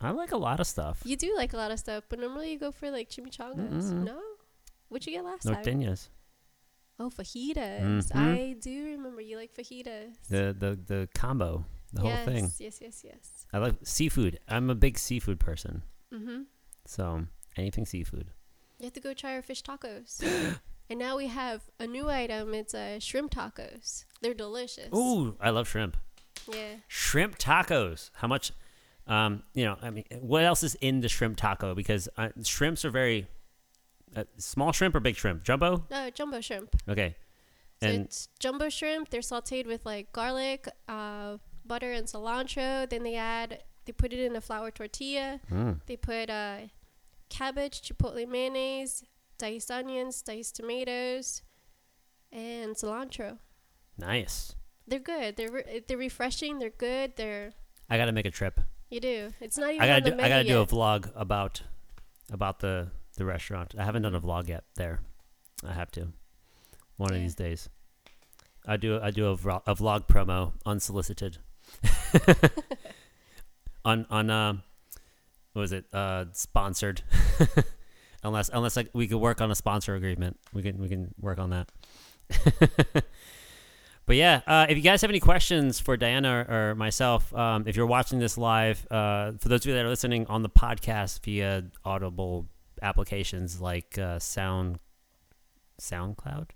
I 0.00 0.10
like 0.10 0.32
a 0.32 0.36
lot 0.48 0.60
of 0.60 0.66
stuff. 0.68 1.00
You 1.04 1.16
do 1.16 1.34
like 1.36 1.52
a 1.52 1.56
lot 1.56 1.70
of 1.72 1.78
stuff, 1.80 2.04
but 2.08 2.18
normally 2.20 2.52
you 2.52 2.58
go 2.58 2.70
for 2.70 2.90
like 2.92 3.08
chimichangas. 3.10 3.90
Mm-mm. 3.90 4.04
No? 4.04 4.20
What'd 4.88 5.06
you 5.08 5.14
get 5.14 5.24
last 5.24 5.42
time? 5.44 5.56
Norteñas. 5.56 6.08
Oh, 7.00 7.10
fajitas. 7.10 8.12
Mhm. 8.12 8.14
I 8.14 8.52
do 8.60 8.84
remember 8.94 9.20
you 9.20 9.36
like 9.36 9.52
fajitas. 9.52 10.14
The 10.28 10.54
the 10.62 10.70
the 10.90 11.08
combo, 11.12 11.64
the 11.94 12.02
yes, 12.02 12.24
whole 12.24 12.34
thing. 12.34 12.52
Yes, 12.58 12.78
yes, 12.80 13.02
yes. 13.04 13.46
I 13.52 13.58
like 13.58 13.74
seafood. 13.82 14.38
I'm 14.48 14.70
a 14.70 14.74
big 14.74 14.98
seafood 14.98 15.40
person. 15.40 15.82
Mm-hmm. 16.12 16.42
So 16.86 17.26
anything 17.56 17.86
seafood. 17.86 18.28
You 18.78 18.86
have 18.86 18.92
to 18.94 19.00
go 19.00 19.14
try 19.14 19.34
our 19.34 19.42
fish 19.42 19.62
tacos. 19.62 20.22
and 20.90 20.98
now 20.98 21.16
we 21.16 21.28
have 21.28 21.62
a 21.78 21.86
new 21.86 22.10
item. 22.10 22.54
It's 22.54 22.74
uh, 22.74 22.98
shrimp 22.98 23.30
tacos. 23.30 24.04
They're 24.20 24.34
delicious. 24.34 24.92
Ooh, 24.94 25.36
I 25.40 25.50
love 25.50 25.68
shrimp. 25.68 25.96
Yeah. 26.52 26.76
Shrimp 26.88 27.38
tacos. 27.38 28.10
How 28.14 28.28
much? 28.28 28.52
Um, 29.06 29.42
you 29.54 29.64
know, 29.64 29.76
I 29.82 29.90
mean, 29.90 30.04
what 30.20 30.44
else 30.44 30.62
is 30.62 30.74
in 30.76 31.00
the 31.00 31.08
shrimp 31.08 31.36
taco? 31.36 31.74
Because 31.74 32.08
uh, 32.16 32.30
shrimps 32.42 32.84
are 32.84 32.90
very 32.90 33.26
uh, 34.16 34.24
small 34.38 34.72
shrimp 34.72 34.94
or 34.94 35.00
big 35.00 35.16
shrimp. 35.16 35.44
Jumbo. 35.44 35.84
No, 35.90 36.10
jumbo 36.10 36.40
shrimp. 36.40 36.74
Okay. 36.88 37.16
So 37.80 37.88
And 37.88 38.04
it's 38.04 38.28
jumbo 38.38 38.68
shrimp. 38.68 39.10
They're 39.10 39.20
sauteed 39.20 39.66
with 39.66 39.84
like 39.84 40.12
garlic, 40.12 40.68
uh, 40.88 41.38
butter, 41.66 41.92
and 41.92 42.06
cilantro. 42.06 42.88
Then 42.88 43.02
they 43.02 43.16
add, 43.16 43.62
they 43.84 43.92
put 43.92 44.12
it 44.12 44.18
in 44.20 44.36
a 44.36 44.40
flour 44.40 44.70
tortilla. 44.70 45.40
mm, 45.50 45.80
They 45.86 45.96
put 45.96 46.30
uh, 46.30 46.58
cabbage, 47.28 47.82
chipotle 47.82 48.28
mayonnaise, 48.28 49.04
diced 49.38 49.70
onions, 49.70 50.22
diced 50.22 50.56
tomatoes, 50.56 51.42
and 52.32 52.74
cilantro. 52.76 53.38
nice. 53.98 54.54
They're 54.86 54.98
good. 54.98 55.36
They're 55.36 55.50
re- 55.50 55.82
they're 55.88 55.96
refreshing. 55.96 56.58
They're 56.58 56.68
good. 56.68 57.14
They're 57.16 57.52
I 57.88 57.96
gotta 57.96 58.12
make 58.12 58.26
a 58.26 58.30
trip. 58.30 58.60
you 58.90 59.00
do. 59.00 59.32
It's 59.40 59.56
not 59.56 59.70
even. 59.70 59.80
I 59.80 59.86
gotta 59.86 60.04
on 60.04 60.10
the 60.10 60.16
do. 60.18 60.22
I 60.22 60.28
gotta 60.28 60.44
do 60.44 60.60
a 60.60 60.66
vlog 60.66 61.10
about 61.16 61.62
about 62.30 62.58
the 62.60 62.90
the 63.16 63.24
restaurant. 63.24 63.74
I 63.78 63.84
haven't 63.84 64.02
done 64.02 64.14
a 64.14 64.20
vlog 64.20 64.46
yet. 64.46 64.64
There, 64.76 65.00
I 65.66 65.72
have 65.72 65.90
to. 65.92 66.08
One 66.98 67.12
of 67.14 67.18
these 67.18 67.34
days. 67.34 67.70
I 68.66 68.76
do. 68.76 69.00
I 69.00 69.10
do 69.10 69.28
a, 69.28 69.36
vlog, 69.38 69.62
a 69.66 69.74
vlog 69.74 70.06
promo 70.06 70.52
unsolicited. 70.66 71.38
on 73.84 74.06
on 74.10 74.30
uh, 74.30 74.54
what 75.52 75.62
was 75.62 75.72
it? 75.72 75.84
Uh, 75.92 76.26
sponsored. 76.32 77.02
unless 78.22 78.50
unless 78.52 78.76
like 78.76 78.90
we 78.92 79.06
could 79.06 79.18
work 79.18 79.40
on 79.40 79.50
a 79.50 79.54
sponsor 79.54 79.94
agreement, 79.94 80.38
we 80.52 80.62
can 80.62 80.78
we 80.78 80.88
can 80.88 81.14
work 81.20 81.38
on 81.38 81.50
that. 81.50 83.04
But 84.06 84.16
yeah, 84.16 84.42
uh, 84.46 84.66
if 84.68 84.76
you 84.76 84.82
guys 84.82 85.00
have 85.00 85.10
any 85.10 85.20
questions 85.20 85.80
for 85.80 85.96
Diana 85.96 86.44
or, 86.48 86.54
or 86.54 86.74
myself, 86.74 87.34
um, 87.34 87.64
if 87.66 87.74
you're 87.74 87.86
watching 87.86 88.18
this 88.18 88.36
live, 88.36 88.86
uh, 88.90 89.32
for 89.38 89.48
those 89.48 89.60
of 89.60 89.66
you 89.66 89.74
that 89.74 89.84
are 89.84 89.88
listening 89.88 90.26
on 90.26 90.42
the 90.42 90.50
podcast 90.50 91.24
via 91.24 91.64
Audible 91.84 92.46
applications 92.82 93.62
like 93.62 93.96
uh, 93.96 94.18
Sound, 94.18 94.78
SoundCloud, 95.80 96.50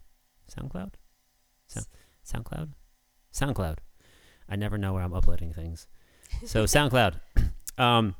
SoundCloud, 0.55 0.93
Sound, 1.69 1.87
SoundCloud, 2.27 2.69
SoundCloud. 3.33 3.79
I 4.49 4.57
never 4.57 4.79
know 4.79 4.93
where 4.93 5.03
I'm 5.03 5.15
uploading 5.15 5.53
things. 5.53 5.87
So 6.45 6.65
SoundCloud. 6.67 7.21
um, 7.79 8.15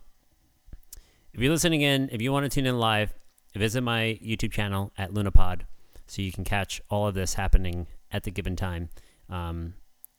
if 1.33 1.41
you're 1.41 1.53
listening 1.53 1.83
in, 1.83 2.09
if 2.13 2.21
you 2.21 2.33
want 2.33 2.45
to 2.45 2.51
tune 2.51 2.67
in 2.67 2.79
live, 2.79 3.15
visit 3.55 3.83
my 3.83 4.19
YouTube 4.25 4.53
channel 4.53 4.93
at 4.97 5.13
Lunapod, 5.13 5.63
so 6.07 6.23
you 6.23 6.33
can 6.33 6.45
catch 6.45 6.81
all 6.91 7.07
of 7.07 7.15
this 7.15 7.35
happening 7.35 7.87
at 8.11 8.25
the 8.25 8.31
given 8.31 8.57
time 8.57 8.89
um, 9.29 9.75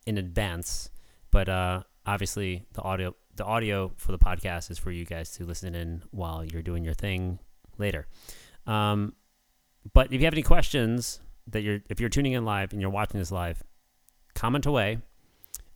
in 0.05 0.17
advance. 0.17 0.89
But 1.31 1.49
uh, 1.49 1.83
obviously, 2.05 2.65
the 2.73 2.81
audio 2.81 3.15
the 3.35 3.45
audio 3.45 3.93
for 3.95 4.11
the 4.11 4.19
podcast 4.19 4.69
is 4.69 4.77
for 4.77 4.91
you 4.91 5.05
guys 5.05 5.31
to 5.31 5.45
listen 5.45 5.73
in 5.73 6.03
while 6.11 6.43
you're 6.43 6.61
doing 6.61 6.83
your 6.83 6.93
thing 6.93 7.39
later. 7.77 8.05
Um, 8.67 9.13
but 9.93 10.07
if 10.07 10.19
you 10.19 10.25
have 10.25 10.33
any 10.33 10.43
questions 10.43 11.21
that 11.47 11.61
you're 11.61 11.79
if 11.89 11.99
you're 11.99 12.09
tuning 12.09 12.33
in 12.33 12.45
live 12.45 12.73
and 12.73 12.81
you're 12.81 12.89
watching 12.89 13.19
this 13.19 13.31
live, 13.31 13.63
comment 14.35 14.65
away. 14.65 14.99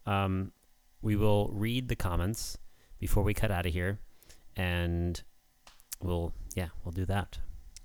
Um, 0.06 0.52
we 1.02 1.16
will 1.16 1.50
read 1.54 1.90
the 1.90 1.96
comments 1.96 2.58
before 3.00 3.24
we 3.24 3.34
cut 3.34 3.52
out 3.52 3.66
of 3.66 3.74
here, 3.74 4.00
and 4.56 5.22
we'll 6.02 6.34
yeah 6.56 6.70
we'll 6.84 6.92
do 6.92 7.06
that. 7.06 7.38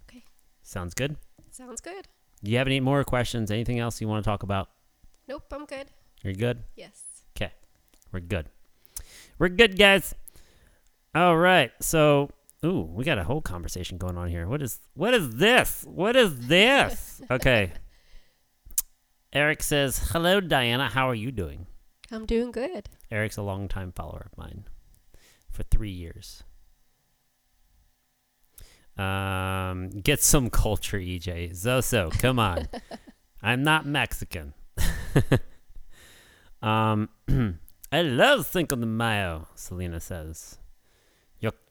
Okay. 0.08 0.24
Sounds 0.62 0.94
good. 0.94 1.16
Sounds 1.50 1.80
good. 1.80 2.08
Do 2.42 2.50
you 2.50 2.58
have 2.58 2.68
any 2.68 2.80
more 2.80 3.02
questions? 3.04 3.50
Anything 3.50 3.78
else 3.80 4.00
you 4.00 4.08
want 4.08 4.24
to 4.24 4.28
talk 4.30 4.42
about? 4.42 4.68
Nope, 5.26 5.44
I'm 5.52 5.66
good. 5.66 5.88
You're 6.22 6.34
good. 6.34 6.62
Yes. 6.76 7.02
Okay, 7.36 7.52
we're 8.12 8.20
good. 8.20 8.46
We're 9.38 9.48
good, 9.48 9.78
guys. 9.78 10.14
All 11.14 11.36
right. 11.36 11.72
So, 11.80 12.30
ooh, 12.64 12.82
we 12.82 13.04
got 13.04 13.18
a 13.18 13.24
whole 13.24 13.40
conversation 13.40 13.98
going 13.98 14.16
on 14.16 14.28
here. 14.28 14.46
What 14.46 14.62
is 14.62 14.78
what 14.94 15.14
is 15.14 15.36
this? 15.36 15.84
What 15.88 16.16
is 16.16 16.46
this? 16.48 17.20
okay. 17.30 17.72
Eric 19.32 19.62
says, 19.62 20.10
"Hello, 20.12 20.40
Diana. 20.40 20.88
How 20.88 21.08
are 21.08 21.14
you 21.14 21.30
doing?" 21.32 21.66
I'm 22.10 22.26
doing 22.26 22.50
good. 22.50 22.88
Eric's 23.10 23.36
a 23.36 23.42
longtime 23.42 23.92
follower 23.92 24.26
of 24.30 24.38
mine 24.38 24.64
for 25.50 25.62
three 25.64 25.90
years. 25.90 26.42
Um, 28.96 29.90
get 29.90 30.20
some 30.22 30.50
culture, 30.50 30.98
EJ. 30.98 31.50
Zoso, 31.50 32.10
come 32.18 32.38
on. 32.38 32.68
I'm 33.42 33.62
not 33.62 33.86
Mexican. 33.86 34.54
um, 36.62 37.08
I 37.92 38.02
love 38.02 38.46
Cinco 38.46 38.76
de 38.76 38.86
Mayo, 38.86 39.48
Selena 39.54 40.00
says. 40.00 40.57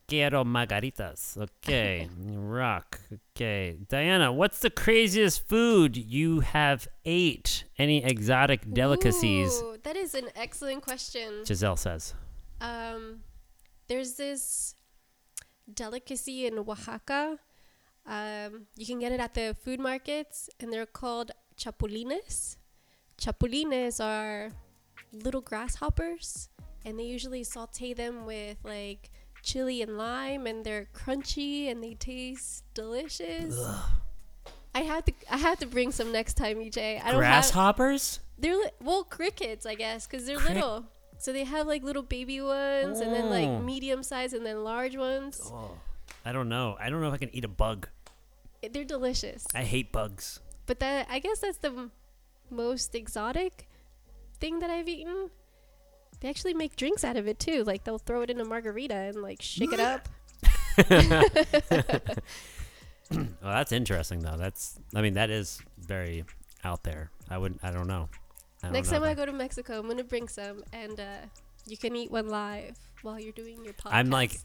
Quiero 0.07 0.45
margaritas. 0.45 1.37
Okay, 1.37 2.07
rock. 2.31 3.01
Okay, 3.35 3.77
Diana, 3.89 4.31
what's 4.31 4.59
the 4.59 4.69
craziest 4.69 5.45
food 5.45 5.97
you 5.97 6.39
have 6.39 6.87
ate? 7.03 7.65
Any 7.77 8.05
exotic 8.05 8.73
delicacies? 8.73 9.61
Ooh, 9.61 9.77
that 9.83 9.97
is 9.97 10.15
an 10.15 10.29
excellent 10.33 10.81
question. 10.81 11.43
Giselle 11.45 11.75
says. 11.75 12.13
Um, 12.61 13.19
there's 13.89 14.13
this 14.13 14.75
delicacy 15.73 16.47
in 16.47 16.57
Oaxaca. 16.57 17.37
Um, 18.05 18.67
you 18.77 18.85
can 18.85 18.99
get 18.99 19.11
it 19.11 19.19
at 19.19 19.33
the 19.33 19.57
food 19.61 19.81
markets, 19.81 20.49
and 20.61 20.71
they're 20.71 20.85
called 20.85 21.31
chapulines. 21.57 22.55
Chapulines 23.19 24.01
are 24.01 24.51
little 25.11 25.41
grasshoppers, 25.41 26.47
and 26.85 26.97
they 26.97 27.03
usually 27.03 27.43
saute 27.43 27.93
them 27.93 28.25
with 28.25 28.57
like 28.63 29.09
chili 29.43 29.81
and 29.81 29.97
lime, 29.97 30.45
and 30.47 30.63
they're 30.65 30.87
crunchy 30.93 31.69
and 31.71 31.83
they 31.83 31.93
taste 31.93 32.63
delicious. 32.73 33.57
I 34.75 34.81
have 34.81 35.05
to 35.05 35.13
I 35.31 35.37
have 35.37 35.59
to 35.59 35.65
bring 35.65 35.91
some 35.91 36.11
next 36.11 36.35
time, 36.35 36.57
EJ. 36.59 36.77
I 37.03 37.11
don't 37.11 37.21
have 37.23 37.43
Grasshoppers? 37.43 38.19
they're 38.37 38.55
li- 38.55 38.69
well 38.81 39.03
crickets, 39.03 39.65
I 39.65 39.75
guess, 39.75 40.05
because 40.05 40.25
they're 40.25 40.37
little. 40.39 40.85
So 41.19 41.33
they 41.33 41.45
have 41.45 41.65
like 41.65 41.83
little 41.83 42.03
baby 42.03 42.41
ones, 42.41 42.99
and 42.99 43.11
then 43.13 43.29
like 43.31 43.47
Oh. 43.47 43.59
medium 43.59 44.03
size, 44.03 44.33
and 44.33 44.45
then 44.45 44.63
large 44.63 44.95
ones. 44.95 45.41
Oh, 45.45 45.71
I 46.23 46.31
don't 46.31 46.47
know. 46.49 46.77
I 46.79 46.89
don't 46.89 47.01
know 47.01 47.07
if 47.07 47.13
I 47.13 47.17
can 47.17 47.33
eat 47.35 47.43
a 47.43 47.47
bug. 47.47 47.87
Eh, 48.61 48.67
they're 48.71 48.83
delicious. 48.85 49.45
I 49.55 49.63
hate 49.63 49.91
bugs. 49.91 50.39
But 50.67 50.79
that 50.79 51.07
I 51.09 51.17
guess 51.19 51.39
that's 51.39 51.57
the 51.57 51.69
m- 51.69 51.91
most 52.51 52.93
exotic 52.93 53.67
thing 54.39 54.59
that 54.59 54.69
I've 54.69 54.87
eaten. 54.87 55.31
They 56.19 56.29
actually 56.29 56.53
make 56.53 56.75
drinks 56.75 57.03
out 57.03 57.15
of 57.17 57.27
it 57.27 57.39
too. 57.39 57.63
Like 57.63 57.83
they'll 57.83 57.99
throw 57.99 58.21
it 58.21 58.29
in 58.29 58.39
a 58.39 58.45
margarita 58.45 58.93
and 58.95 59.21
like 59.21 59.41
shake 59.41 59.71
it 59.73 59.79
up. 59.79 60.07
Well, 63.09 63.25
that's 63.41 63.71
interesting 63.71 64.19
though. 64.19 64.35
That's 64.37 64.77
I 64.93 65.01
mean 65.01 65.13
that 65.13 65.29
is 65.29 65.61
very 65.79 66.25
out 66.63 66.83
there. 66.83 67.09
I 67.29 67.37
wouldn't. 67.37 67.63
I 67.63 67.71
don't 67.71 67.87
know. 67.87 68.09
I 68.61 68.67
don't 68.67 68.73
Next 68.73 68.91
know 68.91 68.99
time 68.99 69.03
if 69.03 69.09
I 69.11 69.13
go 69.13 69.25
to 69.25 69.31
Mexico, 69.31 69.79
I'm 69.79 69.87
gonna 69.87 70.03
bring 70.03 70.27
some, 70.27 70.63
and 70.73 70.99
uh, 70.99 71.17
you 71.65 71.77
can 71.77 71.95
eat 71.95 72.11
one 72.11 72.27
live 72.27 72.77
while 73.03 73.17
you're 73.19 73.31
doing 73.31 73.63
your 73.63 73.73
podcast. 73.73 73.93
I'm 73.93 74.09
like- 74.09 74.37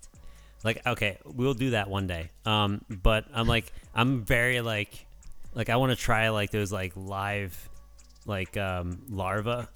like 0.65 0.87
okay, 0.87 1.19
we'll 1.25 1.55
do 1.55 1.71
that 1.71 1.91
one 1.91 2.07
day. 2.07 2.31
Um, 2.47 2.85
but 2.89 3.25
I'm 3.35 3.49
like 3.49 3.73
I'm 3.97 4.23
very 4.23 4.61
like 4.61 5.07
like 5.55 5.69
I 5.69 5.75
want 5.75 5.91
to 5.91 5.97
try 5.97 6.29
like 6.29 6.53
those 6.53 6.71
like 6.71 6.93
live 6.95 7.69
like 8.27 8.57
um 8.57 9.03
larva 9.11 9.69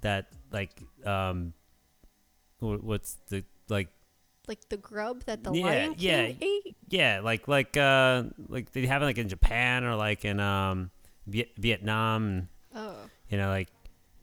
that 0.00 0.32
like 0.52 0.82
um 1.04 1.52
what's 2.60 3.14
the 3.28 3.44
like 3.68 3.88
like 4.48 4.68
the 4.68 4.76
grub 4.76 5.24
that 5.24 5.44
the 5.44 5.52
Yeah, 5.52 5.62
Lion 5.62 5.94
King 5.94 6.00
yeah. 6.00 6.32
ate. 6.40 6.76
Yeah, 6.88 7.20
like 7.22 7.48
like 7.48 7.76
uh 7.76 8.24
like 8.48 8.72
they 8.72 8.86
have 8.86 9.02
it 9.02 9.06
like 9.06 9.18
in 9.18 9.28
Japan 9.28 9.84
or 9.84 9.94
like 9.96 10.24
in 10.24 10.40
um 10.40 10.90
Viet- 11.26 11.52
Vietnam, 11.56 12.48
Oh, 12.74 12.96
you 13.28 13.38
know, 13.38 13.48
like 13.48 13.68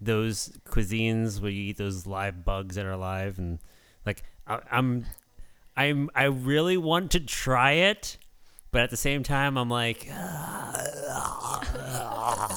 those 0.01 0.49
cuisines 0.65 1.41
where 1.41 1.51
you 1.51 1.61
eat 1.69 1.77
those 1.77 2.05
live 2.05 2.45
bugs 2.45 2.75
that 2.75 2.85
are 2.85 2.91
alive 2.91 3.37
and 3.39 3.59
like 4.05 4.23
I, 4.47 4.59
I'm 4.71 5.05
I'm 5.75 6.09
I 6.15 6.25
really 6.25 6.77
want 6.77 7.11
to 7.11 7.19
try 7.19 7.71
it, 7.73 8.17
but 8.71 8.81
at 8.81 8.89
the 8.89 8.97
same 8.97 9.23
time 9.23 9.57
I'm 9.57 9.69
like 9.69 10.09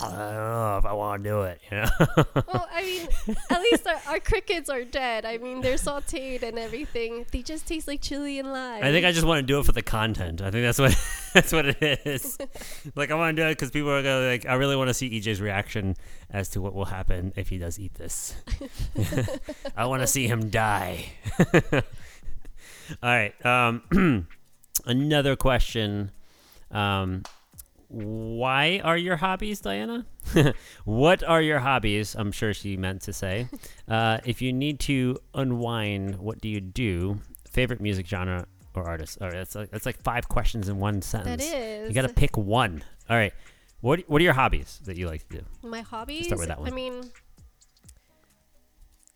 I 0.02 0.08
don't 0.08 0.14
know 0.14 0.76
if 0.78 0.86
I 0.86 0.92
want 0.92 1.24
to 1.24 1.30
do 1.30 1.42
it, 1.42 1.60
you 1.70 1.76
know. 1.78 1.88
well, 2.46 2.68
I 2.72 2.82
mean, 2.82 3.36
at 3.50 3.60
least 3.60 3.86
our, 3.86 4.00
our 4.08 4.20
crickets 4.20 4.68
are 4.68 4.84
dead. 4.84 5.24
I 5.24 5.38
mean, 5.38 5.60
they're 5.60 5.76
sautéed 5.76 6.42
and 6.42 6.58
everything. 6.58 7.26
They 7.30 7.42
just 7.42 7.66
taste 7.66 7.88
like 7.88 8.00
chili 8.00 8.38
and 8.38 8.52
lime. 8.52 8.82
I 8.82 8.90
think 8.90 9.06
I 9.06 9.12
just 9.12 9.26
want 9.26 9.38
to 9.38 9.42
do 9.42 9.58
it 9.58 9.66
for 9.66 9.72
the 9.72 9.82
content. 9.82 10.40
I 10.40 10.50
think 10.50 10.64
that's 10.64 10.78
what 10.78 10.96
that's 11.34 11.52
what 11.52 11.66
it 11.66 12.06
is. 12.06 12.38
like 12.94 13.10
I 13.10 13.14
want 13.14 13.36
to 13.36 13.42
do 13.42 13.48
it 13.48 13.52
because 13.52 13.70
people 13.70 13.90
are 13.90 14.02
gonna 14.02 14.26
like. 14.26 14.46
I 14.46 14.54
really 14.54 14.76
want 14.76 14.88
to 14.88 14.94
see 14.94 15.10
EJ's 15.20 15.40
reaction 15.40 15.96
as 16.30 16.48
to 16.50 16.60
what 16.60 16.74
will 16.74 16.86
happen 16.86 17.32
if 17.36 17.48
he 17.48 17.58
does 17.58 17.78
eat 17.78 17.94
this. 17.94 18.34
I 19.76 19.86
want 19.86 20.02
to 20.02 20.06
see 20.06 20.26
him 20.26 20.50
die. 20.50 21.12
All 21.72 21.82
right. 23.02 23.46
Um, 23.46 24.26
another 24.84 25.36
question. 25.36 26.10
Um, 26.70 27.22
why 27.88 28.80
are 28.82 28.96
your 28.96 29.16
hobbies, 29.16 29.60
Diana? 29.60 30.06
what 30.84 31.22
are 31.22 31.42
your 31.42 31.58
hobbies? 31.58 32.14
I'm 32.14 32.32
sure 32.32 32.54
she 32.54 32.76
meant 32.76 33.02
to 33.02 33.12
say. 33.12 33.48
Uh, 33.86 34.18
if 34.24 34.40
you 34.40 34.52
need 34.52 34.80
to 34.80 35.18
unwind, 35.34 36.16
what 36.16 36.40
do 36.40 36.48
you 36.48 36.60
do? 36.60 37.20
Favorite 37.50 37.80
music 37.82 38.06
genre 38.06 38.46
or 38.74 38.84
artist? 38.88 39.18
All 39.20 39.28
right, 39.28 39.34
that's 39.34 39.54
like, 39.54 39.70
that's 39.70 39.84
like 39.84 40.02
five 40.02 40.28
questions 40.28 40.70
in 40.70 40.78
one 40.78 41.02
sentence. 41.02 41.44
that 41.44 41.56
is. 41.56 41.88
You 41.88 41.94
got 41.94 42.08
to 42.08 42.14
pick 42.14 42.36
one. 42.38 42.82
All 43.10 43.16
right. 43.16 43.34
What 43.82 44.00
What 44.08 44.20
are 44.20 44.24
your 44.24 44.32
hobbies 44.32 44.80
that 44.86 44.96
you 44.96 45.06
like 45.06 45.28
to 45.28 45.38
do? 45.38 45.44
my 45.62 45.82
hobbies. 45.82 46.26
Start 46.26 46.38
with 46.38 46.48
that 46.48 46.60
one. 46.60 46.68
I 46.68 46.74
mean, 46.74 47.10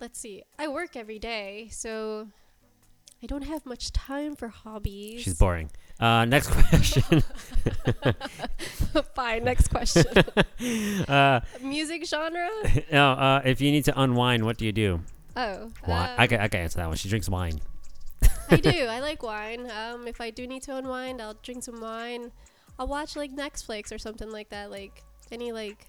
let's 0.01 0.19
see. 0.19 0.43
I 0.59 0.69
work 0.69 0.97
every 0.97 1.19
day, 1.19 1.69
so 1.71 2.29
I 3.23 3.27
don't 3.27 3.43
have 3.43 3.65
much 3.67 3.93
time 3.93 4.37
for 4.37 4.49
hobbies. 4.49 5.23
She's 5.23 5.39
boring. 5.39 5.71
Uh, 5.99 6.25
next 6.27 6.49
question. 6.51 7.23
Fine. 9.15 9.45
Next 9.45 9.69
question. 9.69 10.05
uh, 11.09 11.41
Music 11.63 12.05
genre? 12.07 12.49
no, 12.93 13.13
uh, 13.13 13.43
if 13.45 13.61
you 13.61 13.71
need 13.71 13.85
to 13.87 13.99
unwind, 14.01 14.45
what 14.45 14.59
do 14.59 14.67
you 14.67 14.73
do? 14.73 15.01
Oh, 15.35 15.71
Wine. 15.87 16.11
um, 16.11 16.15
I, 16.19 16.27
can, 16.27 16.41
I 16.41 16.49
can 16.49 16.61
answer 16.61 16.79
that 16.79 16.89
one. 16.89 16.97
She 16.97 17.09
drinks 17.09 17.29
wine. 17.29 17.61
I 18.51 18.57
do. 18.57 18.71
I 18.71 19.01
like 19.01 19.23
wine. 19.23 19.71
Um, 19.71 20.07
if 20.07 20.21
I 20.21 20.31
do 20.31 20.47
need 20.47 20.63
to 20.65 20.77
unwind, 20.77 21.21
I'll 21.21 21.35
drink 21.43 21.63
some 21.65 21.81
wine. 21.81 22.33
I'll 22.79 22.87
watch 22.87 23.17
like 23.17 23.35
Netflix 23.35 23.93
or 23.93 23.99
something 23.99 24.31
like 24.31 24.51
that, 24.51 24.71
like 24.71 25.03
any 25.33 25.53
like 25.53 25.87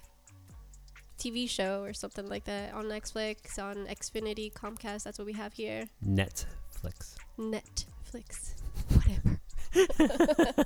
TV 1.18 1.48
show 1.48 1.82
or 1.82 1.92
something 1.92 2.28
like 2.28 2.44
that 2.44 2.72
on 2.74 2.86
Netflix, 2.86 3.58
on 3.58 3.86
Xfinity, 3.86 4.52
Comcast. 4.52 5.04
That's 5.04 5.18
what 5.18 5.26
we 5.26 5.34
have 5.34 5.52
here. 5.54 5.88
Netflix. 6.06 6.46
Netflix, 6.82 7.14
Netflix. 7.38 8.54
whatever. 8.94 9.40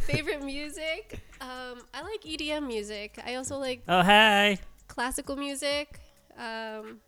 Favorite 0.00 0.42
music? 0.44 1.20
Um, 1.40 1.80
I 1.94 2.02
like 2.02 2.22
EDM 2.26 2.66
music. 2.66 3.18
I 3.24 3.36
also 3.36 3.58
like 3.58 3.82
Oh, 3.88 4.02
hey. 4.02 4.58
classical 4.86 5.36
music. 5.36 5.98
Um, 6.36 6.98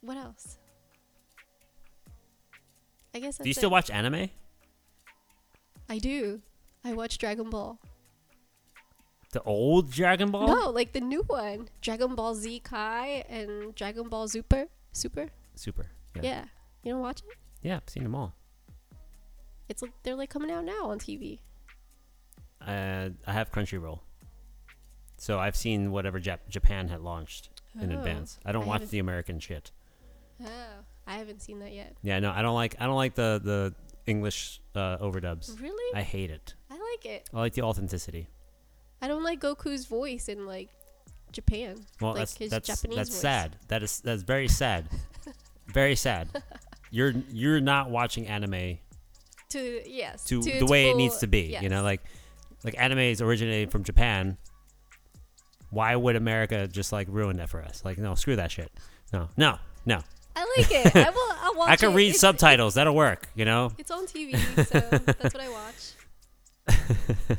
what 0.00 0.16
else? 0.16 0.56
I 3.14 3.18
guess 3.18 3.36
that's 3.38 3.44
Do 3.44 3.48
you 3.48 3.52
it. 3.52 3.56
still 3.56 3.70
watch 3.70 3.90
anime? 3.90 4.30
I 5.88 5.98
do. 5.98 6.40
I 6.84 6.92
watch 6.92 7.18
Dragon 7.18 7.50
Ball. 7.50 7.78
The 9.32 9.42
old 9.42 9.90
Dragon 9.90 10.30
Ball? 10.30 10.46
No, 10.46 10.70
like 10.70 10.92
the 10.92 11.00
new 11.00 11.22
one, 11.26 11.68
Dragon 11.82 12.14
Ball 12.14 12.34
Z 12.34 12.60
Kai 12.64 13.24
and 13.28 13.74
Dragon 13.74 14.08
Ball 14.08 14.28
Super. 14.28 14.66
Super. 14.92 15.28
Super. 15.56 15.86
Yeah. 16.16 16.22
Yeah. 16.22 16.44
You 16.82 16.92
don't 16.92 17.00
watch 17.02 17.20
it? 17.20 17.36
Yeah, 17.62 17.76
I've 17.76 17.88
seen 17.88 18.02
them 18.04 18.14
all. 18.14 18.34
It's 19.68 19.82
like 19.82 19.92
they're 20.02 20.14
like 20.16 20.30
coming 20.30 20.50
out 20.50 20.64
now 20.64 20.90
on 20.90 20.98
TV. 20.98 21.40
Uh, 22.60 23.10
I 23.26 23.32
have 23.32 23.50
Crunchyroll. 23.52 24.00
So 25.16 25.38
I've 25.38 25.56
seen 25.56 25.90
whatever 25.92 26.18
Jap- 26.20 26.48
Japan 26.48 26.88
had 26.88 27.00
launched 27.00 27.50
in 27.80 27.92
Oh, 27.92 27.98
advance. 27.98 28.38
I 28.44 28.52
don't 28.52 28.64
I 28.64 28.66
watch 28.66 28.88
the 28.88 28.98
American 28.98 29.38
shit. 29.38 29.70
Oh, 30.42 30.46
I 31.06 31.14
haven't 31.14 31.42
seen 31.42 31.58
that 31.60 31.72
yet. 31.72 31.94
Yeah, 32.02 32.18
no, 32.20 32.32
I 32.32 32.42
don't 32.42 32.54
like 32.54 32.76
I 32.80 32.86
don't 32.86 32.96
like 32.96 33.14
the 33.14 33.40
the 33.42 33.74
English 34.06 34.60
uh, 34.74 34.96
overdubs. 34.98 35.60
Really? 35.60 35.94
I 35.98 36.02
hate 36.02 36.30
it. 36.30 36.54
I 36.70 36.74
like 36.74 37.04
it. 37.06 37.28
I 37.32 37.38
like 37.38 37.52
the 37.52 37.62
authenticity. 37.62 38.28
I 39.02 39.08
don't 39.08 39.22
like 39.22 39.40
Goku's 39.40 39.86
voice 39.86 40.28
in 40.28 40.46
like 40.46 40.70
Japan. 41.32 41.76
Well, 42.00 42.12
like 42.12 42.20
that's 42.20 42.36
his 42.38 42.50
that's 42.50 42.66
Japanese 42.66 42.96
that's 42.96 43.10
voice. 43.10 43.20
sad. 43.20 43.56
That 43.68 43.82
is 43.82 44.00
that's 44.00 44.22
very 44.22 44.48
sad. 44.48 44.88
very 45.72 45.96
sad. 45.96 46.28
You're 46.90 47.12
you're 47.30 47.60
not 47.60 47.90
watching 47.90 48.26
anime 48.26 48.78
To 49.50 49.80
yes. 49.88 50.24
to, 50.24 50.40
the 50.42 50.58
its 50.58 50.70
way 50.70 50.90
it 50.90 50.96
needs 50.96 51.18
to 51.18 51.26
be. 51.26 51.56
You 51.60 51.68
know, 51.68 51.82
like 51.82 52.02
like 52.64 52.74
anime 52.78 52.98
is 52.98 53.20
originated 53.22 53.70
from 53.70 53.84
Japan. 53.84 54.36
Why 55.70 55.94
would 55.94 56.16
America 56.16 56.66
just 56.66 56.92
like 56.92 57.06
ruin 57.10 57.36
that 57.36 57.48
for 57.48 57.62
us? 57.62 57.84
Like, 57.84 57.96
no, 57.98 58.14
screw 58.16 58.34
that 58.36 58.50
shit. 58.50 58.72
No, 59.12 59.28
no, 59.36 59.58
no. 59.86 60.00
I 60.34 60.54
like 60.56 60.70
it. 60.70 60.96
I 60.96 61.10
will. 61.10 61.32
I'll 61.42 61.54
watch 61.56 61.70
I 61.70 61.76
can 61.76 61.92
it. 61.92 61.94
read 61.94 62.08
It's- 62.08 62.20
subtitles. 62.20 62.74
That'll 62.74 62.94
work. 62.94 63.28
You 63.36 63.44
know. 63.44 63.70
It's 63.78 63.90
on 63.90 64.06
TV, 64.06 64.36
so 64.66 64.80
that's 64.80 65.34
what 65.34 65.40
I 65.42 65.48
watch. 65.48 67.38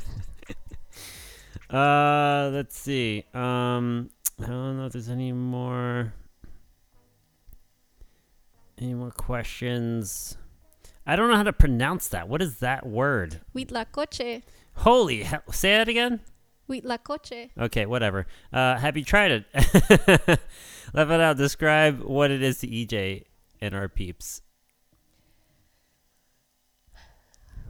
Uh, 1.70 2.50
let's 2.52 2.78
see. 2.78 3.24
Um, 3.32 4.10
I 4.42 4.46
don't 4.46 4.76
know 4.76 4.84
if 4.86 4.92
there's 4.92 5.08
any 5.08 5.32
more. 5.32 6.12
Any 8.82 8.94
more 8.94 9.12
questions? 9.12 10.36
I 11.06 11.14
don't 11.14 11.30
know 11.30 11.36
how 11.36 11.44
to 11.44 11.52
pronounce 11.52 12.08
that. 12.08 12.28
What 12.28 12.42
is 12.42 12.58
that 12.58 12.84
word? 12.84 13.40
Huitlacoche. 13.54 14.42
Holy 14.74 15.22
hell! 15.22 15.42
Say 15.52 15.70
that 15.70 15.88
again. 15.88 16.18
Huitlacoche. 16.68 17.50
Okay, 17.56 17.86
whatever. 17.86 18.26
Uh, 18.52 18.76
have 18.76 18.96
you 18.96 19.04
tried 19.04 19.30
it? 19.30 19.44
Let 20.92 21.10
it 21.10 21.20
out. 21.20 21.36
Describe 21.36 22.00
what 22.00 22.32
it 22.32 22.42
is 22.42 22.58
to 22.58 22.66
EJ 22.66 23.26
and 23.60 23.72
our 23.72 23.88
peeps. 23.88 24.42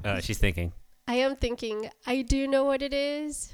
Uh, 0.03 0.19
she's 0.21 0.39
thinking. 0.39 0.73
I 1.07 1.17
am 1.17 1.37
thinking. 1.37 1.91
I 2.07 2.23
do 2.23 2.49
know 2.49 2.65
what 2.65 2.81
it 2.81 2.95
is. 2.95 3.53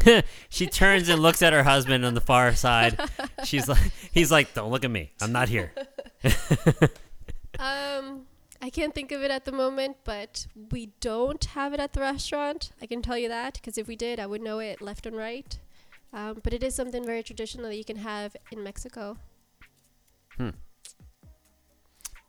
she 0.48 0.66
turns 0.66 1.08
and 1.08 1.20
looks 1.20 1.42
at 1.42 1.52
her 1.52 1.62
husband 1.62 2.04
on 2.04 2.14
the 2.14 2.20
far 2.20 2.54
side. 2.54 2.98
She's 3.44 3.68
like, 3.68 3.92
he's 4.12 4.30
like, 4.30 4.54
don't 4.54 4.70
look 4.70 4.84
at 4.84 4.90
me. 4.90 5.12
I'm 5.20 5.32
not 5.32 5.48
here. 5.48 5.72
Um, 7.58 8.22
I 8.60 8.70
can't 8.70 8.94
think 8.94 9.12
of 9.12 9.22
it 9.22 9.30
at 9.30 9.44
the 9.44 9.52
moment, 9.52 9.98
but 10.04 10.46
we 10.70 10.86
don't 11.00 11.44
have 11.44 11.72
it 11.72 11.80
at 11.80 11.92
the 11.92 12.00
restaurant. 12.00 12.72
I 12.80 12.86
can 12.86 13.02
tell 13.02 13.18
you 13.18 13.28
that 13.28 13.54
because 13.54 13.78
if 13.78 13.86
we 13.86 13.94
did, 13.94 14.18
I 14.18 14.26
would 14.26 14.42
know 14.42 14.58
it 14.58 14.80
left 14.80 15.06
and 15.06 15.16
right. 15.16 15.58
Um, 16.12 16.40
but 16.42 16.52
it 16.52 16.62
is 16.62 16.74
something 16.74 17.04
very 17.04 17.22
traditional 17.22 17.66
that 17.66 17.76
you 17.76 17.84
can 17.84 17.96
have 17.98 18.36
in 18.50 18.62
Mexico. 18.62 19.16
Hmm. 20.36 20.50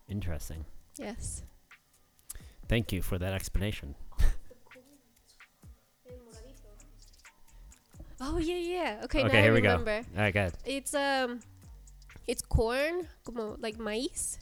Interesting. 0.08 0.66
Yes. 0.98 1.44
Thank 2.68 2.92
you 2.92 3.02
for 3.02 3.18
that 3.18 3.34
explanation. 3.34 3.96
Oh 8.26 8.38
yeah, 8.38 8.56
yeah. 8.56 9.02
Okay, 9.04 9.24
Okay, 9.26 9.34
now 9.38 9.42
here 9.44 9.52
I 9.52 9.54
we 9.54 9.62
go. 9.62 9.70
remember. 9.72 10.02
All 10.16 10.22
right, 10.24 10.34
good. 10.34 10.54
It's 10.66 10.94
um, 10.94 11.42
it's 12.26 12.42
corn, 12.42 13.08
como 13.26 13.58
like 13.60 13.78
maíz, 13.78 14.38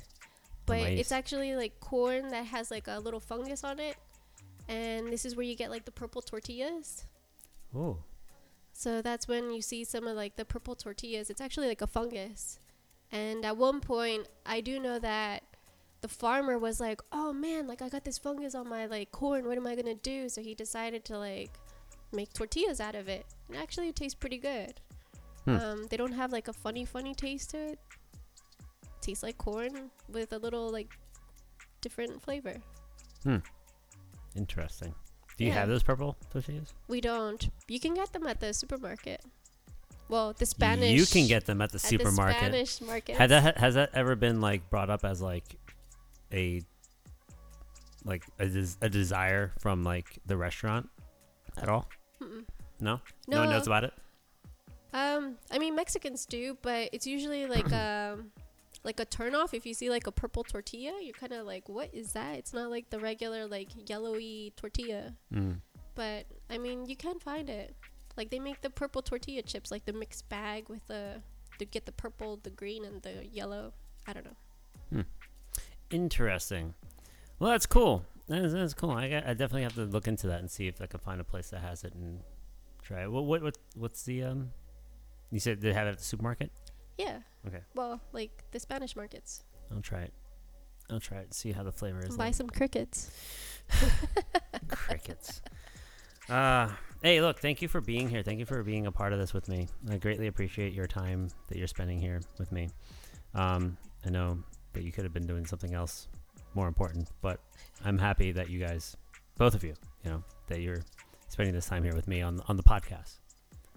but 0.67 0.82
it's 0.82 1.11
actually 1.11 1.55
like 1.55 1.79
corn 1.79 2.27
that 2.29 2.45
has 2.45 2.69
like 2.69 2.88
a 2.88 2.99
little 2.99 3.19
fungus 3.19 3.63
on 3.63 3.79
it, 3.79 3.95
and 4.69 5.07
this 5.11 5.25
is 5.25 5.36
where 5.36 5.45
you 5.45 5.55
get 5.55 5.71
like 5.71 5.86
the 5.86 5.91
purple 5.91 6.21
tortillas. 6.21 7.05
Oh, 7.75 7.97
So 8.73 9.01
that's 9.01 9.27
when 9.27 9.51
you 9.51 9.61
see 9.61 9.84
some 9.84 10.05
of 10.05 10.15
like 10.15 10.36
the 10.36 10.45
purple 10.45 10.75
tortillas. 10.75 11.29
It's 11.29 11.41
actually 11.41 11.67
like 11.67 11.82
a 11.82 11.88
fungus. 11.88 12.59
And 13.11 13.43
at 13.45 13.57
one 13.57 13.82
point, 13.82 14.27
I 14.45 14.61
do 14.61 14.79
know 14.79 14.99
that 14.99 15.43
the 16.01 16.07
farmer 16.07 16.57
was 16.59 16.79
like, 16.79 17.01
"Oh 17.11 17.34
man, 17.34 17.67
like 17.67 17.82
I 17.82 17.89
got 17.89 18.03
this 18.05 18.17
fungus 18.19 18.53
on 18.55 18.69
my 18.69 18.86
like 18.86 19.11
corn. 19.11 19.47
What 19.47 19.57
am 19.57 19.65
I 19.65 19.75
gonna 19.75 19.95
do?" 19.95 20.29
So 20.29 20.41
he 20.41 20.53
decided 20.53 21.03
to 21.05 21.17
like 21.17 21.51
make 22.14 22.34
tortillas 22.34 22.80
out 22.80 22.95
of 22.95 23.07
it. 23.07 23.26
And 23.47 23.57
actually, 23.57 23.89
it 23.89 23.95
tastes 23.95 24.16
pretty 24.16 24.38
good. 24.38 24.80
Hmm. 25.45 25.55
Um, 25.55 25.88
they 25.89 25.97
don't 25.97 26.12
have 26.14 26.32
like 26.32 26.47
a 26.47 26.53
funny, 26.53 26.86
funny 26.86 27.14
taste 27.16 27.51
to 27.51 27.57
it. 27.57 27.80
Tastes 29.01 29.24
like 29.24 29.38
corn 29.38 29.89
with 30.09 30.34
a 30.34 30.38
little 30.38 30.70
like 30.70 30.89
different 31.82 32.22
flavor. 32.22 32.55
Hmm. 33.24 33.38
Interesting. 34.36 34.93
Do 35.38 35.43
you 35.45 35.49
Yeah. 35.49 35.59
have 35.59 35.70
those 35.70 35.84
purple 35.84 36.16
tortillas? 36.30 36.74
We 36.88 37.01
don't. 37.01 37.49
You 37.68 37.80
can 37.80 37.93
get 37.95 38.14
them 38.14 38.28
at 38.28 38.39
the 38.39 38.53
supermarket. 38.53 39.24
Well, 40.07 40.34
the 40.34 40.45
Spanish. 40.45 40.91
You 40.91 41.05
can 41.05 41.28
get 41.28 41.45
them 41.45 41.62
at 41.62 41.72
the 41.72 41.78
at 41.78 41.82
supermarket. 41.82 42.51
The 42.51 42.66
Spanish 42.66 42.82
market. 42.82 43.16
Has 43.18 43.30
that 43.30 43.57
has 43.57 43.76
that 43.76 43.89
ever 43.93 44.16
been 44.16 44.41
like 44.41 44.70
brought 44.70 44.89
up 44.89 45.03
as 45.05 45.22
like 45.22 45.55
a 46.34 46.62
like 48.03 48.24
a, 48.39 48.45
des- 48.47 48.76
a 48.82 48.89
desire 48.89 49.53
from 49.59 49.84
like 49.84 50.20
the 50.26 50.36
restaurant 50.38 50.89
at 51.57 51.70
all? 51.70 51.88
Mm-mm. 52.22 52.45
No, 52.80 52.99
no, 53.28 53.39
one 53.39 53.49
knows 53.49 53.67
about 53.67 53.84
it. 53.84 53.93
Um, 54.93 55.38
I 55.49 55.59
mean 55.59 55.76
Mexicans 55.76 56.26
do, 56.26 56.57
but 56.61 56.89
it's 56.91 57.07
usually 57.07 57.45
like 57.45 57.72
um, 57.74 58.32
like 58.84 58.99
a 58.99 59.05
turnoff. 59.05 59.53
If 59.53 59.65
you 59.65 59.74
see 59.74 59.89
like 59.89 60.07
a 60.07 60.11
purple 60.11 60.43
tortilla, 60.43 60.93
you're 61.01 61.13
kind 61.13 61.34
of 61.34 61.45
like, 61.45 61.69
"What 61.69 61.89
is 61.93 62.13
that?" 62.13 62.36
It's 62.38 62.53
not 62.53 62.69
like 62.69 62.89
the 62.89 62.99
regular 62.99 63.47
like 63.47 63.69
yellowy 63.89 64.53
tortilla. 64.55 65.13
Mm. 65.34 65.59
But 65.95 66.26
I 66.49 66.57
mean, 66.57 66.86
you 66.86 66.95
can 66.95 67.19
find 67.19 67.49
it. 67.49 67.76
Like 68.17 68.30
they 68.30 68.39
make 68.39 68.61
the 68.61 68.69
purple 68.69 69.01
tortilla 69.01 69.41
chips, 69.41 69.72
like 69.72 69.86
the 69.86 69.93
mixed 69.93 70.28
bag 70.30 70.69
with 70.69 70.86
the 70.88 71.22
to 71.59 71.65
get 71.65 71.86
the 71.86 71.91
purple, 71.91 72.39
the 72.41 72.49
green, 72.49 72.84
and 72.86 73.01
the 73.01 73.26
yellow. 73.32 73.74
I 74.07 74.13
don't 74.13 74.26
know. 74.26 75.03
Interesting. 75.91 76.74
Well, 77.38 77.51
that's 77.51 77.65
cool. 77.65 78.05
That 78.28 78.45
is, 78.45 78.53
that's 78.53 78.74
cool. 78.74 78.91
I, 78.91 79.05
I 79.26 79.34
definitely 79.34 79.63
have 79.63 79.76
to 79.76 79.86
look 79.86 80.07
into 80.07 80.28
that 80.28 80.39
and 80.39 80.49
see 80.49 80.67
if 80.67 80.82
I 80.82 80.86
can 80.86 80.99
find 80.99 81.19
a 81.19 81.24
place 81.24 81.49
that 81.49 81.61
has 81.61 81.84
it 81.84 81.93
and 81.93 82.22
try 82.82 83.03
it. 83.03 83.11
What 83.11 83.26
what, 83.26 83.41
what 83.41 83.57
what's 83.76 84.03
the 84.03 84.24
um? 84.24 84.51
You 85.32 85.39
said 85.39 85.61
they 85.61 85.74
have 85.74 85.88
it 85.88 85.91
at 85.91 85.97
the 85.97 86.03
supermarket. 86.03 86.51
Yeah. 86.97 87.19
Okay. 87.47 87.61
Well, 87.74 88.01
like 88.11 88.43
the 88.51 88.59
Spanish 88.59 88.95
markets. 88.95 89.43
I'll 89.72 89.82
try 89.82 90.01
it. 90.01 90.13
I'll 90.89 90.99
try 90.99 91.19
it. 91.19 91.34
See 91.34 91.51
how 91.51 91.63
the 91.63 91.72
flavor 91.72 92.01
is. 92.01 92.17
Buy 92.17 92.26
like. 92.26 92.36
some 92.36 92.49
crickets. 92.49 93.11
Crickets. 94.67 95.41
Uh, 96.30 96.69
hey, 97.01 97.22
look, 97.22 97.39
thank 97.39 97.61
you 97.61 97.67
for 97.67 97.82
being 97.82 98.09
here. 98.09 98.24
Thank 98.24 98.39
you 98.39 98.45
for 98.45 98.61
being 98.63 98.88
a 98.88 98.91
part 98.91 99.13
of 99.13 99.19
this 99.19 99.34
with 99.34 99.47
me. 99.47 99.67
I 99.89 99.97
greatly 99.97 100.28
appreciate 100.28 100.74
your 100.74 100.88
time 100.88 101.30
that 101.47 101.57
you're 101.57 101.67
spending 101.67 101.99
here 101.99 102.22
with 102.38 102.51
me. 102.51 102.69
Um, 103.34 103.78
I 104.05 104.09
know 104.09 104.39
that 104.74 104.84
you 104.84 104.91
could 104.91 105.03
have 105.03 105.13
been 105.13 105.28
doing 105.28 105.45
something 105.45 105.74
else 105.74 106.07
more 106.56 106.68
important, 106.68 107.08
but 107.22 107.39
I'm 107.84 107.97
happy 107.97 108.32
that 108.34 108.49
you 108.49 108.60
guys, 108.60 108.95
both 109.38 109.54
of 109.56 109.64
you, 109.64 109.74
you 110.04 110.12
know, 110.12 110.24
that 110.47 110.62
you're 110.62 110.82
spending 111.30 111.54
this 111.56 111.66
time 111.68 111.84
here 111.84 111.95
with 111.95 112.08
me 112.08 112.22
on 112.22 112.41
on 112.47 112.58
the 112.58 112.64
podcast. 112.64 113.16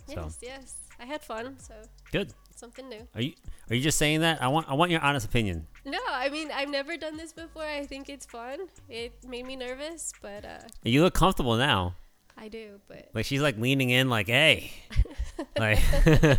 So 0.07 0.15
Yes, 0.25 0.39
yes. 0.43 0.75
I 1.01 1.07
had 1.07 1.23
fun, 1.23 1.57
so 1.59 1.75
good. 2.13 2.33
something 2.55 2.89
new. 2.89 3.07
Are 3.15 3.21
you 3.23 3.33
are 3.71 3.75
you 3.75 3.83
just 3.83 3.99
saying 3.99 4.21
that? 4.21 4.43
I 4.43 4.49
want 4.49 4.69
I 4.69 4.75
want 4.75 4.91
your 4.91 5.01
honest 5.01 5.27
opinion. 5.27 5.67
No, 5.85 5.99
I 6.11 6.29
mean 6.29 6.51
I've 6.53 6.69
never 6.71 6.97
done 6.97 7.17
this 7.17 7.33
before. 7.33 7.65
I 7.65 7.85
think 7.87 8.09
it's 8.09 8.27
fun. 8.27 8.61
It 8.89 9.13
made 9.27 9.47
me 9.47 9.57
nervous, 9.57 10.13
but 10.23 10.45
uh, 10.45 10.59
You 10.83 11.03
look 11.03 11.15
comfortable 11.15 11.57
now. 11.57 11.95
I 12.37 12.49
do. 12.49 12.81
But 12.89 13.09
Like 13.15 13.25
she's 13.27 13.41
like 13.41 13.57
leaning 13.59 13.91
in, 13.91 14.09
like, 14.11 14.27
hey, 14.27 14.73
like, 15.59 15.79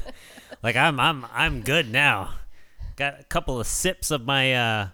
like 0.63 0.75
I'm 0.75 0.99
I'm 0.99 1.25
I'm 1.33 1.61
good 1.61 1.91
now. 1.91 2.35
Got 2.97 3.19
a 3.19 3.23
couple 3.23 3.59
of 3.59 3.67
sips 3.67 4.11
of 4.11 4.25
my 4.25 4.53
uh, 4.55 4.87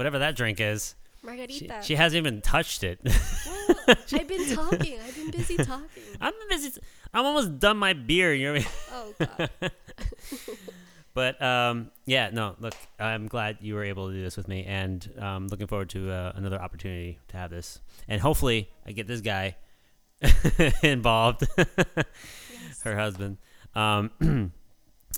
whatever 0.00 0.18
that 0.20 0.34
drink 0.34 0.60
is. 0.60 0.94
She, 1.20 1.26
margarita. 1.26 1.80
she 1.82 1.94
hasn't 1.94 2.16
even 2.16 2.40
touched 2.40 2.82
it. 2.82 2.98
well, 3.04 3.76
I've 4.14 4.26
been 4.26 4.48
talking. 4.54 4.98
I've 4.98 5.14
been 5.14 5.30
busy 5.30 5.58
talking. 5.58 5.84
I'm 6.18 6.32
busy. 6.48 6.80
I'm 7.12 7.26
almost 7.26 7.58
done 7.58 7.76
my 7.76 7.92
beer. 7.92 8.32
You 8.32 8.46
know 8.46 8.60
what 8.60 8.66
I 8.90 9.42
mean? 9.42 9.48
Oh 9.50 9.50
God. 9.60 9.70
But 11.12 11.42
um, 11.42 11.90
yeah, 12.06 12.30
no. 12.32 12.54
Look, 12.60 12.72
I'm 12.98 13.26
glad 13.26 13.58
you 13.60 13.74
were 13.74 13.82
able 13.82 14.08
to 14.08 14.14
do 14.14 14.22
this 14.22 14.36
with 14.36 14.46
me, 14.46 14.64
and 14.64 15.06
um, 15.18 15.48
looking 15.48 15.66
forward 15.66 15.90
to 15.90 16.08
uh, 16.10 16.32
another 16.36 16.58
opportunity 16.62 17.18
to 17.28 17.36
have 17.36 17.50
this. 17.50 17.80
And 18.08 18.20
hopefully, 18.20 18.70
I 18.86 18.92
get 18.92 19.08
this 19.08 19.20
guy 19.20 19.56
involved, 20.84 21.46
Yes. 21.58 22.82
her 22.84 22.96
husband. 22.96 23.38
Um, 23.74 24.10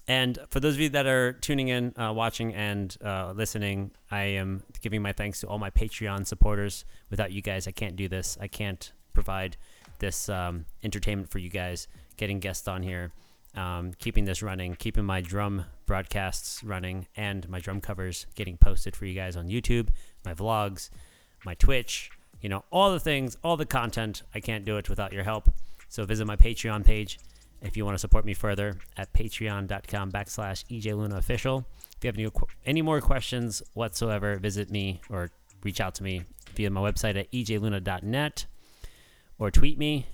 and 0.08 0.38
for 0.50 0.60
those 0.60 0.74
of 0.74 0.80
you 0.80 0.88
that 0.90 1.06
are 1.06 1.32
tuning 1.32 1.68
in, 1.68 1.94
uh, 1.96 2.12
watching, 2.12 2.54
and 2.54 2.96
uh, 3.04 3.32
listening, 3.34 3.92
I 4.10 4.22
am 4.22 4.62
giving 4.80 5.02
my 5.02 5.12
thanks 5.12 5.40
to 5.40 5.48
all 5.48 5.58
my 5.58 5.70
Patreon 5.70 6.26
supporters. 6.26 6.84
Without 7.10 7.32
you 7.32 7.42
guys, 7.42 7.66
I 7.66 7.72
can't 7.72 7.96
do 7.96 8.08
this. 8.08 8.36
I 8.40 8.48
can't 8.48 8.92
provide 9.12 9.56
this 9.98 10.28
um, 10.28 10.66
entertainment 10.82 11.30
for 11.30 11.38
you 11.38 11.48
guys. 11.48 11.88
Getting 12.16 12.40
guests 12.40 12.68
on 12.68 12.82
here 12.82 13.12
um, 13.54 13.92
keeping 13.98 14.24
this 14.24 14.42
running, 14.42 14.74
keeping 14.76 15.04
my 15.04 15.20
drum 15.20 15.66
broadcasts 15.86 16.62
running, 16.64 17.06
and 17.16 17.48
my 17.48 17.60
drum 17.60 17.80
covers 17.80 18.26
getting 18.34 18.56
posted 18.56 18.96
for 18.96 19.04
you 19.04 19.14
guys 19.14 19.36
on 19.36 19.48
YouTube, 19.48 19.88
my 20.24 20.34
vlogs, 20.34 20.90
my 21.44 21.54
Twitch, 21.54 22.10
you 22.40 22.48
know, 22.48 22.64
all 22.70 22.90
the 22.92 23.00
things, 23.00 23.36
all 23.44 23.56
the 23.56 23.66
content. 23.66 24.22
I 24.34 24.40
can't 24.40 24.64
do 24.64 24.78
it 24.78 24.88
without 24.88 25.12
your 25.12 25.24
help. 25.24 25.50
So 25.88 26.04
visit 26.04 26.26
my 26.26 26.36
Patreon 26.36 26.84
page 26.84 27.18
if 27.62 27.76
you 27.76 27.84
want 27.84 27.94
to 27.94 27.98
support 27.98 28.24
me 28.24 28.34
further 28.34 28.76
at 28.96 29.12
patreon.com 29.12 30.12
backslash 30.12 30.64
EJ 30.66 31.16
official. 31.16 31.64
If 31.96 32.04
you 32.04 32.08
have 32.08 32.18
any, 32.18 32.30
any 32.66 32.82
more 32.82 33.00
questions 33.00 33.62
whatsoever, 33.74 34.36
visit 34.36 34.70
me 34.70 35.00
or 35.08 35.30
reach 35.62 35.80
out 35.80 35.94
to 35.96 36.02
me 36.02 36.24
via 36.54 36.70
my 36.70 36.80
website 36.80 37.16
at 37.16 37.30
ejluna.net 37.30 38.46
or 39.38 39.50
tweet 39.50 39.78
me 39.78 40.06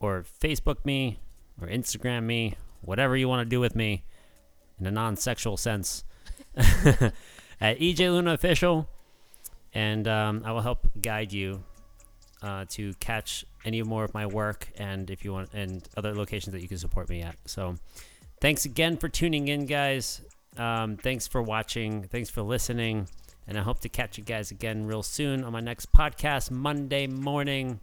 or 0.00 0.24
Facebook 0.40 0.84
me 0.84 1.18
or 1.60 1.68
Instagram 1.68 2.24
me, 2.24 2.54
whatever 2.80 3.16
you 3.16 3.28
want 3.28 3.46
to 3.46 3.48
do 3.48 3.60
with 3.60 3.74
me 3.74 4.04
in 4.78 4.86
a 4.86 4.90
non 4.90 5.16
sexual 5.16 5.56
sense 5.56 6.04
at 6.56 7.12
ejlunaofficial. 7.60 8.86
And 9.74 10.08
um, 10.08 10.42
I 10.44 10.52
will 10.52 10.62
help 10.62 10.88
guide 11.00 11.32
you 11.32 11.62
uh, 12.42 12.64
to 12.70 12.94
catch 12.94 13.44
any 13.68 13.82
more 13.82 14.02
of 14.02 14.12
my 14.12 14.26
work 14.26 14.68
and 14.76 15.10
if 15.10 15.24
you 15.24 15.32
want, 15.32 15.50
and 15.52 15.88
other 15.96 16.14
locations 16.14 16.52
that 16.52 16.62
you 16.62 16.68
can 16.68 16.78
support 16.78 17.08
me 17.08 17.22
at. 17.22 17.36
So 17.46 17.76
thanks 18.40 18.64
again 18.64 18.96
for 18.96 19.08
tuning 19.08 19.46
in, 19.46 19.66
guys. 19.66 20.22
Um, 20.56 20.96
thanks 20.96 21.28
for 21.28 21.40
watching. 21.40 22.02
Thanks 22.02 22.30
for 22.30 22.42
listening. 22.42 23.08
And 23.46 23.56
I 23.56 23.62
hope 23.62 23.80
to 23.80 23.88
catch 23.88 24.18
you 24.18 24.24
guys 24.24 24.50
again 24.50 24.86
real 24.86 25.02
soon 25.02 25.44
on 25.44 25.52
my 25.52 25.60
next 25.60 25.92
podcast, 25.92 26.50
Monday 26.50 27.06
morning 27.06 27.80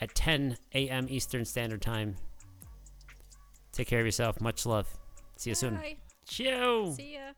at 0.00 0.14
10 0.14 0.56
a.m. 0.74 1.06
Eastern 1.10 1.44
Standard 1.44 1.82
Time. 1.82 2.16
Take 3.72 3.88
care 3.88 4.00
of 4.00 4.06
yourself. 4.06 4.40
Much 4.40 4.66
love. 4.66 4.88
See 5.36 5.50
you 5.50 5.54
soon. 5.54 5.76
Bye. 5.76 5.96
Ciao. 6.26 6.92
See 6.92 7.14
ya. 7.14 7.32